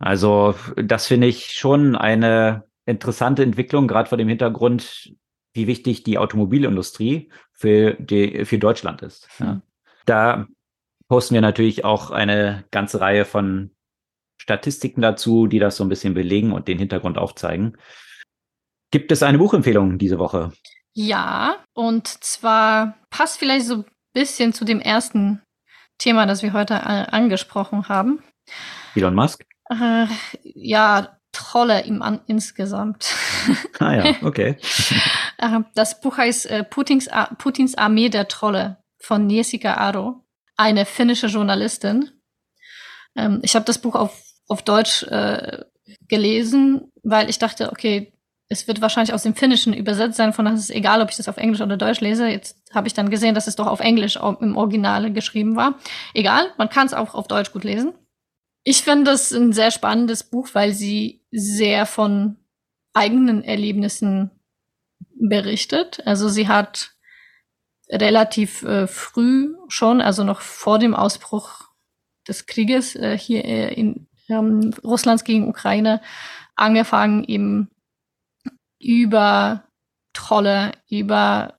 Also 0.00 0.54
das 0.76 1.06
finde 1.06 1.26
ich 1.26 1.52
schon 1.52 1.94
eine 1.94 2.64
interessante 2.86 3.42
Entwicklung, 3.42 3.86
gerade 3.86 4.08
vor 4.08 4.18
dem 4.18 4.28
Hintergrund, 4.28 5.14
wie 5.52 5.66
wichtig 5.66 6.02
die 6.02 6.18
Automobilindustrie 6.18 7.30
für, 7.52 7.94
die, 7.94 8.44
für 8.44 8.58
Deutschland 8.58 9.02
ist. 9.02 9.28
Ja. 9.38 9.46
Hm. 9.46 9.62
Da 10.06 10.46
posten 11.08 11.34
wir 11.34 11.42
natürlich 11.42 11.84
auch 11.84 12.10
eine 12.10 12.64
ganze 12.70 13.00
Reihe 13.00 13.24
von 13.24 13.70
Statistiken 14.40 15.02
dazu, 15.02 15.46
die 15.46 15.58
das 15.58 15.76
so 15.76 15.84
ein 15.84 15.90
bisschen 15.90 16.14
belegen 16.14 16.52
und 16.52 16.66
den 16.66 16.78
Hintergrund 16.78 17.18
aufzeigen. 17.18 17.76
Gibt 18.90 19.12
es 19.12 19.22
eine 19.22 19.38
Buchempfehlung 19.38 19.98
diese 19.98 20.18
Woche? 20.18 20.52
Ja, 20.94 21.56
und 21.74 22.08
zwar 22.08 22.96
passt 23.10 23.38
vielleicht 23.38 23.66
so 23.66 23.74
ein 23.74 23.84
bisschen 24.14 24.52
zu 24.52 24.64
dem 24.64 24.80
ersten 24.80 25.42
Thema, 25.98 26.26
das 26.26 26.42
wir 26.42 26.54
heute 26.54 26.86
angesprochen 26.86 27.88
haben. 27.88 28.22
Elon 28.94 29.14
Musk? 29.14 29.44
Äh, 29.70 30.06
ja, 30.42 31.16
Trolle 31.32 31.82
im 31.84 32.02
An 32.02 32.20
insgesamt. 32.26 33.14
Ah 33.78 33.94
ja, 33.94 34.14
okay. 34.22 34.56
Äh, 35.38 35.60
das 35.74 36.00
Buch 36.00 36.18
heißt 36.18 36.46
äh, 36.46 36.64
Putins, 36.64 37.08
Putins 37.38 37.76
Armee 37.76 38.08
der 38.08 38.28
Trolle 38.28 38.78
von 38.98 39.30
Jessica 39.30 39.74
Aro, 39.74 40.24
eine 40.56 40.84
finnische 40.84 41.28
Journalistin. 41.28 42.10
Ähm, 43.16 43.40
ich 43.42 43.54
habe 43.54 43.64
das 43.64 43.78
Buch 43.78 43.94
auf, 43.94 44.20
auf 44.48 44.62
Deutsch 44.62 45.04
äh, 45.04 45.64
gelesen, 46.08 46.90
weil 47.02 47.30
ich 47.30 47.38
dachte, 47.38 47.70
okay, 47.70 48.12
es 48.48 48.66
wird 48.66 48.80
wahrscheinlich 48.80 49.14
aus 49.14 49.22
dem 49.22 49.36
Finnischen 49.36 49.72
übersetzt 49.72 50.16
sein, 50.16 50.32
von 50.32 50.44
daher 50.44 50.58
ist 50.58 50.64
es 50.64 50.70
egal, 50.70 51.00
ob 51.00 51.10
ich 51.10 51.16
das 51.16 51.28
auf 51.28 51.36
Englisch 51.36 51.60
oder 51.60 51.76
Deutsch 51.76 52.00
lese. 52.00 52.26
Jetzt 52.26 52.58
habe 52.74 52.88
ich 52.88 52.94
dann 52.94 53.08
gesehen, 53.08 53.36
dass 53.36 53.46
es 53.46 53.54
doch 53.54 53.68
auf 53.68 53.78
Englisch 53.78 54.16
im 54.16 54.56
Original 54.56 55.12
geschrieben 55.12 55.54
war. 55.54 55.78
Egal, 56.14 56.52
man 56.58 56.68
kann 56.68 56.88
es 56.88 56.94
auch 56.94 57.14
auf 57.14 57.28
Deutsch 57.28 57.52
gut 57.52 57.62
lesen. 57.62 57.94
Ich 58.62 58.82
finde 58.82 59.10
das 59.10 59.32
ein 59.32 59.52
sehr 59.52 59.70
spannendes 59.70 60.24
Buch, 60.24 60.48
weil 60.52 60.72
sie 60.72 61.24
sehr 61.30 61.86
von 61.86 62.36
eigenen 62.92 63.42
Erlebnissen 63.42 64.30
berichtet. 65.14 66.02
Also 66.06 66.28
sie 66.28 66.48
hat 66.48 66.92
relativ 67.88 68.62
äh, 68.62 68.86
früh 68.86 69.54
schon, 69.68 70.00
also 70.00 70.24
noch 70.24 70.40
vor 70.40 70.78
dem 70.78 70.94
Ausbruch 70.94 71.70
des 72.28 72.46
Krieges 72.46 72.94
äh, 72.96 73.16
hier 73.18 73.44
äh, 73.44 73.74
in 73.74 74.06
ähm, 74.28 74.72
Russlands 74.84 75.24
gegen 75.24 75.48
Ukraine, 75.48 76.00
angefangen, 76.54 77.24
eben 77.24 77.70
über 78.78 79.64
Trolle, 80.12 80.72
über 80.88 81.58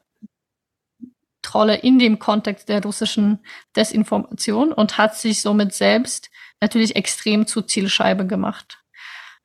Trolle 1.42 1.76
in 1.76 2.00
dem 2.00 2.20
Kontext 2.20 2.70
der 2.70 2.84
russischen 2.84 3.40
Desinformation 3.76 4.72
und 4.72 4.98
hat 4.98 5.18
sich 5.18 5.42
somit 5.42 5.74
selbst 5.74 6.31
natürlich 6.62 6.96
extrem 6.96 7.48
zur 7.48 7.68
Zielscheibe 7.68 8.26
gemacht. 8.26 8.80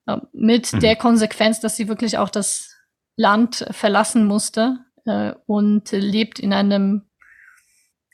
Äh, 0.07 0.19
mit 0.33 0.73
mhm. 0.73 0.81
der 0.81 0.97
Konsequenz, 0.97 1.61
dass 1.61 1.77
sie 1.77 1.89
wirklich 1.89 2.19
auch 2.19 2.31
das 2.31 2.77
Land 3.17 3.67
verlassen 3.71 4.27
musste 4.27 4.79
äh, 5.07 5.33
und 5.47 5.91
lebt 5.93 6.39
in 6.39 6.53
einem 6.53 7.09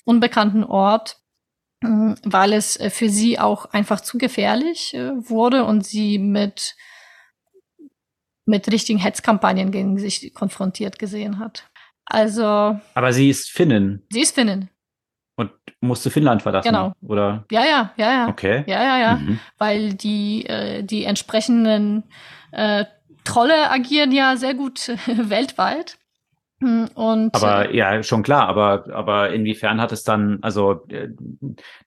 unbekannten 0.05 0.65
Ort, 0.65 1.19
äh, 1.83 2.15
weil 2.25 2.53
es 2.53 2.79
für 2.91 3.09
sie 3.09 3.39
auch 3.39 3.67
einfach 3.67 4.01
zu 4.01 4.19
gefährlich 4.19 4.95
äh, 4.95 5.11
wurde 5.29 5.65
und 5.65 5.85
sie 5.85 6.19
mit 6.19 6.77
mit 8.45 8.71
richtigen 8.73 8.99
Hetzkampagnen 8.99 9.71
gegen 9.71 9.99
sich 9.99 10.35
konfrontiert 10.35 10.99
gesehen 10.99 11.39
hat. 11.39 11.71
Also. 12.05 12.45
Aber 12.95 13.13
sie 13.13 13.31
ist 13.31 13.51
Finnin. 13.51 14.03
Sie 14.11 14.21
ist 14.21 14.35
Finnin. 14.35 14.69
Und 15.35 15.51
musste 15.81 16.11
Finnland 16.11 16.43
verlassen. 16.43 16.69
Genau. 16.69 16.93
Oder? 17.03 17.45
Ja, 17.51 17.65
ja, 17.65 17.93
ja, 17.97 18.13
ja. 18.13 18.29
Okay. 18.29 18.65
Ja, 18.67 18.83
ja, 18.83 18.99
ja. 18.99 19.17
Mhm. 19.17 19.39
Weil 19.59 19.95
die, 19.95 20.47
äh, 20.47 20.83
die 20.83 21.05
entsprechenden 21.05 22.05
äh, 22.51 22.85
Trolle 23.25 23.71
agieren 23.71 24.13
ja 24.13 24.37
sehr 24.37 24.55
gut 24.55 24.89
weltweit. 25.07 25.97
Hm, 26.63 26.89
und, 26.95 27.35
aber 27.35 27.71
äh, 27.71 27.77
ja, 27.77 28.03
schon 28.05 28.23
klar, 28.23 28.49
aber, 28.49 28.85
aber 28.95 29.33
inwiefern 29.33 29.81
hat 29.81 29.91
es 29.91 30.05
dann, 30.05 30.39
also 30.43 30.85
äh, 30.89 31.09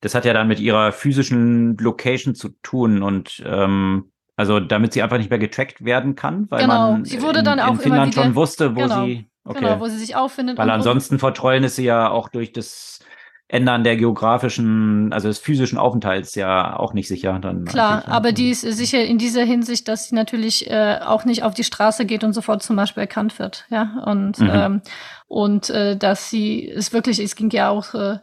das 0.01 0.13
hat 0.15 0.25
ja 0.25 0.33
dann 0.33 0.49
mit 0.49 0.59
ihrer 0.59 0.91
physischen 0.91 1.77
Location 1.77 2.35
zu 2.35 2.49
tun 2.61 3.01
und 3.01 3.41
ähm, 3.45 4.11
also 4.35 4.59
damit 4.59 4.91
sie 4.91 5.01
einfach 5.01 5.17
nicht 5.17 5.29
mehr 5.29 5.39
getrackt 5.39 5.85
werden 5.85 6.15
kann, 6.15 6.47
weil 6.49 6.63
genau. 6.63 6.91
man 6.91 7.05
sie 7.05 7.21
wurde 7.21 7.41
dann 7.41 7.59
in, 7.59 7.63
auch 7.63 7.71
in 7.71 7.79
Finnland 7.79 8.13
wieder, 8.13 8.23
schon 8.23 8.35
wusste, 8.35 8.75
wo 8.75 8.81
genau, 8.81 9.05
sie 9.05 9.29
okay. 9.45 9.59
genau, 9.59 9.79
wo 9.79 9.87
sie 9.87 9.97
sich 9.97 10.17
auffindet. 10.17 10.57
Weil 10.57 10.69
ansonsten 10.69 11.19
vor 11.19 11.33
Trollen 11.33 11.63
ist 11.63 11.77
sie 11.77 11.85
ja 11.85 12.09
auch 12.09 12.27
durch 12.27 12.51
das 12.51 12.99
Ändern 13.47 13.83
der 13.83 13.95
geografischen, 13.95 15.13
also 15.13 15.27
des 15.27 15.37
physischen 15.37 15.77
Aufenthalts 15.77 16.33
ja 16.33 16.77
auch 16.77 16.93
nicht 16.93 17.07
sicher. 17.07 17.37
Dann 17.39 17.65
Klar, 17.65 18.07
aber 18.07 18.31
die 18.31 18.49
ist 18.49 18.61
sicher 18.61 19.03
in 19.03 19.19
dieser 19.19 19.43
Hinsicht, 19.43 19.87
dass 19.87 20.09
sie 20.09 20.15
natürlich 20.15 20.69
äh, 20.69 20.99
auch 21.05 21.25
nicht 21.25 21.43
auf 21.43 21.53
die 21.53 21.63
Straße 21.63 22.05
geht 22.05 22.23
und 22.23 22.33
sofort 22.33 22.63
zum 22.63 22.75
Beispiel 22.75 23.01
erkannt 23.01 23.37
wird, 23.37 23.65
ja 23.69 24.03
und 24.05 24.39
mhm. 24.39 24.49
ähm, 24.51 24.81
und 25.27 25.69
äh, 25.69 25.95
dass 25.95 26.29
sie 26.29 26.67
es 26.69 26.91
wirklich, 26.91 27.19
es 27.19 27.35
ging 27.35 27.51
ja 27.51 27.69
auch 27.69 27.93
äh, 27.93 28.17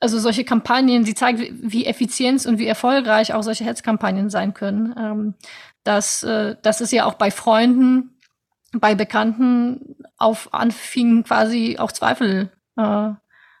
also 0.00 0.18
solche 0.18 0.44
Kampagnen, 0.44 1.04
sie 1.04 1.14
zeigen, 1.14 1.58
wie 1.62 1.86
effizient 1.86 2.44
und 2.46 2.58
wie 2.58 2.66
erfolgreich 2.66 3.34
auch 3.34 3.42
solche 3.42 3.64
Hetzkampagnen 3.64 4.30
sein 4.30 4.54
können. 4.54 4.94
Ähm, 4.96 5.34
dass, 5.84 6.22
äh, 6.22 6.56
das 6.62 6.80
ist 6.80 6.92
ja 6.92 7.06
auch 7.06 7.14
bei 7.14 7.30
Freunden 7.30 8.18
bei 8.72 8.94
Bekannten 8.94 9.96
auf 10.18 10.52
anfingen 10.52 11.24
quasi 11.24 11.78
auch 11.78 11.90
Zweifel 11.90 12.52
äh, 12.76 13.10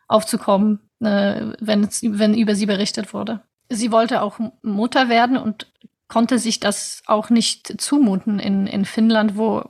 aufzukommen, 0.08 0.80
äh, 1.00 1.52
wenn, 1.60 1.88
wenn 2.02 2.34
über 2.34 2.54
sie 2.54 2.66
berichtet 2.66 3.14
wurde. 3.14 3.40
Sie 3.68 3.92
wollte 3.92 4.22
auch 4.22 4.38
Mutter 4.62 5.08
werden 5.08 5.36
und 5.36 5.66
konnte 6.08 6.38
sich 6.38 6.58
das 6.58 7.02
auch 7.06 7.30
nicht 7.30 7.80
zumuten 7.80 8.38
in, 8.38 8.66
in 8.66 8.84
Finnland, 8.84 9.36
wo 9.36 9.64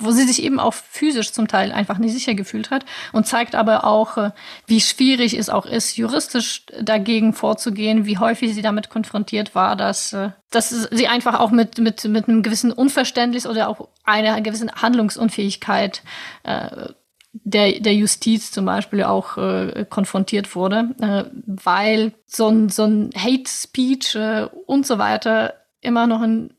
wo 0.00 0.12
sie 0.12 0.24
sich 0.24 0.42
eben 0.42 0.60
auch 0.60 0.74
physisch 0.74 1.32
zum 1.32 1.48
Teil 1.48 1.72
einfach 1.72 1.98
nicht 1.98 2.12
sicher 2.12 2.34
gefühlt 2.34 2.70
hat 2.70 2.84
und 3.12 3.26
zeigt 3.26 3.54
aber 3.54 3.84
auch, 3.84 4.16
äh, 4.16 4.30
wie 4.66 4.80
schwierig 4.80 5.36
es 5.36 5.50
auch 5.50 5.66
ist, 5.66 5.96
juristisch 5.96 6.64
dagegen 6.80 7.32
vorzugehen, 7.32 8.06
wie 8.06 8.18
häufig 8.18 8.54
sie 8.54 8.62
damit 8.62 8.90
konfrontiert 8.90 9.54
war, 9.54 9.76
dass, 9.76 10.12
äh, 10.12 10.30
dass 10.50 10.70
sie 10.70 11.08
einfach 11.08 11.40
auch 11.40 11.50
mit, 11.50 11.78
mit, 11.78 12.04
mit 12.04 12.28
einem 12.28 12.42
gewissen 12.42 12.72
Unverständnis 12.72 13.46
oder 13.46 13.68
auch 13.68 13.88
einer 14.04 14.40
gewissen 14.40 14.70
Handlungsunfähigkeit 14.70 16.02
äh, 16.44 16.88
der, 17.32 17.80
der 17.80 17.94
Justiz 17.94 18.50
zum 18.50 18.64
Beispiel 18.64 19.02
auch 19.02 19.36
äh, 19.36 19.86
konfrontiert 19.88 20.54
wurde, 20.54 20.94
äh, 21.00 21.24
weil 21.46 22.12
so 22.26 22.48
ein, 22.48 22.68
so 22.68 22.84
ein 22.84 23.10
Hate 23.16 23.48
Speech 23.48 24.14
äh, 24.14 24.48
und 24.66 24.86
so 24.86 24.98
weiter 24.98 25.54
immer 25.80 26.06
noch 26.06 26.22
ein 26.22 26.54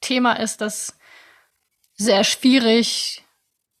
Thema 0.00 0.34
ist, 0.34 0.60
das 0.60 0.98
sehr 1.94 2.24
schwierig 2.24 3.22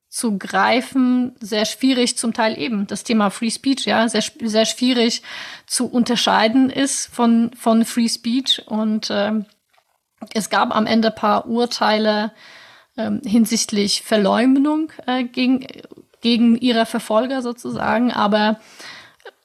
zu 0.08 0.38
greifen, 0.38 1.36
sehr 1.40 1.64
schwierig 1.64 2.18
zum 2.18 2.34
Teil 2.34 2.58
eben 2.58 2.86
das 2.86 3.04
Thema 3.04 3.30
Free 3.30 3.50
Speech, 3.50 3.86
ja, 3.86 4.08
sehr, 4.08 4.24
sehr 4.42 4.66
schwierig 4.66 5.22
zu 5.66 5.86
unterscheiden 5.86 6.68
ist 6.68 7.06
von, 7.06 7.52
von 7.54 7.84
Free 7.84 8.08
Speech. 8.08 8.64
Und 8.66 9.08
ähm, 9.10 9.46
es 10.34 10.50
gab 10.50 10.74
am 10.74 10.86
Ende 10.86 11.12
paar 11.12 11.46
Urteile 11.46 12.32
ähm, 12.96 13.20
hinsichtlich 13.24 14.02
Verleumdung 14.02 14.92
äh, 15.06 15.22
gegen, 15.24 15.64
gegen 16.20 16.56
ihre 16.56 16.86
Verfolger 16.86 17.42
sozusagen, 17.42 18.12
aber 18.12 18.60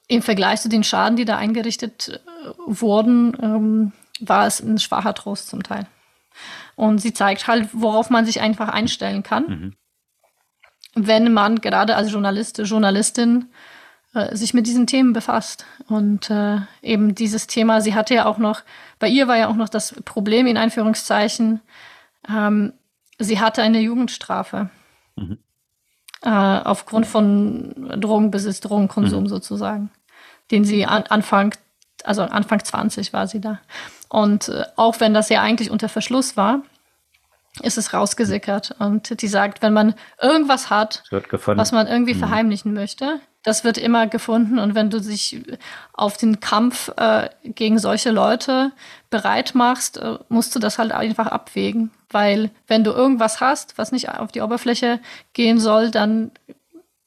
im 0.08 0.22
Vergleich 0.22 0.62
zu 0.62 0.70
den 0.70 0.84
Schaden, 0.84 1.16
die 1.16 1.26
da 1.26 1.38
eingerichtet 1.38 2.10
äh, 2.10 2.50
wurden, 2.66 3.36
ähm, 3.42 3.92
war 4.20 4.46
es 4.46 4.60
ein 4.60 4.80
schwacher 4.80 5.14
Trost 5.14 5.50
zum 5.50 5.64
Teil. 5.64 5.88
Und 6.76 7.00
sie 7.00 7.14
zeigt 7.14 7.48
halt, 7.48 7.70
worauf 7.74 8.10
man 8.10 8.26
sich 8.26 8.42
einfach 8.42 8.70
einstellen 8.70 9.24
kann, 9.24 9.48
mhm. 9.48 9.74
wenn 10.94 11.34
man 11.34 11.62
gerade 11.62 11.96
als 11.96 12.12
Journalist, 12.12 12.60
Journalistin 12.60 13.50
äh, 14.14 14.36
sich 14.36 14.54
mit 14.54 14.68
diesen 14.68 14.88
Themen 14.88 15.14
befasst. 15.14 15.66
Und 15.88 16.30
äh, 16.30 16.58
eben 16.82 17.16
dieses 17.16 17.48
Thema, 17.48 17.82
sie 17.82 17.96
hatte 17.96 18.14
ja 18.14 18.26
auch 18.26 18.38
noch, 18.38 18.62
bei 19.00 19.08
ihr 19.08 19.28
war 19.28 19.38
ja 19.38 19.48
auch 19.48 19.56
noch 19.56 19.70
das 19.70 19.96
Problem 20.04 20.48
in 20.48 20.58
Einführungszeichen, 20.58 21.62
ähm, 22.30 22.74
sie 23.18 23.40
hatte 23.40 23.62
eine 23.62 23.80
Jugendstrafe. 23.80 24.70
Mhm. 25.16 25.40
Äh, 26.26 26.30
aufgrund 26.30 27.06
von 27.06 28.00
Drogenbesitz, 28.02 28.60
Drogenkonsum 28.60 29.24
mhm. 29.24 29.28
sozusagen, 29.28 29.92
den 30.50 30.66
sie 30.66 30.88
an, 30.88 31.04
Anfang, 31.04 31.54
also 32.04 32.24
Anfang 32.24 32.64
20 32.64 33.14
war 33.14 33.28
sie 33.28 33.40
da. 33.40 33.60
Und 34.10 34.50
äh, 34.50 34.64
auch 34.76 35.00
wenn 35.00 35.14
das 35.14 35.30
ja 35.30 35.44
eigentlich 35.44 35.70
unter 35.70 35.88
Verschluss 35.88 36.36
war, 36.36 36.64
ist 37.62 37.78
es 37.78 37.94
rausgesickert. 37.94 38.76
Und 38.80 39.22
die 39.22 39.28
sagt, 39.28 39.62
wenn 39.62 39.74
man 39.74 39.94
irgendwas 40.20 40.72
hat, 40.72 41.04
was 41.12 41.72
man 41.72 41.86
irgendwie 41.86 42.16
mhm. 42.16 42.20
verheimlichen 42.20 42.74
möchte, 42.74 43.20
das 43.46 43.64
wird 43.64 43.78
immer 43.78 44.08
gefunden. 44.08 44.58
Und 44.58 44.74
wenn 44.74 44.90
du 44.90 45.00
dich 45.00 45.42
auf 45.94 46.18
den 46.18 46.40
Kampf 46.40 46.92
äh, 46.98 47.30
gegen 47.44 47.78
solche 47.78 48.10
Leute 48.10 48.72
bereit 49.12 49.54
machst, 49.54 49.98
äh, 49.98 50.18
musst 50.30 50.56
du 50.56 50.60
das 50.60 50.80
halt 50.80 50.92
einfach 50.92 51.28
abwägen. 51.28 51.92
Weil 52.10 52.50
wenn 52.68 52.84
du 52.84 52.92
irgendwas 52.92 53.42
hast, 53.42 53.78
was 53.78 53.92
nicht 53.92 54.10
auf 54.10 54.32
die 54.32 54.42
Oberfläche 54.42 55.00
gehen 55.34 55.60
soll, 55.60 55.92
dann 55.92 56.32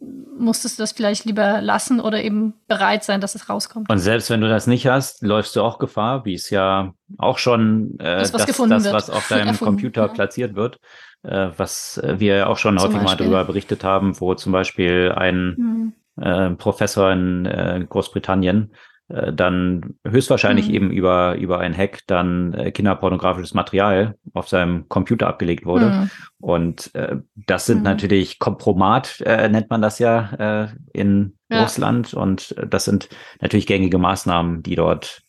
musstest 0.00 0.78
du 0.78 0.84
das 0.84 0.92
vielleicht 0.92 1.24
lieber 1.24 1.60
lassen 1.60 1.98
oder 1.98 2.22
eben 2.22 2.54
bereit 2.68 3.02
sein, 3.02 3.20
dass 3.20 3.34
es 3.34 3.48
rauskommt. 3.48 3.90
Und 3.90 3.98
selbst 3.98 4.30
wenn 4.30 4.40
du 4.40 4.48
das 4.48 4.68
nicht 4.68 4.86
hast, 4.86 5.22
läufst 5.22 5.56
du 5.56 5.62
auch 5.62 5.80
Gefahr, 5.80 6.24
wie 6.24 6.34
es 6.34 6.50
ja 6.50 6.94
auch 7.18 7.38
schon 7.38 7.98
äh, 7.98 8.18
das, 8.18 8.32
was, 8.32 8.46
das, 8.46 8.56
das 8.84 8.92
was 8.92 9.10
auf 9.10 9.26
deinem 9.26 9.48
Erfunden, 9.48 9.72
Computer 9.74 10.02
ja. 10.02 10.08
platziert 10.08 10.54
wird, 10.54 10.78
äh, 11.24 11.48
was 11.56 12.00
wir 12.04 12.36
ja 12.36 12.46
auch 12.46 12.58
schon 12.58 12.78
zum 12.78 12.90
häufig 12.90 13.02
Beispiel. 13.02 13.26
mal 13.26 13.32
darüber 13.32 13.44
berichtet 13.44 13.82
haben, 13.82 14.20
wo 14.20 14.36
zum 14.36 14.52
Beispiel 14.52 15.12
ein 15.16 15.54
mhm. 15.56 15.92
Äh, 16.20 16.50
Professor 16.50 17.12
in 17.12 17.46
äh, 17.46 17.84
Großbritannien 17.88 18.72
äh, 19.08 19.32
dann 19.32 19.94
höchstwahrscheinlich 20.06 20.68
mhm. 20.68 20.74
eben 20.74 20.90
über, 20.90 21.36
über 21.36 21.60
ein 21.60 21.76
Hack 21.76 22.00
dann 22.06 22.52
äh, 22.52 22.70
kinderpornografisches 22.70 23.54
Material 23.54 24.16
auf 24.34 24.48
seinem 24.48 24.88
Computer 24.88 25.28
abgelegt 25.28 25.64
wurde. 25.64 25.90
Mhm. 25.90 26.10
Und 26.40 26.94
äh, 26.94 27.16
das 27.34 27.66
sind 27.66 27.78
mhm. 27.78 27.84
natürlich 27.84 28.38
Kompromat, 28.38 29.20
äh, 29.22 29.48
nennt 29.48 29.70
man 29.70 29.80
das 29.80 29.98
ja 29.98 30.64
äh, 30.64 30.68
in 30.92 31.38
ja. 31.48 31.62
Russland. 31.62 32.12
Und 32.12 32.54
das 32.68 32.84
sind 32.84 33.08
natürlich 33.40 33.66
gängige 33.66 33.98
Maßnahmen, 33.98 34.62
die 34.62 34.74
dort 34.74 35.22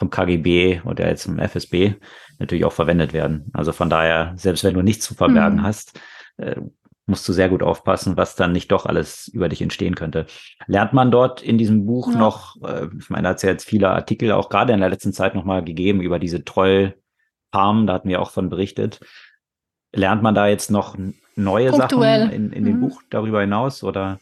vom 0.00 0.10
KGB 0.10 0.80
oder 0.84 1.08
jetzt 1.08 1.26
im 1.26 1.38
FSB 1.38 1.94
natürlich 2.40 2.64
auch 2.64 2.72
verwendet 2.72 3.12
werden. 3.12 3.50
Also 3.52 3.70
von 3.70 3.88
daher, 3.88 4.32
selbst 4.34 4.64
wenn 4.64 4.74
du 4.74 4.82
nichts 4.82 5.04
zu 5.04 5.14
verbergen 5.14 5.58
mhm. 5.58 5.62
hast, 5.62 6.00
musst 7.06 7.28
du 7.28 7.32
sehr 7.32 7.48
gut 7.48 7.62
aufpassen, 7.62 8.16
was 8.16 8.36
dann 8.36 8.52
nicht 8.52 8.70
doch 8.70 8.86
alles 8.86 9.28
über 9.28 9.48
dich 9.48 9.60
entstehen 9.60 9.94
könnte. 9.94 10.26
Lernt 10.66 10.92
man 10.92 11.10
dort 11.10 11.42
in 11.42 11.58
diesem 11.58 11.86
Buch 11.86 12.12
ja. 12.12 12.18
noch, 12.18 12.56
äh, 12.62 12.88
ich 12.98 13.10
meine, 13.10 13.24
da 13.24 13.28
hat 13.30 13.36
es 13.36 13.42
ja 13.42 13.50
jetzt 13.50 13.64
viele 13.64 13.90
Artikel 13.90 14.32
auch 14.32 14.48
gerade 14.48 14.72
in 14.72 14.80
der 14.80 14.90
letzten 14.90 15.12
Zeit 15.12 15.34
nochmal 15.34 15.64
gegeben 15.64 16.00
über 16.00 16.18
diese 16.18 16.44
Trollfarmen, 16.44 17.86
da 17.86 17.94
hatten 17.94 18.08
wir 18.08 18.22
auch 18.22 18.30
von 18.30 18.48
berichtet. 18.48 19.00
Lernt 19.92 20.22
man 20.22 20.34
da 20.34 20.46
jetzt 20.46 20.70
noch 20.70 20.96
neue 21.34 21.70
Punktuell. 21.70 22.20
Sachen 22.20 22.32
in, 22.32 22.52
in 22.52 22.64
dem 22.64 22.76
mhm. 22.76 22.88
Buch 22.88 23.02
darüber 23.10 23.40
hinaus 23.40 23.82
oder? 23.82 24.18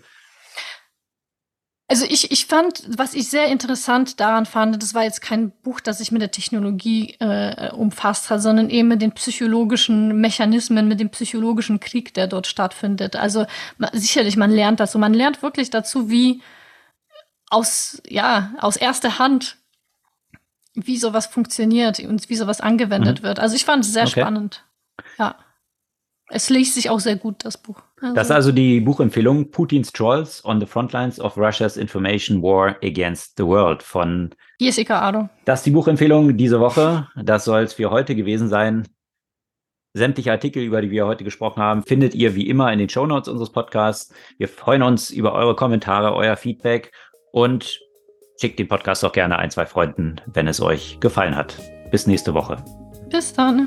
Also 1.90 2.06
ich, 2.08 2.30
ich 2.30 2.46
fand, 2.46 2.84
was 2.86 3.14
ich 3.14 3.28
sehr 3.28 3.48
interessant 3.48 4.20
daran 4.20 4.46
fand, 4.46 4.80
das 4.80 4.94
war 4.94 5.02
jetzt 5.02 5.22
kein 5.22 5.50
Buch, 5.50 5.80
das 5.80 5.98
sich 5.98 6.12
mit 6.12 6.22
der 6.22 6.30
Technologie 6.30 7.16
äh, 7.18 7.72
umfasst 7.72 8.30
hat, 8.30 8.40
sondern 8.40 8.70
eben 8.70 8.86
mit 8.86 9.02
den 9.02 9.10
psychologischen 9.10 10.20
Mechanismen, 10.20 10.86
mit 10.86 11.00
dem 11.00 11.10
psychologischen 11.10 11.80
Krieg, 11.80 12.14
der 12.14 12.28
dort 12.28 12.46
stattfindet. 12.46 13.16
Also 13.16 13.44
sicherlich, 13.92 14.36
man 14.36 14.52
lernt 14.52 14.78
dazu. 14.78 15.00
Man 15.00 15.14
lernt 15.14 15.42
wirklich 15.42 15.70
dazu, 15.70 16.08
wie 16.08 16.42
aus, 17.48 18.00
ja, 18.06 18.52
aus 18.60 18.76
erster 18.76 19.18
Hand, 19.18 19.56
wie 20.74 20.96
sowas 20.96 21.26
funktioniert 21.26 21.98
und 21.98 22.30
wie 22.30 22.36
sowas 22.36 22.60
angewendet 22.60 23.22
mhm. 23.22 23.26
wird. 23.26 23.40
Also 23.40 23.56
ich 23.56 23.64
fand 23.64 23.84
es 23.84 23.92
sehr 23.92 24.04
okay. 24.04 24.20
spannend. 24.20 24.64
Ja. 25.18 25.34
Es 26.32 26.48
liest 26.48 26.74
sich 26.74 26.88
auch 26.88 27.00
sehr 27.00 27.16
gut, 27.16 27.44
das 27.44 27.58
Buch. 27.58 27.82
Also. 28.00 28.14
Das 28.14 28.28
ist 28.28 28.30
also 28.30 28.52
die 28.52 28.80
Buchempfehlung 28.80 29.50
Putins 29.50 29.92
Trolls 29.92 30.44
on 30.44 30.60
the 30.60 30.66
Frontlines 30.66 31.20
of 31.20 31.36
Russia's 31.36 31.76
Information 31.76 32.40
War 32.40 32.76
Against 32.82 33.36
the 33.36 33.44
World 33.44 33.82
von 33.82 34.30
Jessica 34.60 35.00
Ado. 35.00 35.28
Das 35.44 35.60
ist 35.60 35.66
die 35.66 35.72
Buchempfehlung 35.72 36.36
diese 36.36 36.60
Woche. 36.60 37.08
Das 37.16 37.44
soll 37.44 37.62
es 37.62 37.74
für 37.74 37.90
heute 37.90 38.14
gewesen 38.14 38.48
sein. 38.48 38.86
Sämtliche 39.92 40.30
Artikel, 40.30 40.62
über 40.62 40.80
die 40.80 40.90
wir 40.92 41.04
heute 41.06 41.24
gesprochen 41.24 41.60
haben, 41.60 41.82
findet 41.82 42.14
ihr 42.14 42.36
wie 42.36 42.48
immer 42.48 42.72
in 42.72 42.78
den 42.78 42.88
Shownotes 42.88 43.28
unseres 43.28 43.50
Podcasts. 43.50 44.14
Wir 44.38 44.46
freuen 44.46 44.82
uns 44.82 45.10
über 45.10 45.32
eure 45.32 45.56
Kommentare, 45.56 46.14
euer 46.14 46.36
Feedback 46.36 46.92
und 47.32 47.80
schickt 48.40 48.60
den 48.60 48.68
Podcast 48.68 49.04
auch 49.04 49.12
gerne 49.12 49.40
ein, 49.40 49.50
zwei 49.50 49.66
Freunden, 49.66 50.20
wenn 50.26 50.46
es 50.46 50.60
euch 50.60 50.98
gefallen 51.00 51.34
hat. 51.34 51.56
Bis 51.90 52.06
nächste 52.06 52.34
Woche. 52.34 52.64
Bis 53.10 53.32
dann. 53.32 53.66